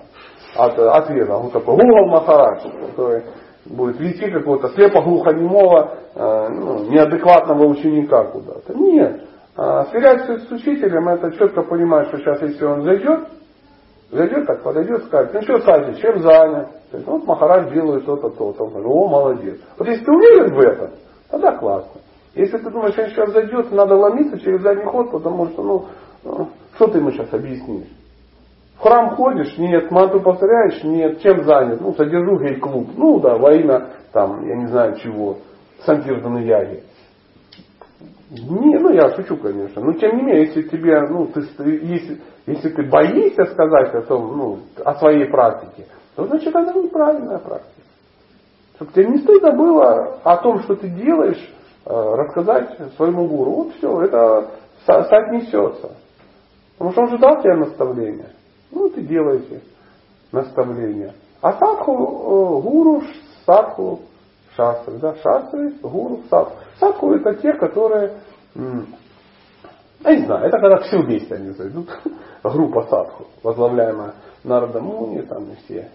от 0.55 0.78
ответа. 0.78 1.36
Он 1.36 1.51
такой, 1.51 1.74
Гугл 1.74 2.07
Махарадж, 2.09 2.62
который 2.89 3.24
будет 3.66 3.99
вести 3.99 4.30
какого-то 4.30 4.68
слепо-глухонемого, 4.68 5.91
э, 6.14 6.49
ну, 6.49 6.84
неадекватного 6.84 7.64
ученика 7.66 8.24
куда-то. 8.24 8.74
Нет. 8.74 9.24
А 9.57 9.86
сверять 9.86 10.22
с 10.22 10.53
учителем, 10.53 11.09
это 11.09 11.32
четко 11.32 11.62
понимать, 11.62 12.07
что 12.09 12.18
сейчас, 12.18 12.41
если 12.43 12.64
он 12.64 12.82
зайдет, 12.82 13.28
зайдет, 14.12 14.47
так 14.47 14.62
подойдет, 14.62 15.05
скажет, 15.07 15.34
ну 15.34 15.43
что, 15.43 15.61
Сади, 15.62 16.01
чем 16.01 16.20
занят? 16.20 16.68
То 16.93 16.97
есть, 16.97 17.09
вот 17.09 17.26
Махарадж 17.26 17.72
делает 17.72 18.07
то-то, 18.07 18.30
то-то. 18.30 18.64
Он 18.64 18.70
говорит, 18.70 18.89
о, 18.89 19.09
молодец. 19.09 19.59
Вот 19.76 19.89
если 19.89 20.05
ты 20.05 20.12
уверен 20.12 20.55
в 20.55 20.61
этом, 20.61 20.91
тогда 21.28 21.57
классно. 21.57 22.01
Если 22.36 22.57
ты 22.57 22.70
думаешь, 22.70 22.93
что 22.95 23.09
сейчас 23.09 23.32
зайдет, 23.32 23.72
надо 23.72 23.97
ломиться 23.97 24.39
через 24.39 24.62
задний 24.62 24.84
ход, 24.84 25.11
потому 25.11 25.47
что, 25.49 25.62
ну, 25.64 25.86
ну 26.22 26.49
что 26.76 26.86
ты 26.86 26.99
ему 26.99 27.11
сейчас 27.11 27.32
объяснишь? 27.32 27.97
В 28.78 28.82
храм 28.82 29.16
ходишь? 29.16 29.58
Нет. 29.58 29.90
Манту 29.90 30.20
повторяешь? 30.20 30.82
Нет. 30.84 31.20
Чем 31.20 31.44
занят? 31.44 31.80
Ну, 31.80 31.94
содержу 31.94 32.38
гей-клуб. 32.38 32.90
Ну, 32.96 33.18
да, 33.18 33.36
во 33.36 33.50
там, 34.12 34.46
я 34.46 34.56
не 34.56 34.66
знаю 34.68 34.96
чего, 34.96 35.38
Санкиртана 35.84 36.38
Яги. 36.38 36.82
Не, 38.30 38.78
ну 38.78 38.90
я 38.90 39.14
шучу, 39.14 39.36
конечно. 39.36 39.82
Но 39.82 39.92
тем 39.94 40.16
не 40.16 40.22
менее, 40.22 40.46
если 40.46 40.62
тебе, 40.62 41.00
ну, 41.08 41.26
ты, 41.26 41.40
если, 41.64 42.20
если 42.46 42.68
ты 42.68 42.82
боишься 42.84 43.46
сказать 43.46 43.94
о 43.94 44.02
том, 44.02 44.36
ну, 44.36 44.58
о 44.84 44.94
своей 44.96 45.26
практике, 45.26 45.86
то 46.14 46.26
значит 46.26 46.54
это 46.54 46.78
неправильная 46.78 47.38
практика. 47.38 47.82
Чтобы 48.76 48.92
тебе 48.92 49.06
не 49.06 49.18
стыдно 49.18 49.52
было 49.52 50.18
о 50.22 50.36
том, 50.38 50.60
что 50.60 50.76
ты 50.76 50.88
делаешь, 50.88 51.52
э, 51.86 51.90
рассказать 51.90 52.78
своему 52.96 53.26
гуру. 53.26 53.50
Вот 53.50 53.72
все, 53.74 54.02
это 54.02 54.50
соотнесется. 54.84 55.96
Потому 56.76 56.92
что 56.92 57.02
он 57.02 57.08
же 57.10 57.18
дал 57.18 57.42
тебе 57.42 57.54
наставление. 57.54 58.30
Ну, 58.70 58.88
ты 58.90 59.02
делаете 59.02 59.62
наставление. 60.32 61.14
А 61.40 61.52
садху, 61.52 61.92
э, 61.92 62.62
гуру, 62.62 63.02
садху, 63.46 64.00
шастры. 64.56 64.98
Да? 64.98 65.14
Шастры, 65.16 65.70
гуру, 65.82 66.22
садху. 66.28 66.56
Садху 66.78 67.12
это 67.12 67.34
те, 67.34 67.52
которые, 67.54 68.20
я 68.54 70.16
не 70.16 70.26
знаю, 70.26 70.46
это 70.46 70.58
когда 70.58 70.78
все 70.78 70.98
вместе 70.98 71.34
они 71.34 71.50
зайдут. 71.50 71.88
Группа 72.42 72.82
садху, 72.88 73.26
возглавляемая 73.42 74.14
Нарада 74.44 74.80
Муни, 74.80 75.22
там 75.22 75.50
и 75.50 75.56
все 75.56 75.90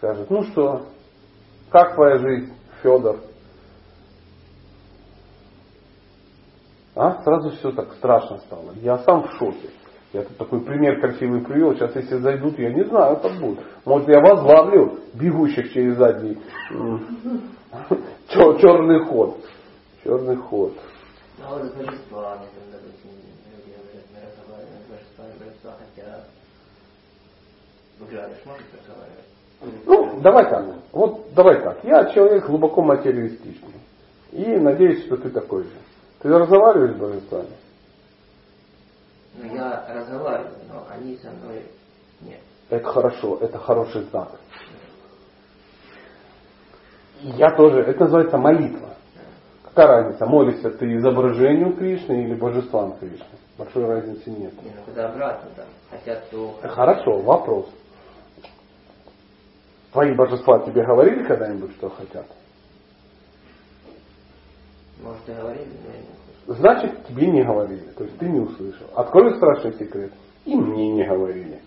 скажут, 0.00 0.30
ну 0.30 0.42
что, 0.44 0.86
как 1.70 1.94
твоя 1.94 2.16
жизнь, 2.18 2.52
Федор? 2.82 3.18
А? 6.94 7.22
Сразу 7.22 7.50
все 7.50 7.70
так 7.72 7.92
страшно 7.94 8.38
стало. 8.38 8.72
Я 8.76 8.98
сам 8.98 9.22
в 9.22 9.32
шоке. 9.36 9.70
Я 10.12 10.22
тут 10.22 10.36
такой 10.38 10.60
пример 10.60 11.00
красивый 11.00 11.40
привел. 11.40 11.74
Сейчас 11.74 11.94
если 11.94 12.18
зайдут, 12.18 12.58
я 12.58 12.72
не 12.72 12.84
знаю, 12.84 13.16
как 13.18 13.32
будет. 13.38 13.60
Может 13.84 14.08
я 14.08 14.20
возглавлю 14.20 14.98
бегущих 15.14 15.72
через 15.72 15.96
задний 15.96 16.36
черный 18.28 19.04
ход. 19.04 19.38
Черный 20.02 20.36
ход. 20.36 20.72
Ну, 29.86 30.20
давай 30.20 30.50
так. 30.50 30.64
Вот 30.92 31.34
давай 31.34 31.62
так. 31.62 31.84
Я 31.84 32.06
человек 32.12 32.46
глубоко 32.46 32.82
материалистичный. 32.82 33.80
И 34.32 34.44
надеюсь, 34.56 35.04
что 35.04 35.16
ты 35.16 35.30
такой 35.30 35.64
же. 35.64 35.70
Ты 36.20 36.28
разговариваешь 36.28 36.96
с 36.96 36.98
божествами? 36.98 37.59
Ну, 39.34 39.54
я 39.54 39.86
разговариваю, 39.88 40.56
но 40.68 40.86
они 40.90 41.16
со 41.18 41.30
мной 41.30 41.64
нет. 42.20 42.40
Это 42.68 42.88
хорошо, 42.88 43.38
это 43.40 43.58
хороший 43.58 44.02
знак. 44.04 44.30
Я 47.22 47.54
тоже, 47.54 47.80
это 47.80 48.00
называется 48.00 48.38
молитва. 48.38 48.90
Какая 49.64 49.86
разница, 49.86 50.26
молишься 50.26 50.70
ты 50.70 50.96
изображению 50.96 51.76
Кришны 51.76 52.24
или 52.24 52.34
божествам 52.34 52.96
Кришны? 52.98 53.26
Большой 53.56 53.84
разницы 53.86 54.30
нет. 54.30 54.52
Не, 54.62 54.70
ну 54.70 54.82
когда 54.86 55.08
обратно 55.10 55.50
там, 55.54 55.66
хотят 55.90 56.28
то... 56.30 56.58
Хорошо, 56.62 57.18
вопрос. 57.20 57.68
Твои 59.92 60.14
божества 60.14 60.60
тебе 60.60 60.84
говорили 60.84 61.24
когда-нибудь, 61.24 61.72
что 61.72 61.90
хотят? 61.90 62.26
Может 65.02 65.28
и 65.28 65.32
говорили, 65.32 65.68
но. 65.84 66.19
Значит, 66.50 67.06
тебе 67.06 67.30
не 67.30 67.44
говорили. 67.44 67.92
То 67.96 68.02
есть 68.02 68.18
ты 68.18 68.28
не 68.28 68.40
услышал. 68.40 68.86
Открой 68.96 69.36
страшный 69.36 69.72
секрет. 69.74 70.12
И 70.44 70.56
мне 70.56 70.90
не 70.90 71.06
говорили. 71.06 71.60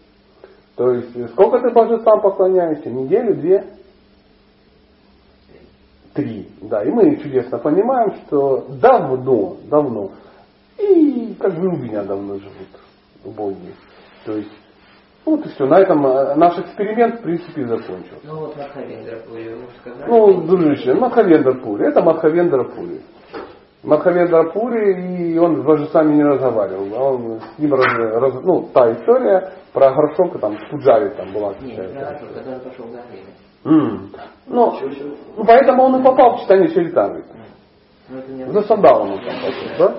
То 0.75 0.91
есть, 0.91 1.29
сколько 1.31 1.59
ты 1.59 1.73
божествам 1.73 2.19
поклоняешься? 2.19 2.89
Неделю, 2.89 3.33
две? 3.35 3.65
Три. 6.13 6.49
Да, 6.63 6.83
и 6.83 6.89
мы 6.89 7.15
чудесно 7.15 7.59
понимаем, 7.59 8.13
что 8.25 8.67
давно, 8.81 9.55
давно, 9.69 10.11
и 10.77 11.33
как 11.39 11.53
бы 11.55 11.69
у 11.69 11.77
меня 11.77 12.03
давно 12.03 12.35
живут 12.39 13.35
боги. 13.37 13.73
То 14.25 14.33
есть, 14.33 14.51
вот 15.23 15.45
и 15.45 15.49
все. 15.49 15.65
На 15.65 15.79
этом 15.79 16.05
э, 16.05 16.35
наш 16.35 16.59
эксперимент, 16.59 17.19
в 17.19 17.23
принципе, 17.23 17.65
закончился. 17.65 18.19
Ну 18.23 18.39
вот 18.41 18.57
Мадхавендра 18.57 19.19
Пури, 19.21 19.53
вы 19.53 19.63
сказали. 19.79 20.09
Ну, 20.09 20.41
дружище, 20.41 20.93
Мадхавендра 20.93 21.53
Пури. 21.53 21.87
Это 21.87 22.01
Мадхавендра 22.01 22.63
Пури. 22.65 23.01
Мадхавендра 23.83 24.43
Пури, 24.51 25.33
и 25.33 25.37
он 25.37 25.57
с 25.57 25.65
божествами 25.65 26.15
не 26.15 26.23
разговаривал. 26.23 26.87
а 26.95 27.11
Он 27.11 27.39
с 27.41 27.59
ним 27.59 27.73
раз, 27.73 27.85
раз- 27.95 28.43
ну, 28.43 28.69
та 28.73 28.91
история 28.93 29.51
про 29.73 29.91
горшок, 29.91 30.39
там, 30.39 30.57
в 30.57 30.69
Пуджаре 30.69 31.09
там 31.11 31.33
была 31.33 31.53
какая-то. 31.53 32.19
М. 33.65 34.09
Ну, 34.47 34.73
ну, 35.37 35.43
поэтому 35.45 35.83
он 35.83 35.99
и 35.99 36.03
попал 36.03 36.37
в 36.37 36.41
читание 36.41 36.69
Чаритамрит. 36.69 37.25
Ну 38.09 38.51
За 38.51 38.61
сандалом 38.63 39.13
он 39.13 39.19
пошел, 39.19 39.69
да? 39.79 39.95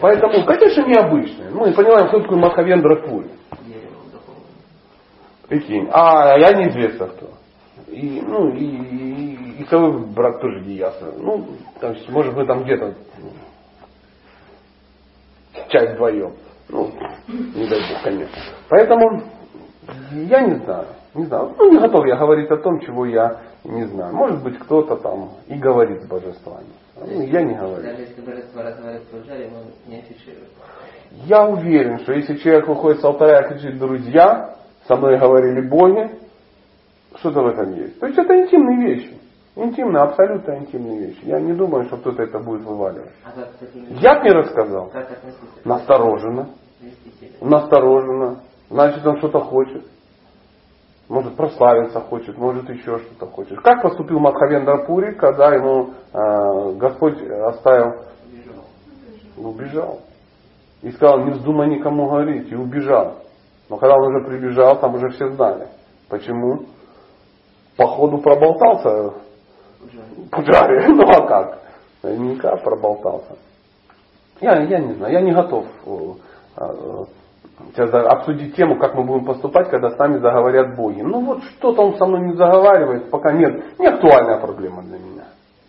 Поэтому, 0.00 0.44
конечно, 0.44 0.82
необычный. 0.86 1.50
Мы 1.52 1.72
понимаем, 1.72 2.08
кто 2.08 2.20
такой 2.20 2.38
Мадхавендра 2.38 3.06
Пури. 3.06 3.30
Прикинь. 5.48 5.88
А 5.92 6.38
я 6.38 6.52
неизвестно 6.52 7.08
кто. 7.08 7.26
И, 7.88 8.22
ну, 8.24 8.50
и, 8.50 8.64
и, 8.64 9.29
и 9.60 9.64
второй 9.64 10.06
брат 10.06 10.40
тоже 10.40 10.60
не 10.60 10.74
ясно. 10.74 11.12
Ну, 11.18 11.44
там, 11.80 11.94
может 12.08 12.34
мы 12.34 12.46
там 12.46 12.64
где-то 12.64 12.94
часть 15.68 15.92
вдвоем. 15.92 16.32
Ну, 16.70 16.90
не 17.28 17.68
дай 17.68 17.80
бог, 17.80 18.02
конечно. 18.02 18.38
Поэтому 18.70 19.22
я 20.12 20.40
не 20.40 20.54
знаю. 20.64 20.86
Не 21.14 21.24
знаю. 21.26 21.54
Ну, 21.58 21.72
не 21.72 21.78
готов 21.78 22.06
я 22.06 22.16
говорить 22.16 22.50
о 22.50 22.56
том, 22.56 22.80
чего 22.80 23.04
я 23.04 23.40
не 23.64 23.84
знаю. 23.84 24.14
Может 24.14 24.42
быть, 24.42 24.58
кто-то 24.60 24.96
там 24.96 25.32
и 25.46 25.56
говорит 25.56 26.02
с 26.02 26.06
божествами. 26.06 26.68
Ну, 26.96 27.22
я 27.22 27.42
не 27.42 27.54
говорю. 27.54 27.82
Даже 27.82 28.02
если 28.02 28.20
божество 28.22 28.62
разговаривает 28.62 29.02
с 29.02 29.06
Пуджари, 29.08 29.50
он 29.54 29.90
не 29.90 29.98
афиширует. 29.98 30.48
Я 31.26 31.46
уверен, 31.46 31.98
что 31.98 32.12
если 32.12 32.36
человек 32.36 32.68
выходит 32.68 33.00
с 33.00 33.04
алтаря 33.04 33.40
и 33.40 33.48
кричит 33.48 33.78
«друзья», 33.78 34.56
со 34.86 34.96
мной 34.96 35.18
говорили 35.18 35.68
боги, 35.68 36.10
что-то 37.16 37.42
в 37.42 37.48
этом 37.48 37.74
есть. 37.74 37.98
То 38.00 38.06
есть 38.06 38.18
это 38.18 38.42
интимные 38.42 38.94
вещи. 38.94 39.19
Интимные, 39.56 40.02
абсолютно 40.02 40.58
интимные 40.58 41.06
вещи. 41.06 41.24
Я 41.24 41.40
не 41.40 41.52
думаю, 41.52 41.84
что 41.86 41.96
кто-то 41.96 42.22
это 42.22 42.38
будет 42.38 42.62
вываливать. 42.62 43.10
А 43.24 43.32
как. 43.32 43.48
Я 44.00 44.22
не 44.22 44.30
рассказал. 44.30 44.90
Как 44.90 45.10
относиться? 45.10 45.46
Настороженно. 45.64 46.48
Настороженно. 47.40 48.40
Значит, 48.68 49.04
он 49.04 49.18
что-то 49.18 49.40
хочет. 49.40 49.84
Может, 51.08 51.34
прославиться 51.34 52.00
хочет, 52.00 52.38
может, 52.38 52.70
еще 52.70 52.98
что-то 52.98 53.26
хочет. 53.26 53.60
Как 53.62 53.82
поступил 53.82 54.20
Мадхавендра 54.20 54.86
Пури, 54.86 55.14
когда 55.14 55.52
ему 55.52 55.94
э, 56.12 56.72
Господь 56.76 57.20
оставил, 57.20 58.04
Убежал. 59.36 59.50
убежал. 59.50 60.00
И 60.82 60.92
сказал, 60.92 61.24
не 61.24 61.32
вздумай 61.32 61.68
никому 61.68 62.06
говорить, 62.06 62.52
и 62.52 62.54
убежал. 62.54 63.16
Но 63.68 63.76
когда 63.76 63.96
он 63.96 64.14
уже 64.14 64.24
прибежал, 64.24 64.78
там 64.78 64.94
уже 64.94 65.08
все 65.08 65.30
знали. 65.30 65.66
Почему? 66.08 66.66
Походу 67.76 68.18
проболтался 68.18 69.14
Пуджари. 70.30 70.86
Ну 70.94 71.02
а 71.08 71.26
как? 71.26 71.58
Наверняка 72.02 72.56
проболтался. 72.56 73.36
Я, 74.40 74.62
я 74.62 74.78
не 74.78 74.94
знаю, 74.94 75.12
я 75.12 75.20
не 75.20 75.32
готов 75.32 75.66
э, 75.86 75.90
э, 76.56 77.04
сейчас 77.74 77.92
обсудить 77.92 78.56
тему, 78.56 78.78
как 78.78 78.94
мы 78.94 79.04
будем 79.04 79.26
поступать, 79.26 79.68
когда 79.68 79.90
с 79.90 79.98
нами 79.98 80.18
заговорят 80.18 80.76
боги. 80.76 81.02
Ну 81.02 81.20
вот 81.20 81.42
что-то 81.44 81.82
он 81.82 81.96
со 81.96 82.06
мной 82.06 82.28
не 82.28 82.36
заговаривает, 82.36 83.10
пока 83.10 83.32
нет. 83.32 83.78
Не 83.78 83.86
актуальная 83.86 84.38
проблема 84.38 84.82
для 84.82 84.98
меня. 84.98 85.24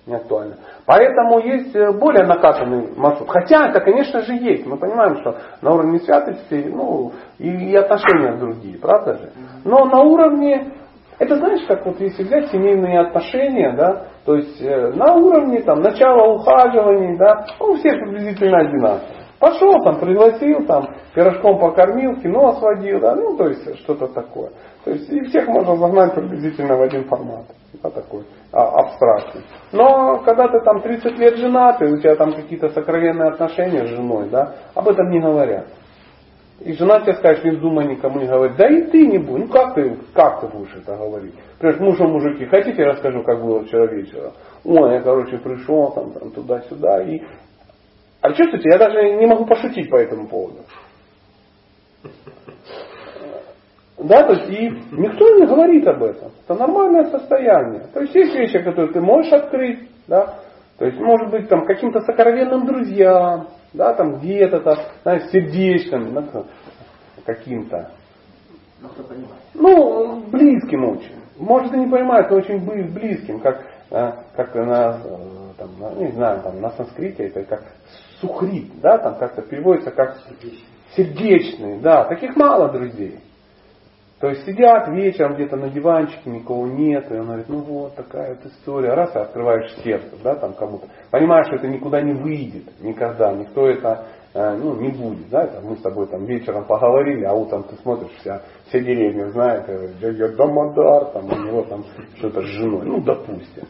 Не 0.05 0.16
актуальна. 0.16 0.55
Поэтому 0.86 1.39
есть 1.39 1.76
э, 1.76 1.91
более 1.91 2.26
накатанный 2.26 2.93
маршрут. 2.95 3.30
Хотя 3.30 3.68
это, 3.70 3.82
конечно 3.82 4.22
же, 4.22 4.34
есть. 4.34 4.66
Мы 4.66 4.78
понимаем, 4.78 5.18
что 5.18 5.38
на 5.62 5.74
уровне 5.74 5.99
святости 5.99 6.72
ну, 6.74 7.12
и, 7.38 7.49
и 7.49 7.76
отношения 7.76 8.38
другие, 8.38 8.78
правда 8.80 9.18
же? 9.18 9.32
Но 9.64 9.86
на 9.86 10.01
уровне 10.01 10.72
это 11.22 11.36
знаешь, 11.36 11.67
как 11.67 11.86
вот 11.86 11.99
если 11.99 12.24
взять 12.24 12.49
семейные 12.49 13.01
отношения, 13.01 13.74
да, 13.74 14.07
то 14.26 14.36
есть 14.38 14.59
э, 14.59 14.91
на 14.95 15.13
уровне 15.13 15.61
там 15.61 15.80
начала 15.80 16.34
ухаживаний, 16.34 17.15
да, 17.15 17.45
ну, 17.59 17.74
у 17.74 17.76
всех 17.76 17.93
приблизительно 17.99 18.57
одинаково. 18.57 19.01
Пошел 19.38 19.72
там, 19.84 19.99
пригласил, 19.99 20.65
там, 20.65 20.88
пирожком 21.13 21.59
покормил, 21.59 22.19
кино 22.22 22.53
сводил, 22.53 22.99
да, 23.01 23.13
ну, 23.13 23.38
то 23.38 23.49
есть 23.49 23.78
что-то 23.82 24.07
такое. 24.07 24.49
То 24.84 24.91
есть 24.91 25.11
и 25.11 25.22
всех 25.26 25.47
можно 25.47 25.76
загнать 25.76 26.15
приблизительно 26.15 26.76
в 26.76 26.82
один 26.82 27.03
формат, 27.03 27.45
да, 27.84 27.91
такой 27.91 28.24
а, 28.51 28.80
абстрактный. 28.80 29.43
Но 29.74 30.24
когда 30.26 30.47
ты 30.47 30.59
там 30.61 30.82
30 30.82 31.19
лет 31.19 31.38
женат, 31.38 31.80
и 31.84 31.86
у 31.86 31.99
тебя 31.99 32.15
там 32.15 32.34
какие-то 32.34 32.69
сокровенные 32.69 33.30
отношения 33.30 33.86
с 33.86 33.89
женой, 33.89 34.28
да, 34.32 34.55
об 34.74 34.88
этом 34.88 35.07
не 35.11 35.19
говорят. 35.19 35.67
И 36.64 36.74
жена 36.74 36.99
тебе 37.01 37.16
скажет, 37.16 37.43
не 37.43 37.51
вздумай 37.51 37.88
никому 37.88 38.20
не 38.20 38.28
говорить. 38.28 38.55
Да 38.55 38.68
и 38.68 38.84
ты 38.84 39.07
не 39.07 39.18
будешь. 39.18 39.47
Ну 39.47 39.51
как 39.51 39.74
ты, 39.74 39.97
как 40.14 40.41
ты 40.41 40.47
будешь 40.47 40.76
это 40.76 40.95
говорить? 40.95 41.34
Например, 41.59 41.82
мужу 41.82 42.07
мужики, 42.07 42.45
хотите, 42.45 42.82
я 42.82 42.89
расскажу, 42.89 43.24
как 43.24 43.41
было 43.43 43.64
вчера 43.64 43.88
вечером? 43.88 44.34
Ой, 44.64 44.93
я, 44.93 45.01
короче, 45.01 45.39
пришел 45.39 45.91
там, 45.91 46.12
там 46.12 46.32
туда-сюда. 46.32 47.01
И... 47.03 47.22
А 48.22 48.32
чувствуете, 48.34 48.70
я 48.70 48.78
даже 48.78 49.16
не 49.16 49.26
могу 49.26 49.45
пошутить 49.45 49.89
по 49.89 49.95
этому 49.95 50.28
поводу. 50.28 50.59
Да, 53.97 54.24
то 54.24 54.34
есть 54.34 54.49
и 54.49 54.70
никто 54.91 55.36
не 55.38 55.45
говорит 55.45 55.88
об 55.88 56.03
этом. 56.03 56.32
Это 56.43 56.55
нормальное 56.55 57.05
состояние. 57.05 57.88
То 57.93 58.01
есть 58.01 58.14
есть 58.16 58.36
вещи, 58.36 58.59
которые 58.59 58.93
ты 58.93 59.01
можешь 59.01 59.32
открыть, 59.32 59.80
да, 60.07 60.39
то 60.82 60.88
есть 60.88 60.99
может 60.99 61.29
быть 61.29 61.47
там 61.47 61.67
каким-то 61.67 62.01
сокровенным 62.01 62.65
друзьям, 62.65 63.49
да, 63.71 63.93
там 63.93 64.17
где-то 64.17 64.61
там, 64.61 64.77
знаешь, 65.03 65.29
сердечным, 65.29 66.11
да, 66.11 66.43
каким-то. 67.23 67.91
Ну. 68.82 68.89
Ну, 69.53 70.23
близким 70.32 70.86
очень. 70.86 71.21
Может 71.38 71.71
и 71.75 71.77
не 71.77 71.86
понимает, 71.86 72.32
но 72.32 72.38
очень 72.38 72.65
бли- 72.65 72.91
близким, 72.91 73.41
как, 73.41 73.63
э, 73.91 74.11
как 74.36 74.55
на, 74.55 75.01
э, 75.05 75.17
там, 75.59 75.99
не 75.99 76.13
знаю, 76.13 76.41
там, 76.41 76.59
на 76.59 76.71
санскрите 76.71 77.27
это 77.27 77.43
как 77.43 77.61
сухрит, 78.19 78.71
да, 78.82 78.97
там 78.97 79.19
как-то 79.19 79.43
переводится 79.43 79.91
как 79.91 80.17
сердечный, 80.95 81.79
да, 81.79 82.05
таких 82.05 82.36
мало 82.36 82.69
друзей. 82.69 83.19
То 84.22 84.30
есть 84.30 84.45
сидят 84.45 84.88
вечером 84.89 85.34
где-то 85.34 85.55
на 85.55 85.69
диванчике, 85.69 86.30
никого 86.30 86.67
нет, 86.67 87.11
и 87.11 87.15
он 87.15 87.26
говорит, 87.26 87.49
ну 87.49 87.61
вот 87.61 87.95
такая 87.95 88.36
вот 88.36 88.45
история. 88.45 88.93
Раз 88.93 89.15
и 89.15 89.19
открываешь 89.19 89.74
сердце, 89.84 90.15
да, 90.24 90.36
там 90.36 90.53
кому-то. 90.53 90.86
Понимаешь, 91.09 91.47
что 91.47 91.55
это 91.55 91.67
никуда 91.67 92.01
не 92.01 92.13
выйдет, 92.13 92.65
никогда, 92.82 93.34
никто 93.34 93.67
это 93.67 94.05
э, 94.36 94.57
ну, 94.57 94.76
не 94.80 94.89
будет, 94.89 95.28
да, 95.30 95.47
там, 95.47 95.65
мы 95.65 95.76
с 95.76 95.82
тобой 95.82 96.05
там 96.05 96.26
вечером 96.26 96.65
поговорили, 96.65 97.26
а 97.26 97.34
утром 97.34 97.63
ты 97.63 97.76
смотришь, 97.78 98.11
вся, 98.19 98.43
вся 98.67 98.80
деревня 98.80 99.32
знает, 99.32 99.67
э, 99.67 99.89
дядя 99.99 100.36
Дамодар, 100.36 101.05
там 101.13 101.26
у 101.26 101.43
него 101.43 101.63
там 101.63 101.84
что-то 102.17 102.41
с 102.41 102.45
женой, 102.45 102.86
ну, 102.86 103.01
допустим. 103.01 103.63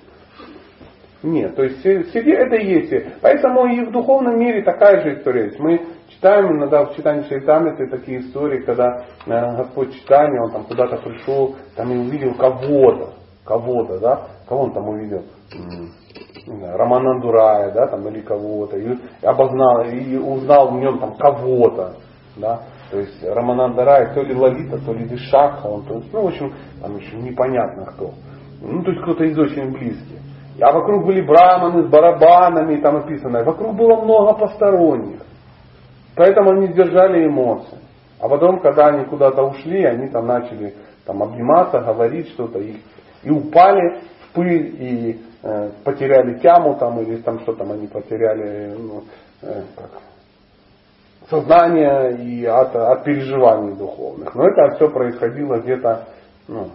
Нет, 1.24 1.56
то 1.56 1.64
есть 1.64 1.82
се- 1.82 2.04
себе 2.06 2.34
это 2.34 2.56
есть. 2.56 3.22
Поэтому 3.22 3.68
и 3.68 3.86
в 3.86 3.91
духовном 3.91 4.39
мире 4.39 4.64
такая 4.64 5.02
же 5.02 5.20
история. 5.20 5.54
Мы 5.60 5.86
читаем 6.22 6.55
иногда 6.55 6.86
в 6.86 6.95
читании 6.95 7.24
Шайтамриты 7.24 7.88
такие 7.88 8.19
истории, 8.19 8.61
когда 8.61 9.05
э, 9.26 9.57
Господь 9.57 9.91
читания, 9.95 10.39
он 10.39 10.51
там 10.51 10.65
куда-то 10.65 10.97
пришел, 10.97 11.55
там 11.76 11.91
и 11.91 11.97
увидел 11.97 12.36
кого-то, 12.36 13.13
кого-то, 13.43 13.99
да, 13.99 14.28
кого 14.47 14.65
он 14.65 14.72
там 14.72 14.88
увидел? 14.88 15.24
Знаю, 16.45 16.78
Раманандурая, 16.78 17.72
да, 17.72 17.88
там, 17.88 18.07
или 18.07 18.22
кого-то, 18.22 18.78
и 18.78 18.95
обознал, 19.24 19.82
и 19.86 20.15
узнал 20.15 20.69
в 20.69 20.74
нем 20.76 20.99
там 20.99 21.15
кого-то, 21.15 21.95
да, 22.38 22.61
то 22.91 22.99
есть 22.99 23.24
Раманандарай, 23.24 24.13
то 24.13 24.22
ли 24.22 24.36
Лалита, 24.36 24.78
то 24.86 24.93
ли 24.93 25.05
Вишакха, 25.05 25.65
он, 25.65 25.86
то 25.86 25.95
есть, 25.95 26.13
ну, 26.13 26.22
в 26.22 26.28
общем, 26.28 26.53
там 26.82 26.97
еще 26.97 27.17
непонятно 27.17 27.86
кто. 27.86 28.11
Ну, 28.61 28.84
то 28.84 28.91
есть 28.91 29.01
кто-то 29.01 29.24
из 29.24 29.39
очень 29.39 29.72
близких. 29.72 30.19
А 30.61 30.72
вокруг 30.72 31.03
были 31.03 31.26
браманы 31.26 31.88
с 31.88 31.89
барабанами, 31.89 32.80
там 32.80 32.95
написано, 32.95 33.43
вокруг 33.43 33.76
было 33.76 34.03
много 34.03 34.34
посторонних. 34.34 35.22
Поэтому 36.22 36.51
они 36.51 36.67
сдержали 36.67 37.26
эмоции. 37.26 37.80
А 38.19 38.30
потом, 38.30 38.59
когда 38.59 38.89
они 38.89 39.05
куда-то 39.05 39.41
ушли, 39.41 39.84
они 39.84 40.07
там 40.09 40.28
начали 40.28 40.76
там, 41.03 41.24
обниматься, 41.24 41.80
говорить 41.80 42.30
что-то, 42.30 42.59
и, 42.59 42.76
и 43.24 43.32
упали 43.32 44.01
в 44.19 44.36
пыль, 44.36 44.76
и 44.78 45.22
э, 45.41 45.72
потеряли 45.84 46.38
тяму 46.38 46.76
там, 46.76 46.99
или 47.01 47.17
там 47.24 47.39
что 47.39 47.53
там 47.53 47.72
они 47.72 47.88
потеряли, 47.88 48.76
ну, 48.78 49.03
э, 49.41 49.63
как, 49.76 49.89
сознание 51.28 52.15
и 52.24 52.45
от, 52.45 52.76
от 52.76 53.03
переживаний 53.03 53.76
духовных. 53.76 54.36
Но 54.36 54.47
это 54.47 54.76
все 54.76 54.89
происходило 54.91 55.57
где-то 55.57 56.07
ну, 56.47 56.69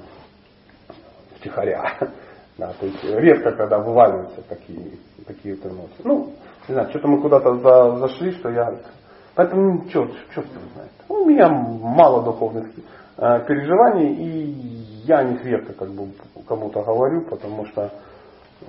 втихаря. 1.38 1.92
Да, 2.58 2.72
то 2.80 2.86
есть 2.86 3.04
редко, 3.04 3.52
когда 3.52 3.78
вываливаются 3.78 4.40
такие, 4.48 4.92
такие 5.26 5.56
эмоции. 5.56 6.00
Ну, 6.04 6.32
не 6.68 6.72
знаю, 6.74 6.88
что-то 6.90 7.06
мы 7.06 7.20
куда-то 7.20 7.54
за- 7.58 7.98
зашли, 7.98 8.32
что 8.32 8.50
я... 8.50 8.74
Поэтому 9.36 9.86
что, 9.90 10.08
что 10.32 10.42
знает. 10.42 10.90
Ну, 11.10 11.22
У 11.22 11.26
меня 11.26 11.48
мало 11.50 12.24
духовных 12.24 12.68
э, 13.18 13.44
переживаний, 13.46 14.14
и 14.14 14.50
я 15.04 15.22
них 15.24 15.44
редко 15.44 15.74
как 15.74 15.90
бы 15.90 16.08
кому-то 16.48 16.82
говорю, 16.82 17.20
потому 17.26 17.66
что 17.66 17.82
э, 17.82 18.64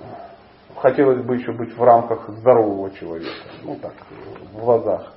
хотелось 0.76 1.24
бы 1.24 1.36
еще 1.36 1.52
быть 1.52 1.74
в 1.74 1.82
рамках 1.82 2.28
здорового 2.28 2.90
человека. 2.90 3.32
Ну 3.64 3.76
так, 3.76 3.94
в 4.52 4.60
глазах 4.60 5.14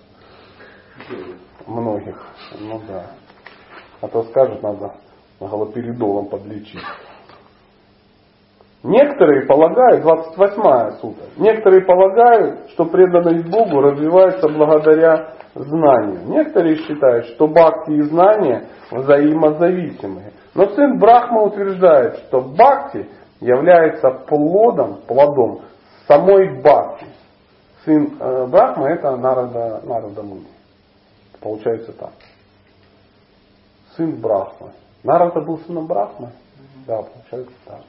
многих. 1.68 2.26
Ну 2.58 2.82
да. 2.88 3.08
А 4.00 4.08
то 4.08 4.24
скажут, 4.24 4.64
надо 4.64 4.96
галоперидолом 5.42 6.28
подлечить. 6.28 6.80
Некоторые 8.84 9.46
полагают, 9.46 10.02
28 10.02 10.98
сута, 11.02 11.22
некоторые 11.38 11.86
полагают, 11.86 12.72
что 12.72 12.86
преданность 12.86 13.48
Богу 13.48 13.80
развивается 13.80 14.48
благодаря 14.50 15.36
знанию. 15.54 16.26
Некоторые 16.26 16.78
считают, 16.78 17.28
что 17.28 17.48
бхакти 17.48 17.92
и 17.92 18.02
знания 18.02 18.70
взаимозависимые. 18.90 20.34
Но 20.56 20.68
сын 20.70 20.98
Брахма 20.98 21.44
утверждает, 21.44 22.18
что 22.28 22.42
бхакти 22.42 23.08
является 23.40 24.10
плодом, 24.28 25.02
плодом 25.08 25.62
самой 26.08 26.60
бхакти. 26.60 27.06
Сын 27.86 28.18
э, 28.20 28.48
Брахма 28.48 28.90
это 28.90 29.16
Нарада, 29.16 29.82
Нарада 29.84 30.24
Муни. 30.24 30.48
Получается 31.40 31.94
так. 31.94 32.14
Сын 33.96 34.20
Брахма. 34.20 34.72
Нарада 35.04 35.42
был 35.42 35.60
сыном 35.60 35.86
Брахмы? 35.86 36.30
Да, 36.88 37.04
получается 37.04 37.54
так. 37.66 37.82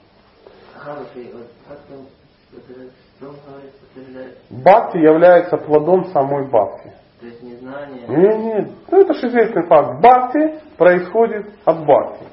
Бхакти 4.51 4.99
является 4.99 5.57
плодом 5.57 6.07
самой 6.07 6.47
Бхакти. 6.49 6.93
То 7.21 7.27
есть 7.27 7.43
незнание. 7.43 8.07
Нет, 8.09 8.39
нет. 8.39 8.71
Ну, 8.91 9.01
это 9.01 9.15
же 9.15 9.29
известный 9.29 9.67
факт. 9.67 10.01
Бхакти 10.01 10.61
происходит 10.77 11.47
от 11.65 11.85
Бхакти. 11.85 12.27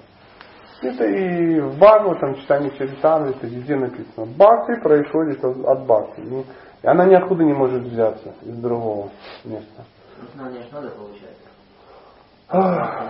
Это 0.81 1.05
и 1.05 1.59
в 1.59 1.77
Бхагаватам, 1.77 2.35
читании 2.35 2.69
Чаританы, 2.69 3.31
это 3.31 3.45
везде 3.47 3.75
написано. 3.75 4.25
Бхакти 4.25 4.81
происходит 4.81 5.43
от, 5.43 5.65
от 5.65 5.85
Бхакти. 5.85 6.21
И 6.81 6.87
она 6.87 7.05
ниоткуда 7.05 7.43
не 7.43 7.53
может 7.53 7.83
взяться 7.83 8.33
из 8.41 8.55
другого 8.55 9.09
места. 9.43 9.83
Знание 10.33 10.65
надо 10.71 10.89
получать. 10.89 11.37
Ах. 12.49 13.03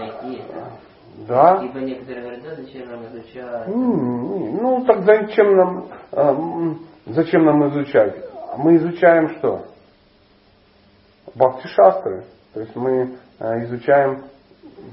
Да. 1.28 1.62
Ибо 1.64 1.80
некоторые 1.80 2.22
говорят, 2.22 2.44
да, 2.44 2.56
зачем 2.56 2.88
нам 2.90 3.06
изучать? 3.08 3.68
М, 3.68 4.56
Ну, 4.62 4.84
так 4.86 5.04
зачем 5.04 5.56
нам, 5.56 5.88
м, 6.12 6.88
зачем 7.06 7.46
нам 7.46 7.68
изучать? 7.70 8.16
Мы 8.58 8.76
изучаем 8.78 9.30
что? 9.38 9.66
Бхакти 11.36 11.68
шастры. 11.68 12.26
То 12.54 12.62
есть 12.62 12.76
мы 12.76 13.18
э, 13.40 13.64
изучаем 13.66 14.24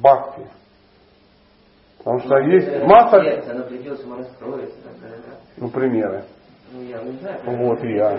бхакти. 0.01 0.47
Потому 1.99 2.21
что 2.21 2.39
есть 2.39 2.67
Некоторые 2.67 2.89
масса, 2.89 3.21
сердце, 3.23 3.51
Оно 3.51 3.63
придет 3.65 4.01
да. 4.07 5.35
ну, 5.57 5.69
примеры. 5.71 6.25
Ну, 6.73 6.83
я 6.83 7.03
не 7.03 7.13
знаю. 7.19 7.41
Вот 7.47 7.83
и 7.83 7.95
я, 7.95 8.19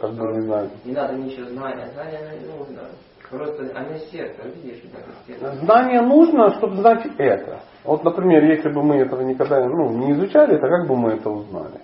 как 0.00 0.12
бы 0.12 0.32
не 0.36 0.40
знаю. 0.42 0.70
Не 0.84 0.92
надо 0.92 1.14
ничего 1.14 1.46
знать. 1.48 1.76
а 1.82 1.86
Знание 1.92 2.40
нужно. 2.46 2.82
Просто 3.30 3.72
оно 3.74 3.98
сердце, 4.10 4.42
видишь, 4.54 4.82
как 4.92 5.04
сердце. 5.26 5.56
Знание 5.64 6.00
нужно, 6.00 6.54
чтобы 6.58 6.76
знать 6.76 7.06
это. 7.18 7.60
Вот, 7.84 8.04
например, 8.04 8.44
если 8.44 8.68
бы 8.70 8.82
мы 8.82 8.96
этого 8.96 9.22
никогда 9.22 9.66
ну, 9.66 9.90
не 9.90 10.12
изучали, 10.12 10.56
то 10.58 10.68
как 10.68 10.86
бы 10.86 10.96
мы 10.96 11.12
это 11.12 11.30
узнали? 11.30 11.80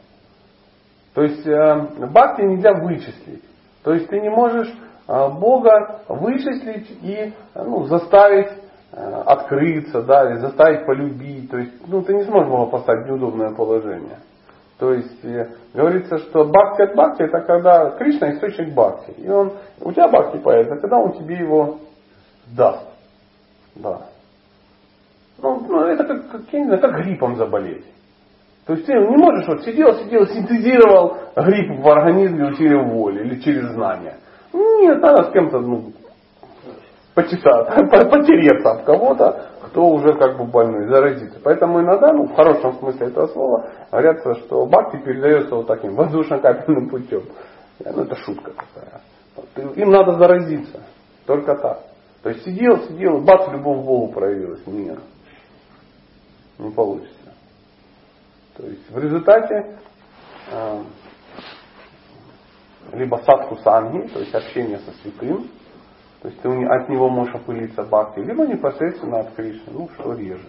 То 1.14 1.22
есть 1.22 1.46
э, 1.46 2.06
бхакти 2.06 2.42
нельзя 2.42 2.74
вычислить. 2.74 3.42
То 3.82 3.92
есть 3.92 4.08
ты 4.08 4.20
не 4.20 4.30
можешь 4.30 4.72
э, 5.08 5.28
Бога 5.30 6.02
вычислить 6.08 6.90
и 7.02 7.32
ну, 7.54 7.84
заставить 7.84 8.52
э, 8.92 9.22
открыться, 9.26 10.02
да, 10.02 10.30
или 10.30 10.38
заставить 10.38 10.86
полюбить. 10.86 11.50
То 11.50 11.58
есть 11.58 11.72
ну, 11.88 12.02
ты 12.02 12.14
не 12.14 12.22
сможешь 12.22 12.48
Бога 12.48 12.70
поставить 12.70 13.06
в 13.06 13.08
неудобное 13.08 13.52
положение. 13.54 14.18
То 14.82 14.94
есть 14.94 15.24
э, 15.24 15.46
говорится, 15.72 16.18
что 16.18 16.44
бхакти 16.44 16.82
от 16.82 16.96
бхакти 16.96 17.22
это 17.22 17.40
когда 17.42 17.90
Кришна 17.90 18.32
источник 18.32 18.74
бхакти. 18.74 19.12
И 19.12 19.28
он, 19.28 19.52
у 19.80 19.92
тебя 19.92 20.08
бхакти 20.08 20.38
появится, 20.38 20.74
когда 20.74 20.96
он 20.98 21.12
тебе 21.12 21.36
его 21.36 21.78
даст. 22.48 22.88
Да. 23.76 24.08
Ну, 25.40 25.64
ну, 25.68 25.82
это 25.82 26.02
как, 26.02 26.30
как, 26.32 26.40
я 26.50 26.58
не 26.58 26.64
знаю, 26.64 26.80
как 26.80 26.96
гриппом 26.96 27.36
заболеть. 27.36 27.84
То 28.66 28.72
есть 28.72 28.84
ты 28.84 28.92
не 28.94 29.16
можешь 29.16 29.46
вот 29.46 29.62
сидел, 29.62 29.94
сидел, 29.94 30.26
синтезировал 30.26 31.16
грипп 31.36 31.80
в 31.80 31.88
организме 31.88 32.48
усилием 32.48 32.90
воли 32.90 33.20
или 33.22 33.38
через 33.38 33.70
знания. 33.74 34.16
Нет, 34.52 35.00
надо 35.00 35.30
с 35.30 35.32
кем-то 35.32 35.60
ну, 35.60 35.92
почесаться, 37.14 37.86
потереться 37.86 38.70
об 38.72 38.84
кого-то, 38.84 39.46
кто 39.72 39.88
уже 39.88 40.12
как 40.18 40.36
бы 40.36 40.44
больной, 40.44 40.86
заразиться. 40.86 41.40
Поэтому 41.42 41.80
иногда, 41.80 42.12
ну, 42.12 42.26
в 42.26 42.34
хорошем 42.34 42.78
смысле 42.78 43.06
этого 43.06 43.26
слова, 43.28 43.70
говорят, 43.90 44.20
что 44.20 44.66
бхакти 44.66 44.98
передается 44.98 45.56
вот 45.56 45.66
таким 45.66 45.94
воздушно-капельным 45.96 46.90
путем. 46.90 47.22
Ну, 47.80 48.02
это 48.02 48.14
шутка 48.16 48.52
такая. 48.52 49.00
Им 49.74 49.90
надо 49.90 50.18
заразиться. 50.18 50.82
Только 51.26 51.56
так. 51.56 51.80
То 52.22 52.28
есть 52.28 52.44
сидел, 52.44 52.82
сидел, 52.82 53.22
бац, 53.22 53.48
любовь 53.50 53.80
к 53.80 53.84
Богу 53.84 54.12
проявилась. 54.12 54.64
Нет. 54.66 55.00
Не 56.58 56.70
получится. 56.70 57.34
То 58.56 58.66
есть 58.66 58.90
в 58.90 58.98
результате 58.98 59.78
э, 60.52 60.82
либо 62.92 63.16
садху 63.24 63.56
санги, 63.56 64.06
то 64.08 64.20
есть 64.20 64.34
общение 64.34 64.78
со 64.80 64.92
святым, 65.00 65.48
то 66.22 66.28
есть 66.28 66.40
ты 66.40 66.48
от 66.48 66.88
него 66.88 67.10
можешь 67.10 67.34
опылиться 67.34 67.82
бхакти, 67.82 68.20
либо 68.20 68.46
непосредственно 68.46 69.20
от 69.20 69.34
Кришны, 69.34 69.72
ну 69.72 69.88
что 69.94 70.12
реже. 70.14 70.48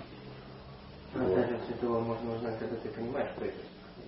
Но 1.15 1.27
даже 1.29 1.57
святого 1.67 1.99
можно 1.99 2.35
узнать, 2.35 2.59
когда 2.59 2.75
ты 2.75 2.89
понимаешь, 2.89 3.29
что 3.35 3.45
это. 3.45 3.57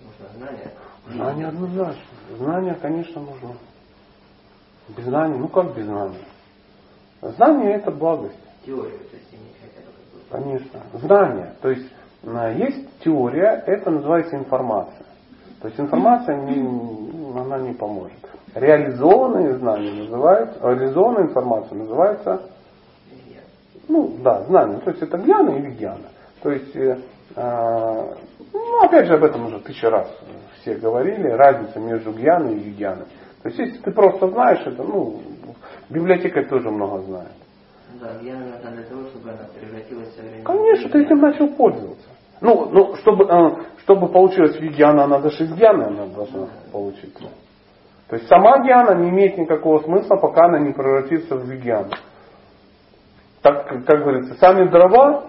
Нужно 0.06 0.38
знание. 0.38 0.72
Знание 1.08 1.48
однозначно. 1.48 2.04
Знание, 2.38 2.76
конечно, 2.76 3.22
нужно. 3.22 3.56
Без 4.90 5.06
знания, 5.06 5.38
ну 5.38 5.48
как 5.48 5.76
без 5.76 5.86
знания? 5.86 6.26
Знание 7.22 7.74
это 7.74 7.90
благость. 7.90 8.38
Теорию, 8.64 9.00
то 9.00 9.16
есть. 9.16 9.36
Конечно. 10.30 10.82
Знание. 10.94 11.56
То 11.62 11.70
есть 11.70 11.92
э, 12.22 12.56
есть 12.58 13.00
теория, 13.00 13.64
это 13.66 13.90
называется 13.90 14.36
информация. 14.36 15.06
То 15.66 15.70
есть 15.70 15.80
информация 15.80 16.38
не, 16.38 17.40
она 17.40 17.58
не 17.58 17.74
поможет. 17.74 18.20
Реализованные 18.54 19.58
знания 19.58 19.94
называются, 19.94 20.60
реализованная 20.62 21.24
информация 21.24 21.76
называется, 21.76 22.42
ну 23.88 24.16
да, 24.22 24.44
знание. 24.44 24.78
То 24.82 24.92
есть 24.92 25.02
это 25.02 25.18
гьяна 25.18 25.56
или 25.58 25.72
гьяна. 25.72 26.06
То 26.44 26.52
есть, 26.52 26.76
э, 26.76 27.00
э, 27.36 28.16
ну 28.54 28.84
опять 28.84 29.08
же 29.08 29.16
об 29.16 29.24
этом 29.24 29.48
уже 29.48 29.60
тысячу 29.62 29.90
раз 29.90 30.08
все 30.62 30.76
говорили, 30.76 31.30
разница 31.30 31.80
между 31.80 32.12
гьяной 32.12 32.60
и 32.60 32.70
гьяной. 32.70 33.08
То 33.42 33.50
есть 33.50 33.58
если 33.58 33.80
ты 33.80 33.90
просто 33.90 34.28
знаешь 34.28 34.62
это, 34.68 34.84
ну, 34.84 35.20
библиотека 35.90 36.44
тоже 36.48 36.70
много 36.70 37.02
знает. 37.02 37.32
Да, 38.00 38.14
гьяна 38.22 38.58
для 38.72 38.84
того, 38.84 39.06
чтобы 39.06 39.32
она 39.32 39.48
превратилась 39.60 40.10
в 40.10 40.16
современную. 40.16 40.46
Конечно, 40.46 40.92
ты 40.92 41.02
этим 41.02 41.18
начал 41.18 41.48
пользоваться. 41.48 42.15
Ну, 42.42 42.70
ну 42.72 42.96
чтобы, 42.98 43.26
э, 43.26 43.56
чтобы 43.84 44.10
получилась 44.10 44.60
вигьяна, 44.60 45.08
надо 45.08 45.30
же 45.30 45.44
из 45.44 45.54
гьяны 45.54 45.84
она 45.84 46.06
должна 46.08 46.48
получиться. 46.72 47.30
То 48.10 48.18
есть 48.18 48.28
сама 48.28 48.60
гьяна 48.60 48.96
не 48.96 49.10
имеет 49.10 49.38
никакого 49.38 49.80
смысла, 49.80 50.18
пока 50.18 50.46
она 50.46 50.60
не 50.60 50.74
превратится 50.74 51.36
в 51.36 51.46
вигьяну. 51.46 51.92
Так, 53.42 53.68
как 53.86 54.00
говорится, 54.02 54.36
сами 54.36 54.70
дрова, 54.70 55.26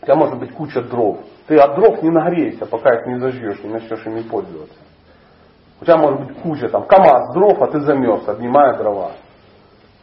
у 0.00 0.04
тебя 0.04 0.14
может 0.14 0.38
быть 0.38 0.52
куча 0.52 0.80
дров. 0.82 1.18
Ты 1.46 1.56
от 1.56 1.76
дров 1.76 2.02
не 2.02 2.10
нагреешься, 2.10 2.66
пока 2.66 2.94
их 2.94 3.06
не 3.06 3.18
зажжешь, 3.18 3.62
не 3.62 3.70
начнешь 3.70 4.06
ими 4.06 4.22
пользоваться. 4.22 4.78
У 5.80 5.84
тебя 5.84 5.96
может 5.96 6.20
быть 6.20 6.40
куча, 6.40 6.68
там, 6.68 6.86
КАМАЗ 6.86 7.34
дров, 7.34 7.60
а 7.62 7.66
ты 7.68 7.80
замерз, 7.80 8.26
обнимая 8.28 8.76
дрова. 8.76 9.12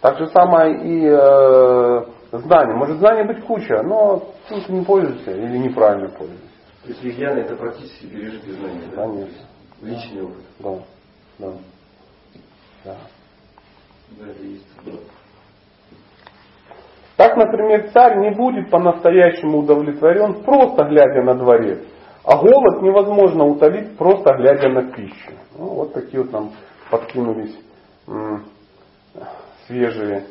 Так 0.01 0.17
же 0.19 0.27
самое 0.27 0.75
и 0.83 1.05
э, 1.05 2.05
знание. 2.39 2.75
Может 2.75 2.97
знание 2.99 3.25
быть 3.25 3.43
куча, 3.45 3.81
но 3.83 4.23
ты 4.47 4.55
не 4.71 4.83
пользуешься 4.83 5.31
или 5.31 5.57
неправильно 5.57 6.09
пользуешься. 6.09 6.49
То 6.83 6.89
есть 6.89 7.03
вегьяна 7.03 7.39
это 7.39 7.55
практически 7.55 8.05
пережитые 8.05 8.53
знания, 8.53 8.88
да? 8.95 9.01
Конечно. 9.03 9.47
Личный 9.81 10.23
опыт. 10.23 10.43
Да. 10.59 10.79
Да. 11.39 11.51
Да. 12.83 12.97
Да, 14.19 14.27
это 14.29 14.43
есть. 14.43 14.67
Так, 17.17 17.38
например, 17.38 17.89
царь 17.91 18.17
не 18.19 18.31
будет 18.31 18.69
по-настоящему 18.69 19.59
удовлетворен, 19.59 20.43
просто 20.43 20.83
глядя 20.83 21.23
на 21.23 21.36
дворец. 21.36 21.79
А 22.23 22.38
голод 22.38 22.81
невозможно 22.81 23.45
утолить, 23.45 23.97
просто 23.97 24.33
глядя 24.33 24.69
на 24.69 24.91
пищу. 24.91 25.31
Ну, 25.57 25.65
вот 25.75 25.93
такие 25.93 26.21
вот 26.23 26.31
нам 26.31 26.51
подкинулись 26.89 27.57
м, 28.07 28.45
свежие 29.67 30.25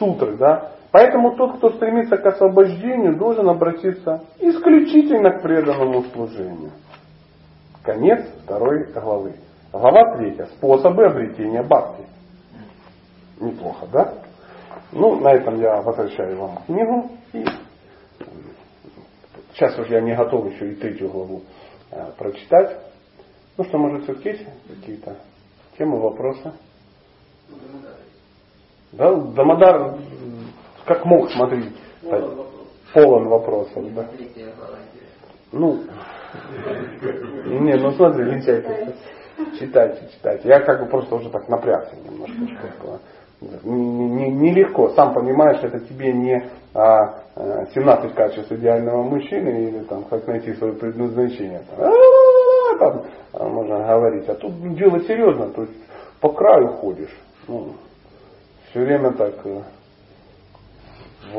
сутры. 0.00 0.36
Да? 0.36 0.72
Поэтому 0.90 1.36
тот, 1.36 1.58
кто 1.58 1.70
стремится 1.70 2.16
к 2.16 2.26
освобождению, 2.26 3.16
должен 3.16 3.48
обратиться 3.48 4.24
исключительно 4.40 5.38
к 5.38 5.42
преданному 5.42 6.02
служению. 6.12 6.72
Конец 7.84 8.26
второй 8.42 8.92
главы. 8.92 9.34
Глава 9.72 10.16
третья. 10.16 10.46
Способы 10.56 11.06
обретения 11.06 11.62
бхакти. 11.62 12.04
Неплохо, 13.38 13.86
да? 13.92 14.14
Ну, 14.90 15.20
на 15.20 15.32
этом 15.32 15.60
я 15.60 15.80
возвращаю 15.80 16.36
вам 16.36 16.58
книгу. 16.66 17.10
И 17.32 17.44
сейчас 19.52 19.78
уже 19.78 19.94
я 19.94 20.00
не 20.00 20.16
готов 20.16 20.52
еще 20.52 20.72
и 20.72 20.74
третью 20.74 21.10
главу 21.10 21.42
э, 21.92 22.10
прочитать. 22.18 22.76
Ну 23.56 23.64
что, 23.64 23.78
может, 23.78 24.04
все-таки 24.04 24.30
есть 24.30 24.46
какие-то 24.68 25.16
темы, 25.78 26.00
вопросы? 26.00 26.52
Да, 28.92 29.14
Дамодар 29.14 29.96
как 30.84 31.04
мог 31.04 31.30
смотреть. 31.30 31.72
Полон 32.92 33.28
вопросов. 33.28 33.84
Да. 33.94 34.08
Ну, 35.52 35.80
не, 37.44 37.74
ну 37.76 37.92
смотри, 37.92 38.24
лентяй 38.24 38.62
ты. 38.62 38.94
Читайте, 39.58 40.08
читайте. 40.12 40.48
Я 40.48 40.60
как 40.60 40.80
бы 40.80 40.86
просто 40.86 41.14
уже 41.14 41.30
так 41.30 41.48
напрягся 41.48 41.94
немножко. 41.96 42.34
Что 42.34 43.00
Нелегко, 43.40 44.88
не, 44.88 44.90
не 44.90 44.94
сам 44.94 45.14
понимаешь, 45.14 45.60
это 45.62 45.80
тебе 45.80 46.12
не 46.12 46.50
а, 46.74 47.20
17 47.74 48.14
качеств 48.14 48.52
идеального 48.52 49.02
мужчины 49.02 49.68
или 49.68 49.78
там 49.84 50.04
как 50.04 50.26
найти 50.26 50.52
свое 50.54 50.74
предназначение. 50.74 51.62
Там, 52.78 53.04
там 53.32 53.52
можно 53.52 53.78
говорить. 53.78 54.28
А 54.28 54.34
тут 54.34 54.52
дело 54.74 55.00
серьезно, 55.04 55.50
то 55.50 55.62
есть 55.62 55.74
по 56.20 56.32
краю 56.32 56.68
ходишь. 56.68 57.16
Ну, 57.48 57.74
все 58.70 58.84
время 58.84 59.12
так 59.12 59.44
в 59.44 59.64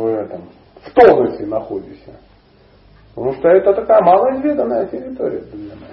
этом, 0.06 0.50
в 0.84 0.92
тонусе 0.94 1.46
находишься. 1.46 2.20
Потому 3.16 3.34
что 3.36 3.48
это 3.50 3.74
такая 3.74 4.02
малоизведанная 4.02 4.88
территория 4.88 5.42
для 5.42 5.76
нас. 5.76 5.92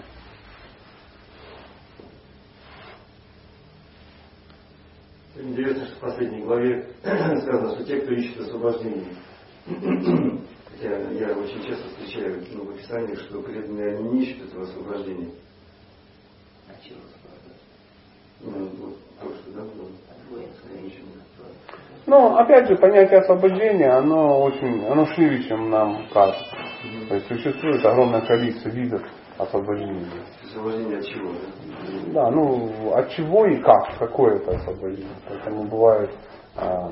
Интересно, 5.37 5.87
что 5.87 5.97
в 5.97 6.01
последней 6.01 6.43
главе 6.43 6.89
сказано, 7.03 7.75
что 7.75 7.85
те, 7.85 8.01
кто 8.01 8.13
ищет 8.13 8.41
освобождение, 8.41 9.15
хотя 9.67 11.11
я 11.11 11.37
очень 11.37 11.63
часто 11.63 11.89
встречаю 11.91 12.45
ну, 12.53 12.65
в 12.65 12.71
описании, 12.71 13.15
что 13.15 13.41
преданные 13.43 13.97
они 13.97 14.09
не 14.11 14.23
ищут 14.25 14.49
этого 14.49 14.65
освобождения. 14.65 15.31
А 16.69 16.73
чего 16.85 16.99
освобождать? 16.99 17.63
Ну, 18.41 18.67
вот 18.87 18.99
то, 19.21 19.33
что 19.35 19.53
да, 19.53 19.63
было. 19.63 19.89
Ну, 22.09 22.37
опять 22.39 22.67
же, 22.67 22.77
понятие 22.77 23.19
освобождения, 23.19 23.91
оно 23.91 24.41
очень, 24.41 24.83
оно 24.87 25.05
шире, 25.09 25.43
чем 25.43 25.69
нам 25.69 26.09
кажется. 26.09 26.57
То 27.07 27.15
есть 27.17 27.29
существует 27.29 27.85
огромное 27.85 28.23
количество 28.23 28.71
видов 28.71 29.03
освобождения. 29.37 30.07
Освобождение 30.43 30.99
от 31.01 31.05
чего? 31.05 31.33
Да, 32.15 32.31
ну, 32.31 32.95
от 32.95 33.11
чего 33.11 33.45
и 33.45 33.59
как, 33.59 33.99
какое 33.99 34.37
это 34.37 34.53
освобождение. 34.53 35.13
Поэтому 35.29 35.65
бывает 35.65 36.11
а, 36.57 36.91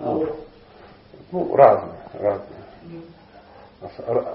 ну, 0.00 0.36
ну, 1.32 1.56
разные, 1.56 2.02
разные. 2.12 2.60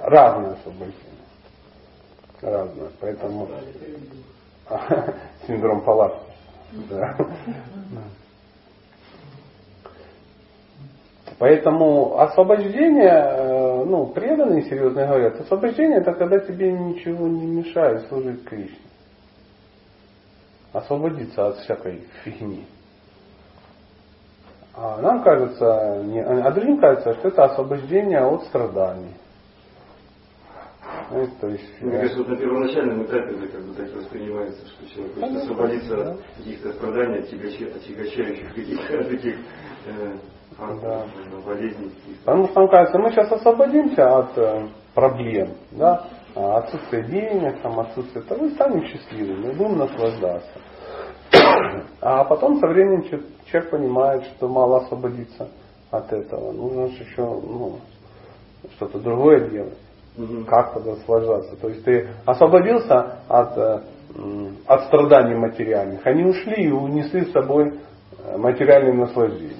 Разное 0.01 0.53
освобождение. 0.53 0.97
Разное. 2.41 2.89
Поэтому 2.99 3.49
синдром 5.45 5.81
палатки. 5.81 6.25
Да. 6.89 7.15
Поэтому 11.43 12.21
освобождение, 12.21 13.11
э, 13.11 13.83
ну, 13.83 14.07
преданные 14.13 14.63
серьезно 14.63 15.05
говорят, 15.05 15.41
освобождение 15.41 15.99
это 15.99 16.13
когда 16.13 16.39
тебе 16.39 16.71
ничего 16.71 17.27
не 17.27 17.45
мешает 17.47 18.07
служить 18.07 18.45
Кришне. 18.45 18.77
Освободиться 20.71 21.47
от 21.47 21.57
всякой 21.57 22.07
фигни. 22.23 22.65
А 24.73 25.01
нам 25.01 25.21
кажется, 25.21 26.01
не, 26.05 26.23
а 26.23 26.49
другим 26.51 26.77
кажется, 26.77 27.13
что 27.15 27.27
это 27.27 27.43
освобождение 27.43 28.21
от 28.21 28.43
страданий. 28.45 29.13
Ну, 31.11 31.27
то 31.41 31.49
есть, 31.49 31.81
Мне 31.81 31.97
кажется, 31.97 32.19
вот 32.19 32.29
на 32.29 32.37
первоначальном 32.37 33.03
этапе 33.03 33.35
это 33.35 33.47
как 33.49 33.65
бы 33.65 33.73
так 33.73 33.93
воспринимается, 33.93 34.65
что 34.65 34.95
человек 34.95 35.15
хочет 35.15 35.35
освободиться 35.35 36.11
от 36.11 36.21
каких-то 36.37 36.71
страданий, 36.71 37.17
от 37.17 37.29
тягощающих 37.29 38.55
каких-то 38.55 39.03
таких 39.09 39.35
э, 39.87 40.17
да. 40.81 41.05
Потому 42.25 42.47
что 42.47 42.59
нам 42.59 42.69
кажется, 42.69 42.99
мы 42.99 43.11
сейчас 43.11 43.31
освободимся 43.31 44.17
от 44.17 44.37
э, 44.37 44.67
проблем, 44.93 45.49
да, 45.71 46.05
отсутствие 46.35 47.03
денег, 47.03 47.61
там, 47.61 47.79
отсутствие 47.79 48.23
того, 48.23 48.45
и 48.45 48.51
станем 48.51 48.85
счастливыми, 48.85 49.53
будем 49.53 49.77
наслаждаться. 49.77 50.59
А 52.01 52.25
потом 52.25 52.59
со 52.59 52.67
временем 52.67 53.03
человек 53.45 53.71
понимает, 53.71 54.25
что 54.25 54.49
мало 54.49 54.81
освободиться 54.81 55.47
от 55.89 56.11
этого. 56.11 56.51
Нужно 56.51 56.87
же 56.89 57.03
еще 57.03 57.21
ну, 57.21 57.79
что-то 58.75 58.99
другое 58.99 59.49
делать. 59.49 59.77
Угу. 60.17 60.45
Как 60.45 60.73
тогда 60.73 60.91
наслаждаться? 60.91 61.55
То 61.57 61.69
есть 61.69 61.83
ты 61.85 62.07
освободился 62.25 63.19
от, 63.27 63.57
э, 63.57 63.81
от 64.67 64.85
страданий 64.85 65.35
материальных. 65.35 66.05
Они 66.05 66.23
ушли 66.23 66.65
и 66.65 66.71
унесли 66.71 67.25
с 67.25 67.31
собой 67.31 67.79
э, 68.17 68.37
материальные 68.37 68.93
наслаждения. 68.93 69.55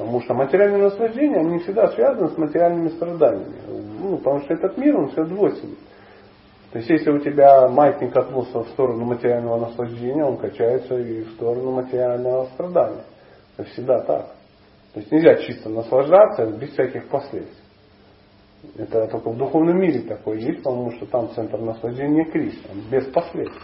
Потому 0.00 0.22
что 0.22 0.32
материальные 0.32 0.84
наслаждения, 0.84 1.40
они 1.40 1.58
всегда 1.58 1.88
связаны 1.88 2.30
с 2.30 2.38
материальными 2.38 2.88
страданиями. 2.88 3.54
Ну, 4.00 4.16
потому 4.16 4.40
что 4.40 4.54
этот 4.54 4.78
мир, 4.78 4.96
он 4.96 5.10
все 5.10 5.24
двойственный. 5.24 5.76
То 6.72 6.78
есть, 6.78 6.88
если 6.88 7.10
у 7.10 7.18
тебя 7.18 7.68
маятник 7.68 8.16
отводится 8.16 8.60
в 8.60 8.68
сторону 8.70 9.04
материального 9.04 9.60
наслаждения, 9.60 10.24
он 10.24 10.38
качается 10.38 10.96
и 10.96 11.24
в 11.24 11.32
сторону 11.32 11.72
материального 11.72 12.46
страдания. 12.54 13.04
Это 13.58 13.68
всегда 13.68 14.00
так. 14.00 14.26
То 14.94 15.00
есть, 15.00 15.12
нельзя 15.12 15.34
чисто 15.42 15.68
наслаждаться 15.68 16.46
без 16.46 16.70
всяких 16.70 17.08
последствий. 17.08 17.62
Это 18.78 19.06
только 19.06 19.30
в 19.30 19.36
духовном 19.36 19.78
мире 19.78 20.00
такое 20.00 20.38
есть, 20.38 20.62
потому 20.62 20.92
что 20.92 21.04
там 21.06 21.28
центр 21.34 21.58
наслаждения 21.58 22.24
Кришна, 22.24 22.70
без 22.90 23.04
последствий. 23.12 23.60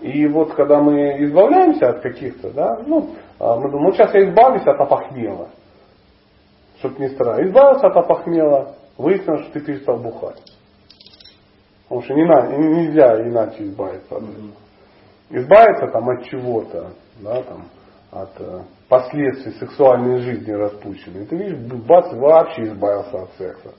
И 0.00 0.26
вот 0.26 0.54
когда 0.54 0.80
мы 0.80 1.24
избавляемся 1.24 1.90
от 1.90 2.00
каких-то, 2.00 2.50
да, 2.52 2.82
ну, 2.86 3.14
а 3.38 3.56
мы 3.56 3.70
думаем, 3.70 3.88
ну 3.88 3.92
сейчас 3.92 4.14
я 4.14 4.28
избавлюсь 4.28 4.66
от 4.66 4.80
опохмела. 4.80 5.48
чтобы 6.78 7.00
не 7.00 7.08
страдать. 7.10 7.46
Избавился 7.46 7.86
от 7.86 7.96
опохмела, 7.96 8.76
выяснилось, 8.98 9.42
что 9.44 9.52
ты 9.52 9.60
перестал 9.60 9.98
бухать. 9.98 10.40
Потому 11.84 12.02
что 12.02 12.14
не 12.14 12.24
на, 12.24 12.46
нельзя 12.48 13.22
иначе 13.28 13.64
избавиться 13.64 14.16
от 14.16 14.22
этого. 14.22 14.50
Избавиться 15.30 15.86
там 15.88 16.08
от 16.08 16.24
чего-то, 16.24 16.92
да, 17.20 17.42
там, 17.42 17.64
от 18.12 18.30
э, 18.38 18.62
последствий 18.88 19.52
сексуальной 19.52 20.18
жизни 20.18 20.52
распущенной. 20.52 21.26
Ты 21.26 21.36
видишь, 21.36 21.58
бац, 21.84 22.12
вообще 22.12 22.64
избавился 22.64 23.22
от 23.22 23.30
секса. 23.38 23.74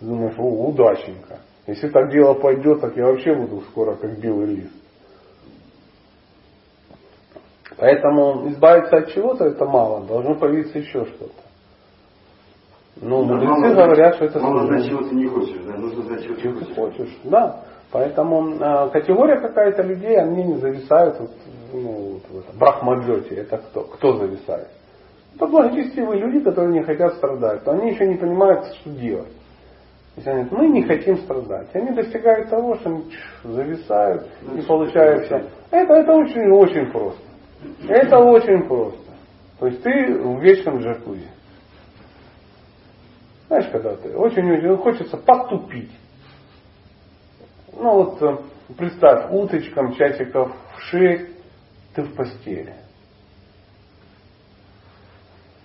Думаешь, 0.00 0.38
о, 0.38 0.68
удаченько. 0.68 1.38
Если 1.70 1.88
так 1.88 2.10
дело 2.10 2.34
пойдет, 2.34 2.80
так 2.80 2.96
я 2.96 3.06
вообще 3.06 3.32
буду 3.32 3.60
скоро 3.70 3.94
как 3.94 4.18
белый 4.18 4.56
лист. 4.56 4.74
Поэтому 7.76 8.48
избавиться 8.50 8.96
от 8.96 9.08
чего-то 9.12 9.44
это 9.44 9.64
мало, 9.64 10.04
должно 10.04 10.34
появиться 10.34 10.78
еще 10.78 11.04
что-то. 11.04 11.32
Ну, 12.96 13.24
Да, 13.24 13.34
мудрецы 13.34 13.74
мало 13.74 13.84
говорят, 13.84 14.16
что 14.16 14.24
это 14.24 14.40
Мало 14.40 14.66
знать, 14.66 14.86
чего 14.88 15.02
ты 15.04 15.14
не 15.14 15.26
хочешь, 15.28 15.60
да? 15.64 15.76
Нужно 15.76 16.02
знать, 16.02 16.24
чего 16.24 16.34
Чего 16.34 16.58
ты 16.58 16.64
хочешь. 16.66 16.74
хочешь. 16.74 17.18
Да. 17.24 17.64
Поэтому 17.92 18.56
э, 18.56 18.90
категория 18.90 19.40
какая-то 19.40 19.82
людей, 19.82 20.16
они 20.18 20.42
не 20.42 20.56
зависают 20.58 21.20
вот, 21.20 21.30
ну, 21.72 21.80
вот 22.14 22.22
в 22.28 22.38
этом 22.40 22.58
брахмаджоте. 22.58 23.36
Это 23.36 23.58
кто? 23.58 23.84
Кто 23.84 24.18
зависает? 24.18 24.68
Это 25.36 25.46
благочестивые 25.46 26.20
люди, 26.20 26.40
которые 26.40 26.72
не 26.72 26.82
хотят 26.82 27.14
страдать. 27.14 27.64
Но 27.64 27.72
они 27.72 27.92
еще 27.92 28.06
не 28.08 28.16
понимают, 28.16 28.66
что 28.80 28.90
делать. 28.90 29.32
Есть 30.16 30.26
они 30.26 30.44
говорят, 30.44 30.52
мы 30.52 30.68
не 30.68 30.82
хотим 30.82 31.18
страдать. 31.18 31.68
Они 31.74 31.92
достигают 31.92 32.50
того, 32.50 32.76
что 32.76 32.90
они 32.90 33.12
зависают 33.44 34.28
Ну, 34.42 34.58
и 34.58 34.62
получается. 34.62 35.50
Это, 35.70 35.92
это 35.94 36.12
очень, 36.12 36.50
очень 36.50 36.90
просто. 36.90 37.22
Это 37.88 38.18
очень 38.18 38.66
просто. 38.66 39.10
То 39.58 39.66
есть 39.66 39.82
ты 39.82 40.18
в 40.18 40.40
вечном 40.42 40.78
джакузи. 40.78 41.28
Знаешь, 43.50 43.68
когда 43.72 43.96
ты 43.96 44.16
очень-очень 44.16 44.76
хочется 44.76 45.16
потупить. 45.16 45.90
Ну 47.72 47.94
вот 47.94 48.22
э, 48.22 48.38
представь, 48.76 49.32
уточкам 49.32 49.92
часиков 49.94 50.52
в 50.76 50.80
6 50.82 51.30
ты 51.94 52.02
в 52.02 52.14
постели. 52.14 52.74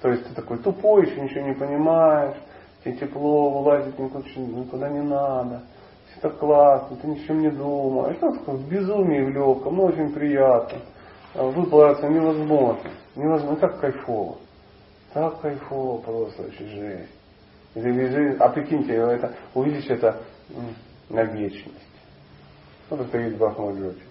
То 0.01 0.09
есть 0.09 0.27
ты 0.27 0.33
такой 0.33 0.57
тупой, 0.59 1.07
еще 1.07 1.21
ничего 1.21 1.47
не 1.47 1.53
понимаешь, 1.53 2.37
тебе 2.85 2.97
тепло, 2.97 3.49
вылазить 3.49 3.97
никуда, 3.97 4.89
не 4.89 5.01
надо. 5.01 5.63
Все 6.11 6.21
так 6.21 6.37
классно, 6.37 6.95
ты 6.97 7.07
ни 7.07 7.15
о 7.19 7.27
чем 7.27 7.41
не 7.41 7.49
думаешь. 7.49 8.17
Ну, 8.21 8.31
такое 8.33 8.55
в 8.55 8.69
безумии 8.69 9.21
в 9.21 9.29
легком, 9.29 9.75
ну 9.75 9.85
очень 9.85 10.13
приятно. 10.13 10.79
А 11.33 11.43
Выплавиться 11.43 12.07
невозможно. 12.07 12.91
Невозможно, 13.15 13.57
как 13.67 13.79
кайфово. 13.79 14.37
Так 15.13 15.41
кайфово 15.41 15.97
просто, 16.01 16.43
жесть. 16.51 17.09
И 17.73 17.81
ты 17.81 17.89
лежишь- 17.89 18.37
А 18.39 18.49
прикиньте, 18.49 18.93
это, 18.93 19.33
увидишь 19.53 19.89
это 19.89 20.21
на 21.09 21.23
вечность. 21.23 21.75
Вот 22.89 23.01
это 23.01 23.17
вид 23.17 23.37
Брахмаджоти. 23.37 24.03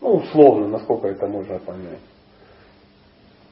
Ну, 0.00 0.14
условно, 0.16 0.68
насколько 0.68 1.08
это 1.08 1.26
можно 1.26 1.58
понять. 1.60 2.00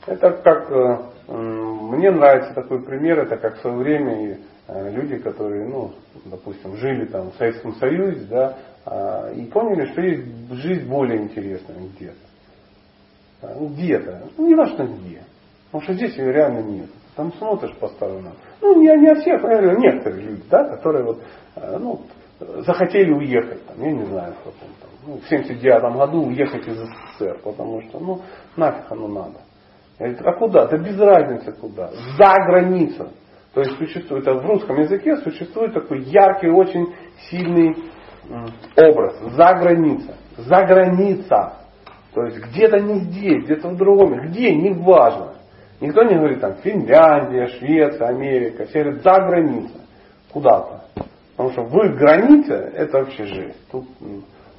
Это 0.07 0.31
как, 0.33 0.71
э, 0.71 0.99
мне 1.29 2.11
нравится 2.11 2.55
такой 2.55 2.83
пример, 2.83 3.19
это 3.21 3.37
как 3.37 3.57
в 3.57 3.61
свое 3.61 3.77
время 3.77 4.27
и, 4.27 4.39
э, 4.69 4.91
люди, 4.93 5.19
которые, 5.19 5.67
ну, 5.69 5.93
допустим, 6.25 6.77
жили 6.77 7.07
там 7.07 7.31
в 7.31 7.37
Советском 7.37 7.75
Союзе, 7.75 8.27
да, 8.31 8.57
а, 8.85 9.33
и 9.33 9.45
поняли, 9.47 9.87
что 9.87 10.01
есть 10.01 10.53
жизнь 10.63 10.89
более 10.89 11.21
интересная 11.21 11.77
где-то. 11.77 12.17
А, 13.43 13.57
Где-то, 13.59 14.29
ну, 14.39 14.47
не 14.47 14.55
важно 14.55 14.85
где. 14.85 15.23
Потому 15.67 15.83
что 15.83 15.95
здесь 15.95 16.17
ее 16.17 16.33
реально 16.33 16.61
нет. 16.61 16.91
Там 17.17 17.33
смотришь 17.33 17.75
по 17.79 17.89
сторонам. 17.89 18.35
Ну, 18.61 18.81
не, 18.81 18.87
не 19.01 19.09
о 19.09 19.17
всех, 19.17 19.45
а 19.45 19.75
некоторые 19.75 20.23
люди, 20.23 20.43
да, 20.49 20.65
которые 20.65 21.05
вот, 21.05 21.23
э, 21.57 21.79
ну, 21.79 22.03
захотели 22.39 23.13
уехать, 23.13 23.67
там, 23.67 23.83
я 23.83 23.93
не 23.93 24.05
знаю, 24.05 24.35
в 24.35 24.39
каком 24.39 24.69
там, 24.81 24.91
ну, 25.07 25.19
в 25.19 25.29
79 25.29 25.97
году 25.97 26.27
уехать 26.27 26.69
из 26.69 26.77
СССР, 26.77 27.41
потому 27.43 27.83
что, 27.83 27.99
ну, 27.99 28.23
нафиг 28.57 28.93
оно 28.93 29.09
надо. 29.09 29.46
Я 29.99 30.09
а 30.09 30.33
куда? 30.35 30.67
Да 30.67 30.77
без 30.77 30.99
разницы 30.99 31.53
куда. 31.53 31.91
За 32.19 32.35
границу. 32.47 33.09
То 33.55 33.63
есть 33.63 33.79
существует, 33.79 34.27
в 34.27 34.47
русском 34.47 34.79
языке 34.79 35.17
существует 35.17 35.73
такой 35.73 36.03
яркий, 36.03 36.49
очень 36.49 36.95
сильный 37.31 37.75
образ. 38.77 39.19
За 39.35 39.55
граница. 39.55 40.15
За 40.37 40.67
граница. 40.67 41.55
То 42.13 42.25
есть 42.25 42.39
где-то 42.39 42.79
не 42.81 43.01
здесь, 43.01 43.45
где-то 43.45 43.69
в 43.69 43.77
другом. 43.77 44.21
Где, 44.27 44.55
не 44.55 44.75
важно. 44.75 45.35
Никто 45.81 46.03
не 46.03 46.17
говорит 46.17 46.41
там 46.41 46.57
Финляндия, 46.57 47.47
Швеция, 47.59 48.09
Америка. 48.09 48.67
Все 48.67 48.83
говорят 48.83 49.03
за 49.03 49.15
граница. 49.21 49.81
Куда-то. 50.33 50.83
Потому 51.37 51.53
что 51.53 51.63
в 51.63 51.85
их 51.85 51.97
границе 51.97 52.53
это 52.53 52.99
вообще 52.99 53.25
жесть. 53.25 53.69
Тут 53.71 53.87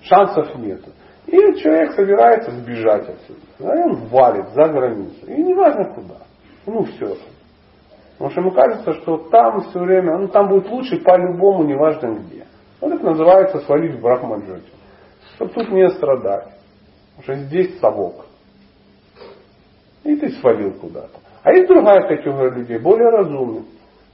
шансов 0.01 0.55
нету. 0.57 0.91
И 1.28 1.59
человек 1.59 1.91
собирается 1.93 2.51
сбежать 2.51 3.09
отсюда. 3.09 3.39
Да, 3.59 3.80
и 3.80 3.84
он 3.84 3.95
валит 4.07 4.49
за 4.49 4.67
границу. 4.69 5.25
И 5.28 5.43
не 5.43 5.53
важно 5.53 5.93
куда. 5.93 6.15
Ну 6.65 6.84
все. 6.86 7.17
Потому 8.13 8.32
что 8.32 8.41
ему 8.41 8.51
кажется, 8.51 8.93
что 9.01 9.17
там 9.30 9.61
все 9.61 9.80
время, 9.80 10.17
ну 10.17 10.30
там 10.30 10.47
будет 10.47 10.69
лучше 10.69 11.01
по-любому, 11.03 11.63
неважно 11.65 12.15
где. 12.19 12.45
Вот 12.80 12.93
это 12.93 13.03
называется 13.03 13.59
свалить 13.59 13.97
в 13.97 14.01
Брахмаджоте. 14.01 14.71
Чтобы 15.36 15.51
тут 15.51 15.69
не 15.69 15.89
страдать. 15.89 16.47
Потому 17.17 17.23
что 17.23 17.36
здесь 17.45 17.78
совок. 17.80 18.25
И 20.03 20.15
ты 20.15 20.30
свалил 20.39 20.73
куда-то. 20.80 21.19
А 21.43 21.51
есть 21.51 21.67
другая 21.67 22.07
категория 22.07 22.51
людей, 22.51 22.78
более 22.78 23.09
разумных, 23.09 23.65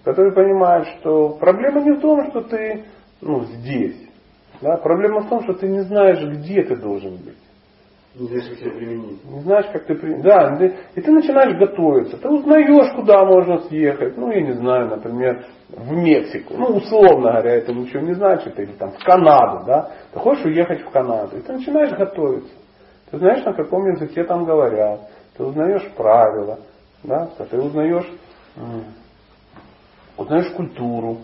которые 0.04 0.34
понимают, 0.34 0.88
что 1.00 1.30
проблема 1.30 1.82
не 1.82 1.92
в 1.92 2.02
том, 2.02 2.30
что 2.30 2.42
ты 2.42 2.86
ну, 3.22 3.44
здесь. 3.44 4.10
Да? 4.62 4.78
Проблема 4.78 5.22
в 5.22 5.30
том, 5.30 5.44
что 5.44 5.54
ты 5.54 5.68
не 5.68 5.82
знаешь, 5.82 6.22
где 6.22 6.64
ты 6.64 6.76
должен 6.76 7.18
быть. 7.18 7.38
Не 8.16 8.28
знаешь, 8.28 8.48
как 8.48 8.58
себя 8.60 8.72
применить. 8.72 9.26
Не 9.26 9.40
знаешь, 9.40 9.66
как 9.74 9.86
ты... 9.86 9.96
при- 9.96 10.22
Да, 10.22 10.56
и 10.96 11.02
ты 11.02 11.12
начинаешь 11.12 11.58
готовиться. 11.58 12.18
Ты 12.18 12.30
узнаешь, 12.30 12.96
куда 12.96 13.26
можно 13.26 13.60
съехать. 13.62 14.16
Ну, 14.18 14.32
я 14.32 14.42
не 14.42 14.54
знаю, 14.54 14.88
например, 14.90 15.46
в 15.70 15.92
Мексику. 15.94 16.54
Ну, 16.56 16.78
условно 16.78 17.32
говоря, 17.32 17.56
это 17.56 17.74
ничего 17.74 18.02
не 18.02 18.14
значит. 18.14 18.60
Или 18.60 18.74
там 18.74 18.92
в 18.92 19.04
Канаду, 19.04 19.66
да. 19.66 19.92
Ты 20.14 20.20
хочешь 20.20 20.46
уехать 20.46 20.82
в 20.86 20.92
Канаду. 20.92 21.38
И 21.38 21.42
ты 21.42 21.54
начинаешь 21.54 21.98
готовиться. 21.98 22.54
Ты 23.10 23.18
знаешь, 23.18 23.44
на 23.46 23.54
каком 23.54 23.88
языке 23.88 24.24
там 24.26 24.46
говорят. 24.46 25.10
Ты 25.36 25.44
узнаешь 25.44 25.90
правила. 25.98 26.60
Да? 27.04 27.30
Ты 27.50 27.58
узнаешь, 27.60 28.08
узнаешь 30.18 30.52
культуру 30.52 31.18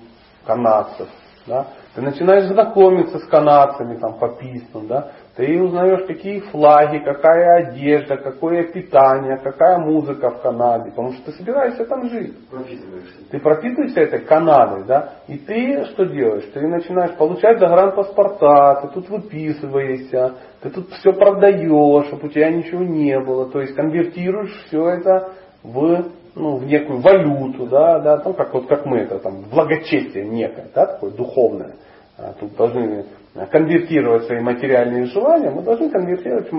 канадцев. 0.46 1.08
Да? 1.48 1.68
Ты 1.96 2.02
начинаешь 2.02 2.46
знакомиться 2.46 3.20
с 3.20 3.26
канадцами 3.26 3.98
там, 3.98 4.20
по 4.20 4.30
письмам. 4.30 4.88
Да? 4.88 5.12
Ты 5.36 5.62
узнаешь, 5.62 6.06
какие 6.06 6.42
флаги, 6.42 7.00
какая 7.00 7.68
одежда, 7.68 8.18
какое 8.18 8.64
питание, 8.64 9.38
какая 9.38 9.78
музыка 9.78 10.32
в 10.32 10.42
Канаде. 10.42 10.90
Потому 10.90 11.14
что 11.14 11.26
ты 11.26 11.32
собираешься 11.38 11.86
там 11.86 12.10
жить. 12.10 12.36
Пропитываешься. 12.50 13.30
Ты 13.32 13.40
пропитываешься 13.40 14.02
этой 14.02 14.20
Канадой, 14.20 14.84
да, 14.86 15.14
и 15.28 15.38
ты 15.38 15.86
что 15.86 16.06
делаешь? 16.06 16.50
Ты 16.54 16.68
начинаешь 16.68 17.16
получать 17.16 17.60
загранпаспорта, 17.60 18.82
ты 18.82 18.88
тут 18.94 19.10
выписываешься, 19.10 20.34
ты 20.62 20.70
тут 20.70 20.90
все 20.90 21.14
продаешь, 21.14 22.08
чтобы 22.08 22.28
у 22.28 22.30
тебя 22.30 22.52
ничего 22.52 22.84
не 22.84 23.20
было. 23.20 23.50
То 23.50 23.62
есть 23.62 23.76
конвертируешь 23.76 24.66
все 24.68 24.90
это 24.90 25.32
в, 25.64 26.06
ну, 26.36 26.58
в 26.58 26.66
некую 26.66 27.02
валюту, 27.02 27.68
да, 27.68 28.00
да, 28.00 28.18
там, 28.18 28.34
как, 28.34 28.54
вот, 28.54 28.68
как 28.68 28.86
мы 28.86 29.00
это, 29.00 29.20
там, 29.20 29.44
благочестие 29.50 30.26
некое, 30.26 30.68
да, 30.74 30.86
такое 30.86 31.12
духовное. 31.12 31.76
А, 32.18 32.34
Тут 32.40 32.56
должны 32.56 33.06
конвертировать 33.52 34.26
свои 34.26 34.40
материальные 34.40 35.06
желания, 35.06 35.50
мы 35.50 35.62
должны 35.62 35.90
конвертировать 35.90 36.50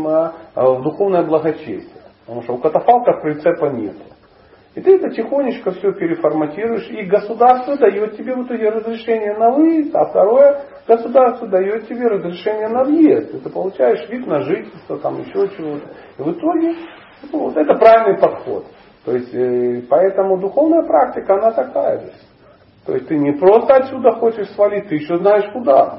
а, 0.54 0.64
в 0.74 0.82
духовное 0.82 1.22
благочестие. 1.22 2.02
Потому 2.26 2.42
что 2.42 2.54
у 2.54 2.58
катафалков 2.58 3.22
прицепа 3.22 3.66
нет. 3.66 3.96
И 4.76 4.80
ты 4.80 4.96
это 4.96 5.10
тихонечко 5.10 5.72
все 5.72 5.92
переформатируешь, 5.92 6.88
и 6.90 7.02
государство 7.02 7.76
дает 7.76 8.16
тебе 8.16 8.36
в 8.36 8.46
итоге 8.46 8.70
разрешение 8.70 9.36
на 9.36 9.50
выезд, 9.50 9.94
а 9.96 10.04
второе, 10.04 10.62
государство 10.86 11.48
дает 11.48 11.88
тебе 11.88 12.06
разрешение 12.06 12.68
на 12.68 12.84
въезд. 12.84 13.34
И 13.34 13.38
ты 13.40 13.50
получаешь 13.50 14.08
вид 14.08 14.26
на 14.28 14.42
жительство, 14.42 14.96
там 14.98 15.20
еще 15.20 15.48
чего-то. 15.56 15.88
И 16.18 16.22
в 16.22 16.30
итоге, 16.30 16.76
ну, 17.32 17.38
вот 17.46 17.56
это 17.56 17.74
правильный 17.74 18.20
подход. 18.20 18.66
То 19.10 19.16
есть, 19.16 19.34
э, 19.34 19.82
поэтому 19.90 20.38
духовная 20.38 20.84
практика, 20.84 21.34
она 21.34 21.50
такая 21.50 21.98
же. 21.98 22.12
То 22.86 22.94
есть 22.94 23.08
ты 23.08 23.18
не 23.18 23.32
просто 23.32 23.74
отсюда 23.74 24.12
хочешь 24.12 24.48
свалить, 24.50 24.86
ты 24.86 24.94
еще 24.94 25.18
знаешь 25.18 25.52
куда. 25.52 25.98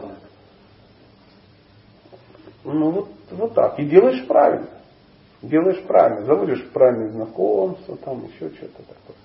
Ну 2.64 2.92
вот, 2.92 3.10
вот 3.32 3.54
так. 3.54 3.78
И 3.80 3.84
делаешь 3.84 4.26
правильно. 4.28 4.68
Делаешь 5.42 5.84
правильно. 5.84 6.24
Заводишь 6.24 6.66
правильные 6.72 7.10
знакомства, 7.10 7.98
там 7.98 8.24
еще 8.24 8.50
что-то 8.56 8.78
такое. 8.78 9.18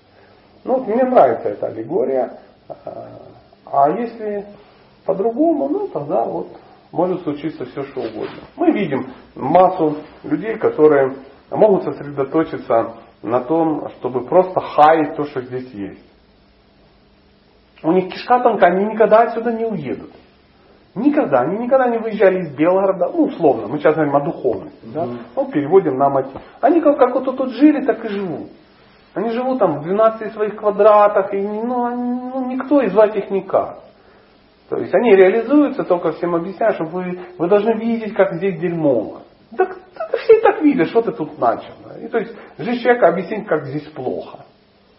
Ну 0.65 0.79
вот 0.79 0.87
мне 0.87 1.03
нравится 1.05 1.47
эта 1.47 1.67
аллегория. 1.67 2.39
А, 2.67 3.07
А 3.71 3.89
если 3.91 4.47
по-другому, 5.05 5.69
ну 5.69 5.87
тогда 5.87 6.25
вот 6.25 6.49
может 6.91 7.23
случиться 7.23 7.63
все, 7.67 7.83
что 7.83 8.01
угодно. 8.01 8.41
Мы 8.57 8.69
видим 8.73 9.13
массу 9.33 9.95
людей, 10.25 10.57
которые 10.57 11.15
могут 11.49 11.85
сосредоточиться 11.85 13.06
на 13.21 13.41
том, 13.41 13.89
чтобы 13.97 14.25
просто 14.25 14.59
хаять 14.59 15.15
то, 15.15 15.25
что 15.25 15.41
здесь 15.41 15.71
есть. 15.71 16.05
У 17.83 17.91
них 17.91 18.11
кишка 18.11 18.39
тонка, 18.39 18.67
они 18.67 18.85
никогда 18.85 19.23
отсюда 19.23 19.51
не 19.51 19.65
уедут. 19.65 20.11
Никогда. 20.95 21.41
Они 21.41 21.59
никогда 21.59 21.89
не 21.89 21.99
выезжали 21.99 22.39
из 22.41 22.55
Белгорода. 22.55 23.09
Ну, 23.09 23.25
условно, 23.25 23.67
мы 23.67 23.77
сейчас 23.77 23.93
говорим 23.93 24.15
о 24.15 24.21
духовности. 24.21 24.85
Да? 24.93 25.07
Ну, 25.35 25.51
переводим 25.51 25.97
на 25.97 26.09
мотив. 26.09 26.41
Они 26.59 26.81
как, 26.81 26.97
как 26.97 27.13
вот 27.13 27.25
тут 27.25 27.51
жили, 27.51 27.85
так 27.85 28.03
и 28.05 28.07
живут. 28.07 28.49
Они 29.13 29.29
живут 29.29 29.59
там 29.59 29.79
в 29.79 29.83
12 29.83 30.33
своих 30.33 30.55
квадратах, 30.55 31.33
и 31.33 31.41
ну, 31.41 31.85
они, 31.85 32.11
ну, 32.33 32.47
никто 32.47 32.81
и 32.81 32.87
звать 32.87 33.15
их 33.15 33.29
никак. 33.29 33.79
То 34.69 34.77
есть 34.77 34.93
они 34.93 35.15
реализуются, 35.15 35.83
только 35.83 36.11
всем 36.13 36.35
объясняют, 36.35 36.75
что 36.75 36.85
вы, 36.85 37.19
вы 37.37 37.47
должны 37.47 37.73
видеть, 37.79 38.13
как 38.13 38.33
здесь 38.33 38.59
дерьмово. 38.59 39.21
Так, 39.55 39.77
так 39.95 40.17
все 40.17 40.37
и 40.37 40.41
так 40.41 40.61
видят, 40.61 40.89
что 40.89 41.01
ты 41.01 41.11
тут 41.13 41.39
начал. 41.39 41.73
Да? 41.97 42.05
И 42.05 42.07
то 42.07 42.19
есть 42.19 42.33
жизнь 42.57 42.81
человека 42.81 43.07
объяснить, 43.07 43.47
как 43.47 43.65
здесь 43.65 43.87
плохо. 43.89 44.45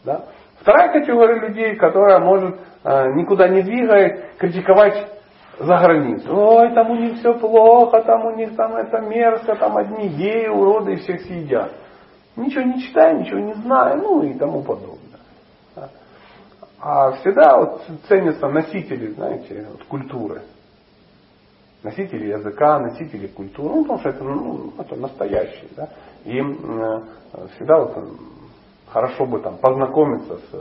Да? 0.05 0.25
Вторая 0.61 0.93
категория 0.93 1.41
людей, 1.41 1.77
которая 1.77 2.19
может 2.19 2.57
э, 2.85 3.13
никуда 3.15 3.49
не 3.49 3.63
двигает, 3.63 4.37
критиковать 4.39 5.09
за 5.59 5.79
границу. 5.79 6.37
Ой, 6.37 6.73
там 6.75 6.91
у 6.91 6.97
них 6.97 7.19
все 7.19 7.35
плохо, 7.35 8.03
там 8.03 8.27
у 8.27 8.37
них 8.37 8.55
там 8.57 8.77
это 8.77 9.01
мерзко, 9.01 9.57
там 9.57 9.77
одни 9.77 10.09
геи, 10.09 10.47
уроды 10.47 10.95
и 10.95 10.97
всех 10.97 11.21
съедят. 11.23 11.73
Ничего 12.37 12.63
не 12.63 12.81
читаю, 12.83 13.21
ничего 13.21 13.41
не 13.41 13.55
знаю, 13.55 13.99
ну 13.99 14.23
и 14.23 14.35
тому 14.35 14.63
подобное. 14.63 14.99
А 16.81 17.11
всегда 17.13 17.59
вот 17.59 17.83
ценятся 18.07 18.49
носители, 18.49 19.09
знаете, 19.13 19.67
вот 19.69 19.83
культуры. 19.85 20.43
Носители 21.83 22.29
языка, 22.29 22.79
носители 22.79 23.27
культуры. 23.27 23.75
Ну, 23.75 23.83
потому 23.83 23.99
что 24.01 24.09
это, 24.11 24.25
ну, 24.25 24.73
это 24.79 24.97
настоящие. 24.97 25.69
Да? 25.77 25.89
И 26.25 26.39
э, 26.39 27.01
всегда 27.55 27.79
вот 27.79 27.97
хорошо 28.89 29.27
бы 29.27 29.41
там 29.41 29.59
познакомиться 29.59 30.39
с, 30.39 30.53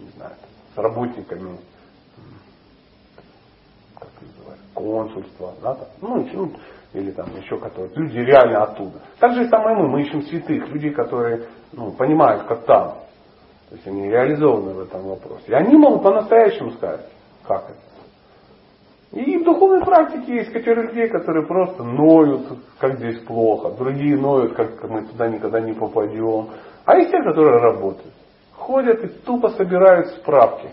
не 0.00 0.08
знаю, 0.16 0.34
с 0.74 0.78
работниками 0.78 1.58
как 3.94 4.08
называется, 4.20 4.64
консульства, 4.74 5.54
да, 5.62 5.74
там, 5.74 5.88
ну, 6.00 6.28
ну, 6.32 6.52
или 6.92 7.10
там 7.12 7.34
еще 7.36 7.58
которые, 7.58 7.92
люди 7.94 8.18
реально 8.18 8.64
оттуда. 8.64 9.00
Так 9.18 9.34
же 9.34 9.44
и 9.44 9.48
самое 9.48 9.76
мы, 9.76 9.88
мы 9.88 10.02
ищем 10.02 10.22
святых, 10.22 10.68
людей, 10.68 10.90
которые 10.90 11.46
ну, 11.72 11.92
понимают, 11.92 12.44
как 12.44 12.64
там. 12.64 12.98
То 13.68 13.76
есть 13.76 13.86
они 13.86 14.08
реализованы 14.08 14.74
в 14.74 14.80
этом 14.80 15.02
вопросе. 15.02 15.44
И 15.46 15.54
они 15.54 15.76
могут 15.76 16.02
по-настоящему 16.02 16.72
сказать, 16.72 17.06
как 17.44 17.70
это. 17.70 17.91
И 19.12 19.36
в 19.36 19.44
духовной 19.44 19.84
практике 19.84 20.36
есть 20.36 20.52
категория 20.52 20.88
людей, 20.88 21.08
которые 21.08 21.46
просто 21.46 21.82
ноют, 21.84 22.46
как 22.78 22.96
здесь 22.96 23.18
плохо. 23.20 23.70
Другие 23.72 24.16
ноют, 24.16 24.54
как 24.54 24.82
мы 24.88 25.06
туда 25.06 25.28
никогда 25.28 25.60
не 25.60 25.74
попадем. 25.74 26.48
А 26.86 26.96
есть 26.96 27.10
те, 27.10 27.22
которые 27.22 27.58
работают. 27.58 28.14
Ходят 28.54 29.04
и 29.04 29.08
тупо 29.08 29.50
собирают 29.50 30.08
справки. 30.14 30.68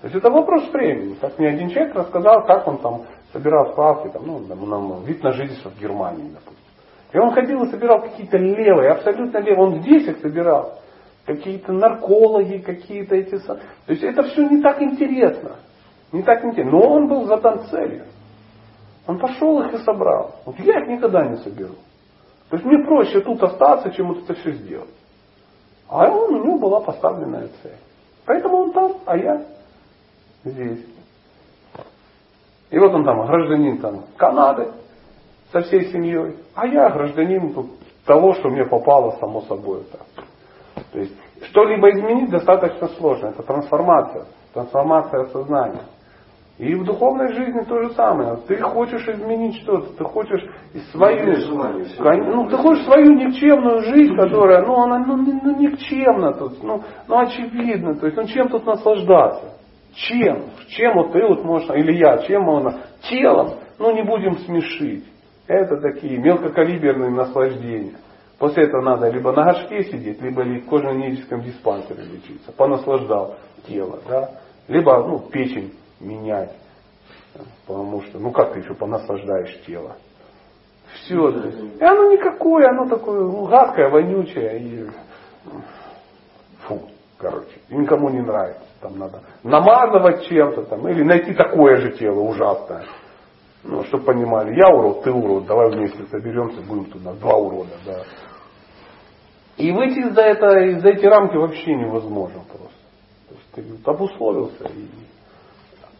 То 0.00 0.08
есть 0.08 0.16
это 0.16 0.30
вопрос 0.30 0.68
времени. 0.72 1.14
Как 1.20 1.38
мне 1.38 1.48
один 1.48 1.70
человек 1.70 1.94
рассказал, 1.94 2.44
как 2.44 2.66
он 2.66 2.78
там 2.78 3.02
собирал 3.32 3.72
справки, 3.72 4.08
там, 4.08 4.26
ну, 4.26 4.40
там, 4.46 4.68
на 4.68 5.06
вид 5.06 5.22
на 5.22 5.32
жительство 5.32 5.70
в 5.70 5.80
Германии, 5.80 6.30
допустим. 6.34 6.64
И 7.12 7.18
он 7.18 7.30
ходил 7.30 7.62
и 7.62 7.70
собирал 7.70 8.02
какие-то 8.02 8.36
левые, 8.36 8.90
абсолютно 8.90 9.38
левые. 9.38 9.68
Он 9.68 9.80
здесь 9.80 10.08
их 10.08 10.18
собирал. 10.18 10.80
Какие-то 11.24 11.72
наркологи, 11.72 12.58
какие-то 12.58 13.14
эти... 13.14 13.38
То 13.38 13.60
есть 13.86 14.02
это 14.02 14.24
все 14.24 14.48
не 14.48 14.60
так 14.60 14.82
интересно. 14.82 15.52
Не 16.12 16.22
так 16.22 16.44
интересно. 16.44 16.78
Но 16.78 16.88
он 16.88 17.08
был 17.08 17.24
задан 17.24 17.66
целью. 17.68 18.04
Он 19.06 19.18
пошел 19.18 19.60
их 19.62 19.74
и 19.74 19.78
собрал. 19.78 20.36
Вот 20.46 20.58
я 20.60 20.80
их 20.80 20.88
никогда 20.88 21.26
не 21.26 21.36
соберу. 21.38 21.74
То 22.48 22.56
есть 22.56 22.64
мне 22.64 22.84
проще 22.84 23.20
тут 23.20 23.42
остаться, 23.42 23.90
чем 23.90 24.08
вот 24.08 24.24
это 24.24 24.34
все 24.34 24.52
сделать. 24.52 24.94
А 25.88 26.08
он, 26.08 26.34
у 26.34 26.44
него 26.44 26.58
была 26.58 26.80
поставленная 26.80 27.48
цель. 27.62 27.76
Поэтому 28.26 28.56
он 28.56 28.72
там, 28.72 28.96
а 29.04 29.16
я 29.16 29.44
здесь. 30.44 30.86
И 32.70 32.78
вот 32.78 32.92
он 32.92 33.04
там, 33.04 33.26
гражданин 33.26 33.78
там 33.78 34.04
Канады 34.16 34.72
со 35.52 35.60
всей 35.60 35.92
семьей, 35.92 36.36
а 36.54 36.66
я 36.66 36.90
гражданин 36.90 37.54
того, 38.04 38.34
что 38.34 38.48
мне 38.48 38.64
попало 38.64 39.16
само 39.20 39.42
собой. 39.42 39.84
Так. 39.92 40.26
То 40.92 40.98
есть 40.98 41.12
что-либо 41.42 41.90
изменить 41.90 42.30
достаточно 42.30 42.88
сложно. 42.88 43.28
Это 43.28 43.42
трансформация. 43.42 44.26
Трансформация 44.52 45.26
сознания. 45.26 45.82
И 46.56 46.72
в 46.76 46.84
духовной 46.84 47.32
жизни 47.34 47.64
то 47.64 47.82
же 47.82 47.90
самое. 47.94 48.36
Ты 48.46 48.58
хочешь 48.58 49.08
изменить 49.08 49.56
что-то, 49.62 49.92
ты 49.96 50.04
хочешь 50.04 50.42
свою, 50.92 51.34
желание, 51.34 52.32
ну, 52.32 52.48
ты 52.48 52.56
хочешь 52.56 52.84
свою 52.84 53.12
никчемную 53.14 53.80
жизнь, 53.80 54.14
которая, 54.14 54.62
ну, 54.64 54.82
она 54.82 55.00
ну, 55.00 55.16
ну, 55.16 55.58
никчемна 55.58 56.32
тут, 56.34 56.62
ну, 56.62 56.80
ну, 57.08 57.18
очевидно, 57.18 57.96
то 57.96 58.06
есть, 58.06 58.16
ну, 58.16 58.24
чем 58.28 58.48
тут 58.48 58.64
наслаждаться? 58.66 59.54
Чем? 59.94 60.44
Чем 60.68 60.94
вот 60.94 61.12
ты 61.12 61.26
вот 61.26 61.44
можешь, 61.44 61.68
или 61.70 61.92
я, 61.94 62.18
чем 62.18 62.42
можно? 62.42 62.82
Телом, 63.02 63.54
ну 63.78 63.92
не 63.92 64.02
будем 64.02 64.38
смешить. 64.38 65.04
Это 65.48 65.80
такие 65.80 66.18
мелкокалиберные 66.18 67.10
наслаждения. 67.10 67.94
После 68.38 68.64
этого 68.64 68.82
надо 68.82 69.10
либо 69.10 69.32
на 69.32 69.44
горшке 69.44 69.84
сидеть, 69.84 70.20
либо 70.22 70.42
в 70.42 70.66
кожно-венерическом 70.66 71.42
диспансере 71.42 72.04
лечиться. 72.04 72.52
Понаслаждал 72.52 73.36
тело. 73.66 74.00
Да? 74.08 74.30
Либо 74.68 75.06
ну, 75.06 75.18
печень 75.30 75.72
менять. 76.04 76.52
Потому 77.66 78.02
что, 78.02 78.18
ну 78.18 78.30
как 78.30 78.52
ты 78.52 78.60
еще 78.60 78.74
понаслаждаешь 78.74 79.60
тело? 79.66 79.96
Все. 80.94 81.28
И 81.30 81.82
оно 81.82 82.12
никакое, 82.12 82.68
оно 82.68 82.88
такое 82.88 83.20
ну, 83.20 83.46
гадкое, 83.46 83.88
вонючее. 83.90 84.60
И... 84.60 84.90
Фу, 86.66 86.82
короче. 87.18 87.58
И 87.68 87.74
никому 87.74 88.10
не 88.10 88.20
нравится 88.20 88.64
там 88.84 88.98
надо 88.98 89.22
намазывать 89.42 90.26
чем-то 90.26 90.64
там, 90.64 90.86
или 90.88 91.02
найти 91.02 91.32
такое 91.32 91.78
же 91.78 91.92
тело 91.92 92.20
ужасное. 92.20 92.84
Ну, 93.62 93.82
чтобы 93.84 94.04
понимали, 94.04 94.54
я 94.54 94.68
урод, 94.68 95.04
ты 95.04 95.10
урод, 95.10 95.46
давай 95.46 95.70
вместе 95.70 96.04
соберемся, 96.10 96.60
будем 96.60 96.84
туда, 96.90 97.14
два 97.14 97.34
урода, 97.34 97.72
да. 97.86 98.04
И 99.56 99.72
выйти 99.72 100.00
из-за 100.00 100.20
это, 100.20 100.58
из-за 100.66 100.88
эти 100.90 101.06
рамки 101.06 101.36
вообще 101.36 101.74
невозможно 101.74 102.42
просто. 102.46 102.76
То 103.28 103.60
есть 103.60 103.82
ты 103.84 103.90
обусловился. 103.90 104.64
И... 104.64 104.88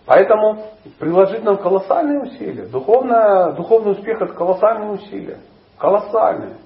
Поэтому 0.07 0.67
приложить 0.99 1.45
нам 1.45 1.57
колоссальные 1.57 2.21
усилия. 2.21 2.67
Духовное, 2.67 3.53
духовный 3.53 3.93
успех 3.93 4.21
это 4.21 4.35
колоссальные 4.35 4.91
усилия. 4.91 5.39
Колоссальные. 5.79 6.57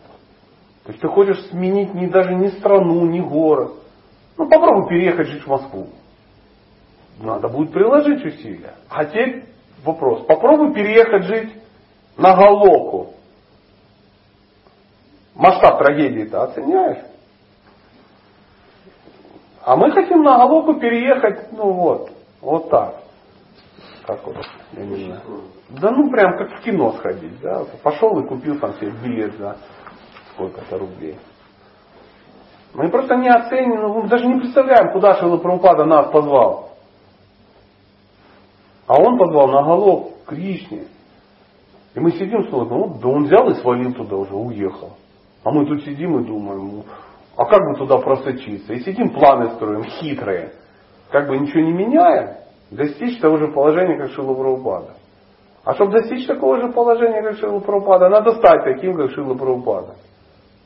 То 0.85 0.93
есть 0.93 1.01
ты 1.01 1.09
хочешь 1.09 1.47
сменить 1.51 1.95
ни, 1.95 2.07
даже 2.07 2.35
ни 2.35 2.49
страну, 2.49 3.07
ни 3.07 3.21
город. 3.21 3.75
Ну 4.37 4.49
попробуй 4.49 4.89
переехать 4.89 5.29
жить 5.29 5.43
в 5.45 5.49
Москву. 5.49 5.89
Надо 7.21 7.49
будет 7.49 7.73
приложить 7.73 8.25
усилия. 8.25 8.75
А 8.89 9.05
теперь 9.05 9.45
вопрос. 9.85 10.25
Попробуй 10.27 10.75
переехать 10.75 11.25
жить 11.25 11.53
на 12.17 12.35
Галоку. 12.35 13.15
Масштаб 15.35 15.79
трагедии-то 15.79 16.43
оценяешь? 16.43 17.05
А 19.65 19.77
мы 19.77 19.93
хотим 19.93 20.23
на 20.23 20.39
Галоку 20.39 20.75
переехать, 20.81 21.53
ну 21.53 21.71
вот, 21.73 22.11
вот 22.41 22.71
так. 22.71 23.08
Как 24.09 24.27
вот, 24.27 24.37
знаю. 24.73 25.21
Да 25.69 25.91
ну 25.91 26.11
прям 26.11 26.39
как 26.39 26.59
в 26.59 26.63
кино 26.63 26.93
сходить, 26.93 27.39
да. 27.43 27.67
Пошел 27.83 28.19
и 28.19 28.27
купил 28.27 28.59
там 28.59 28.73
себе 28.77 28.91
билет 28.91 29.37
за 29.37 29.59
сколько-то 30.33 30.79
рублей. 30.79 31.19
Мы 32.73 32.89
просто 32.89 33.17
не 33.17 33.29
оценим, 33.29 33.83
ну, 33.83 34.01
мы 34.01 34.09
даже 34.09 34.27
не 34.27 34.41
представляем, 34.41 34.93
куда 34.93 35.17
Шила 35.17 35.37
Прабхупада 35.37 35.85
нас 35.85 36.11
позвал. 36.11 36.71
А 38.87 38.99
он 38.99 39.19
позвал 39.19 39.49
на 39.49 39.63
голов 39.63 40.15
к 40.25 40.31
Кришне. 40.31 40.87
И 41.95 42.01
мы 42.01 42.13
сидим, 42.13 42.49
смотрим, 42.49 42.79
ну, 42.79 42.99
да 43.03 43.09
он 43.09 43.25
взял 43.25 43.47
и 43.51 43.55
свалил 43.57 43.93
туда 43.93 44.17
уже, 44.17 44.35
уехал. 44.35 44.97
А 45.45 45.51
мы 45.51 45.67
тут 45.67 45.85
сидим 45.85 46.19
и 46.19 46.27
думаем, 46.27 46.77
ну, 46.77 46.85
а 47.37 47.45
как 47.45 47.59
бы 47.59 47.77
туда 47.77 47.99
просочиться? 47.99 48.73
И 48.73 48.81
сидим, 48.81 49.11
планы 49.11 49.51
строим, 49.57 49.85
хитрые. 49.85 50.55
Как 51.11 51.29
бы 51.29 51.37
ничего 51.37 51.61
не 51.61 51.73
меняя, 51.73 52.48
достичь 52.71 53.21
того 53.21 53.39
же 53.39 53.49
положения, 53.49 53.99
как 53.99 54.11
Шила 54.11 54.35
Прабхупада. 54.35 54.95
А 55.65 55.75
чтобы 55.75 55.93
достичь 55.93 56.27
такого 56.27 56.61
же 56.61 56.73
положения, 56.73 57.23
как 57.23 57.37
Шила 57.37 57.61
Прабхупада, 57.61 58.09
надо 58.09 58.33
стать 58.33 58.65
таким, 58.65 58.97
как 58.97 59.11
Шила 59.11 59.35
Прабхупада. 59.35 59.95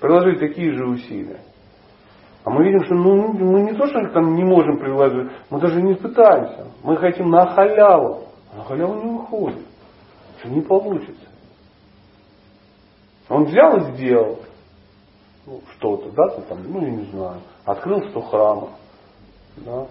Приложить 0.00 0.40
такие 0.40 0.72
же 0.72 0.86
усилия. 0.86 1.40
А 2.44 2.50
мы 2.50 2.64
видим, 2.64 2.84
что 2.84 2.94
ну, 2.94 3.32
мы 3.32 3.62
не 3.62 3.72
то, 3.74 3.86
что 3.86 4.08
там 4.12 4.34
не 4.34 4.42
можем 4.42 4.78
приложить, 4.78 5.30
мы 5.48 5.60
даже 5.60 5.80
не 5.80 5.94
пытаемся. 5.94 6.66
Мы 6.82 6.96
хотим 6.96 7.30
на 7.30 7.46
халяву. 7.54 8.22
А 8.52 8.58
на 8.58 8.64
халяву 8.64 8.94
не 8.94 9.18
выходит. 9.18 9.64
Что 10.38 10.48
не 10.48 10.60
получится. 10.60 11.28
Он 13.28 13.44
взял 13.44 13.76
и 13.76 13.92
сделал 13.92 14.40
ну, 15.46 15.60
что-то, 15.76 16.10
да, 16.10 16.28
там, 16.48 16.58
ну 16.68 16.82
я 16.82 16.90
не 16.90 17.04
знаю, 17.06 17.40
открыл 17.64 18.00
сто 18.10 18.20
храмов. 18.20 18.70
Да. 19.56 19.86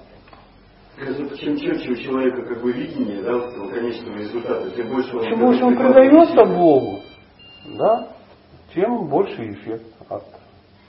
Чем 1.38 1.58
четче 1.58 1.92
у 1.92 1.96
человека 1.96 2.44
как 2.44 2.62
бы 2.62 2.72
видение, 2.72 3.22
да, 3.24 3.40
конечного 3.70 4.18
результата, 4.18 4.70
тем 4.72 4.90
больше 4.90 5.18
он... 5.18 5.26
Чем 5.26 5.40
больше 5.40 5.64
он 5.64 5.76
предается 5.76 6.46
Богу, 6.46 7.00
да, 7.78 8.10
тем 8.74 9.08
больше 9.08 9.52
эффект 9.52 9.86
от 10.10 10.24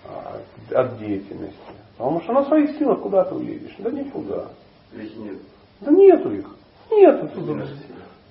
от, 0.05 0.73
от 0.73 0.99
деятельности. 0.99 1.59
Потому 1.97 2.21
что 2.23 2.33
на 2.33 2.45
своих 2.45 2.77
силах 2.79 3.01
куда 3.01 3.25
ты 3.25 3.35
уедешь? 3.35 3.75
Да 3.79 3.91
никуда. 3.91 4.51
Ведь 4.93 5.17
нет. 5.17 5.39
Да 5.81 5.93
нету 5.93 6.33
их. 6.33 6.57
Нету. 6.91 7.29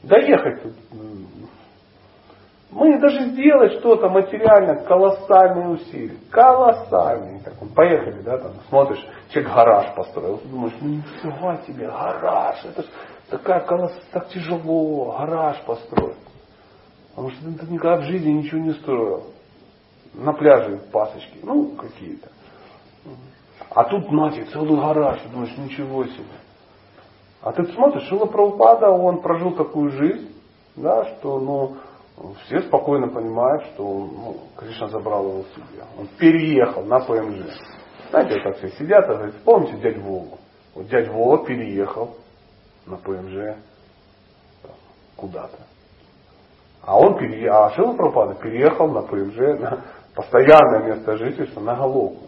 Доехать 0.04 0.64
тут. 0.64 0.74
Мы 2.72 2.98
даже 3.00 3.32
сделать 3.32 3.74
что-то 3.80 4.08
материально, 4.10 4.76
колоссальные 4.86 5.70
усилия. 5.70 6.18
Колоссальные. 6.30 7.42
Так, 7.44 7.56
вот, 7.60 7.74
поехали, 7.76 8.22
да, 8.22 8.38
там, 8.38 8.54
смотришь, 8.70 9.06
человек 9.30 9.54
гараж 9.54 9.94
построил. 9.94 10.40
Думаешь, 10.46 10.74
ну 10.80 10.90
нифига 10.90 11.58
тебе, 11.68 11.88
гараж, 11.88 12.64
это 12.64 12.84
ж 12.84 12.86
такая 13.30 13.60
колосс, 13.66 13.92
так 14.14 14.30
тяжело, 14.30 15.18
гараж 15.18 15.62
построить. 15.66 16.16
Потому 17.10 17.32
что 17.32 17.44
ты 17.44 17.74
никогда 17.74 17.98
в 17.98 18.04
жизни 18.04 18.32
ничего 18.32 18.62
не 18.62 18.74
строил. 18.74 19.24
На 20.14 20.32
пляже 20.32 20.78
пасочки, 20.94 21.40
ну, 21.44 21.76
какие-то. 21.76 22.30
А 23.70 23.84
тут, 23.84 24.08
знаете, 24.08 24.46
целый 24.46 24.80
гараж, 24.80 25.22
думаешь, 25.32 25.58
ничего 25.58 26.06
себе. 26.06 26.26
А 27.42 27.52
ты 27.52 27.66
смотришь, 27.74 28.04
Шила 28.04 28.28
Прабхупада, 28.28 28.92
он 28.92 29.22
прожил 29.22 29.56
такую 29.56 29.92
жизнь, 29.92 30.34
да, 30.76 31.06
что, 31.06 31.40
ну, 31.40 31.78
все 32.46 32.62
спокойно 32.62 33.08
понимают, 33.08 33.64
что 33.74 33.84
ну, 33.84 34.38
Кришна 34.58 34.88
забрал 34.90 35.28
его 35.28 35.44
себе. 35.56 35.84
Он 35.98 36.08
переехал 36.20 36.84
на 36.84 37.00
ПМЖ. 37.00 37.46
Знаете, 38.10 38.36
вот 38.36 38.44
так 38.44 38.58
все 38.58 38.70
сидят, 38.78 39.10
а 39.10 39.16
говорят, 39.16 39.36
помните 39.44 39.78
дядь 39.78 39.98
Вову? 39.98 40.38
Вот 40.76 40.88
дядь 40.88 41.10
Вова 41.10 41.46
переехал 41.46 42.16
на 42.86 42.98
ПМЖ 42.98 43.58
куда-то. 45.16 45.58
А 46.84 46.98
он 46.98 47.18
переехал, 47.18 47.64
а 47.64 47.70
Шила 47.72 47.94
Пропада 47.94 48.36
переехал 48.36 48.88
на 48.88 49.04
ПМЖ, 49.04 49.60
на 49.60 49.84
постоянное 50.16 50.96
место 50.96 51.16
жительства, 51.18 51.62
на 51.62 51.76
Головку. 51.76 52.26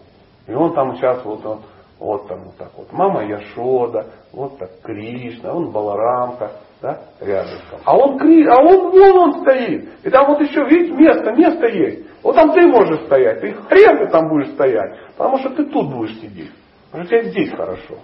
И 0.48 0.54
он 0.54 0.74
там 0.74 0.96
сейчас 0.96 1.24
вот 1.26 1.46
он, 1.46 1.62
вот 2.00 2.28
там 2.28 2.44
вот 2.44 2.58
так 2.58 2.72
вот. 2.78 2.92
Мама 2.92 3.26
Яшода, 3.26 4.08
вот 4.32 4.58
так 4.60 4.82
Кришна, 4.82 5.54
он 5.54 5.72
Баларамка, 5.72 6.52
да, 6.84 7.00
рядом. 7.22 7.60
А 7.86 7.98
он, 7.98 8.20
Кри, 8.20 8.46
а 8.46 8.62
он 8.62 8.92
вон 8.92 9.18
он 9.18 9.42
стоит. 9.42 9.90
И 10.04 10.10
там 10.10 10.28
вот 10.28 10.42
еще, 10.42 10.66
видите, 10.66 10.94
место, 10.94 11.32
место 11.32 11.66
есть. 11.68 12.06
Вот 12.22 12.36
там 12.36 12.52
ты 12.52 12.68
можешь 12.68 13.06
стоять. 13.06 13.40
Ты 13.40 13.54
хрен 13.54 14.00
ты 14.00 14.12
там 14.12 14.28
будешь 14.28 14.52
стоять. 14.52 15.00
Потому 15.16 15.38
что 15.38 15.52
ты 15.52 15.64
тут 15.64 15.90
будешь 15.90 16.20
сидеть. 16.20 16.52
Потому 16.92 17.06
что 17.06 17.18
тебе 17.18 17.30
здесь 17.32 17.52
хорошо. 17.52 18.00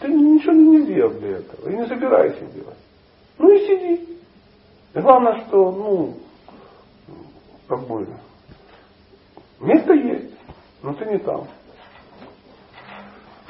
Ты 0.00 0.08
ничего 0.08 0.52
не 0.54 0.80
сделал 0.80 1.12
для 1.20 1.36
этого. 1.36 1.70
И 1.70 1.76
не 1.76 1.86
собираешься 1.86 2.44
делать. 2.46 2.78
Ну 3.38 3.48
и 3.48 3.58
сиди. 3.60 4.18
И 4.94 4.98
главное, 4.98 5.44
что, 5.46 5.70
ну, 5.70 6.14
как 7.68 7.86
бы, 7.86 8.08
место 9.60 9.92
есть, 9.92 10.34
но 10.82 10.94
ты 10.94 11.04
не 11.04 11.18
там. 11.18 11.46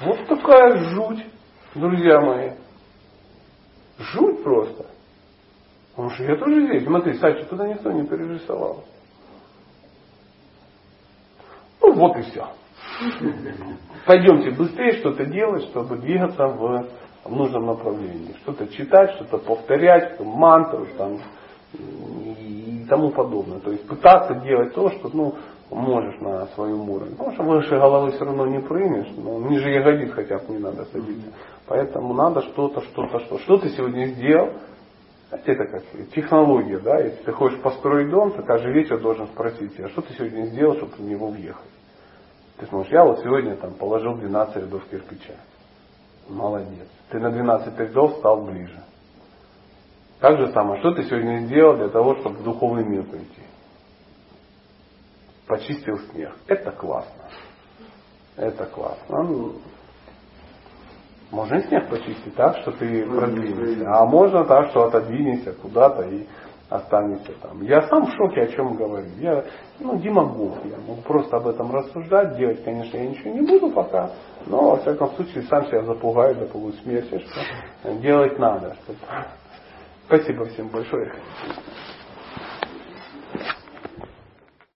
Вот 0.03 0.27
такая 0.27 0.77
жуть, 0.91 1.25
друзья 1.75 2.21
мои. 2.21 2.51
Жуть 3.99 4.43
просто. 4.43 4.87
Потому 5.91 6.11
что 6.11 6.25
я 6.25 6.37
тоже 6.37 6.67
здесь. 6.67 6.85
Смотри, 6.85 7.15
Сачи 7.15 7.45
туда 7.45 7.67
никто 7.67 7.91
не 7.91 8.07
перерисовал. 8.07 8.85
Ну 11.83 11.93
вот 11.95 12.17
и 12.17 12.23
все. 12.23 12.47
Пойдемте 14.07 14.51
быстрее 14.53 14.99
что-то 15.01 15.27
делать, 15.27 15.65
чтобы 15.65 15.97
двигаться 15.97 16.47
в, 16.47 16.87
нужном 17.29 17.67
направлении. 17.67 18.35
Что-то 18.43 18.69
читать, 18.69 19.13
что-то 19.17 19.39
повторять, 19.39 20.19
мантру 20.21 20.87
там, 20.97 21.21
и 21.75 22.87
тому 22.89 23.11
подобное. 23.11 23.61
То 23.61 23.73
есть 23.73 23.87
пытаться 23.87 24.35
делать 24.37 24.75
то, 24.75 24.91
что 24.91 25.11
ну, 25.13 25.35
можешь 25.71 26.21
на 26.21 26.47
своем 26.49 26.89
уровне. 26.89 27.15
Потому 27.17 27.35
что 27.35 27.43
выше 27.45 27.71
головы 27.71 28.13
все 28.13 28.25
равно 28.25 28.47
не 28.47 28.61
прыгнешь, 28.61 29.09
но 29.17 29.39
ниже 29.39 29.71
ягодиц 29.71 30.13
хотя 30.13 30.39
бы 30.39 30.55
не 30.55 30.59
надо 30.59 30.85
садиться. 30.87 31.33
Поэтому 31.67 32.15
надо 32.15 32.43
что-то, 32.43 32.81
что-то, 32.83 33.21
что. 33.21 33.39
Что 33.39 33.59
ты 33.59 33.69
сегодня 33.71 34.07
сделал? 34.07 34.51
Это 35.31 35.67
как 35.67 35.83
технология, 36.15 36.79
да? 36.79 37.01
Если 37.01 37.23
ты 37.23 37.33
хочешь 37.33 37.61
построить 37.61 38.11
дом, 38.11 38.31
ты 38.33 38.43
каждый 38.43 38.73
вечер 38.73 38.99
должен 38.99 39.27
спросить 39.27 39.75
себя, 39.75 39.89
что 39.91 40.01
ты 40.01 40.15
сегодня 40.15 40.47
сделал, 40.47 40.75
чтобы 40.77 40.93
в 40.93 41.01
него 41.01 41.29
въехать. 41.29 41.71
Ты 42.57 42.67
сможешь, 42.67 42.91
я 42.91 43.05
вот 43.05 43.21
сегодня 43.21 43.57
там 43.57 43.75
положил 43.75 44.15
12 44.15 44.57
рядов 44.57 44.83
кирпича. 44.91 45.35
Молодец. 46.29 46.89
Ты 47.11 47.21
на 47.21 47.31
12 47.31 47.79
рядов 47.79 48.17
стал 48.19 48.43
ближе. 48.43 48.83
Так 50.21 50.39
же 50.39 50.51
самое, 50.53 50.81
что 50.81 50.93
ты 50.93 51.05
сегодня 51.05 51.41
сделал 51.47 51.77
для 51.77 51.89
того, 51.89 52.17
чтобы 52.17 52.37
в 52.37 52.43
духовный 52.43 52.85
мир 52.85 53.05
прийти? 53.05 53.48
Почистил 55.49 55.99
снег. 56.11 56.37
Это 56.47 56.71
классно. 56.73 57.25
Это 58.37 58.67
классно. 58.67 59.23
Ну, 59.23 59.53
можно 61.31 61.57
и 61.57 61.63
снег 61.69 61.89
почистить 61.89 62.35
так, 62.37 62.59
что 62.59 62.73
ты 62.73 63.05
продвинешься. 63.07 63.91
А 63.91 64.05
можно 64.07 64.45
так, 64.45 64.71
что 64.71 64.85
отодвинешься 64.85 65.53
куда-то 65.55 66.03
и 66.03 66.27
останешься 66.69 67.33
там. 67.41 67.63
Я 67.63 67.83
сам 67.89 68.07
в 68.07 68.13
шоке, 68.15 68.43
о 68.43 68.47
чем 68.49 68.77
говорю. 68.77 69.09
Я, 69.19 69.45
ну, 69.81 69.99
демагог. 69.99 70.59
Я 70.65 70.77
могу 70.87 71.01
просто 71.03 71.39
об 71.39 71.49
этом 71.49 71.75
рассуждать. 71.75 72.37
Делать, 72.37 72.63
конечно, 72.63 72.97
я 72.97 73.09
ничего 73.09 73.31
не 73.31 73.41
буду 73.41 73.71
пока. 73.71 74.11
Но, 74.47 74.71
во 74.71 74.77
всяком 74.77 75.11
случае, 75.15 75.45
сам 75.45 75.67
себя 75.67 75.83
запугаю 75.83 76.37
до 76.37 76.47
полусмерти, 76.47 77.19
что 77.19 77.95
делать 77.95 78.39
надо. 78.39 78.77
Спасибо 80.07 80.45
всем 80.47 80.69
большое. 80.69 81.13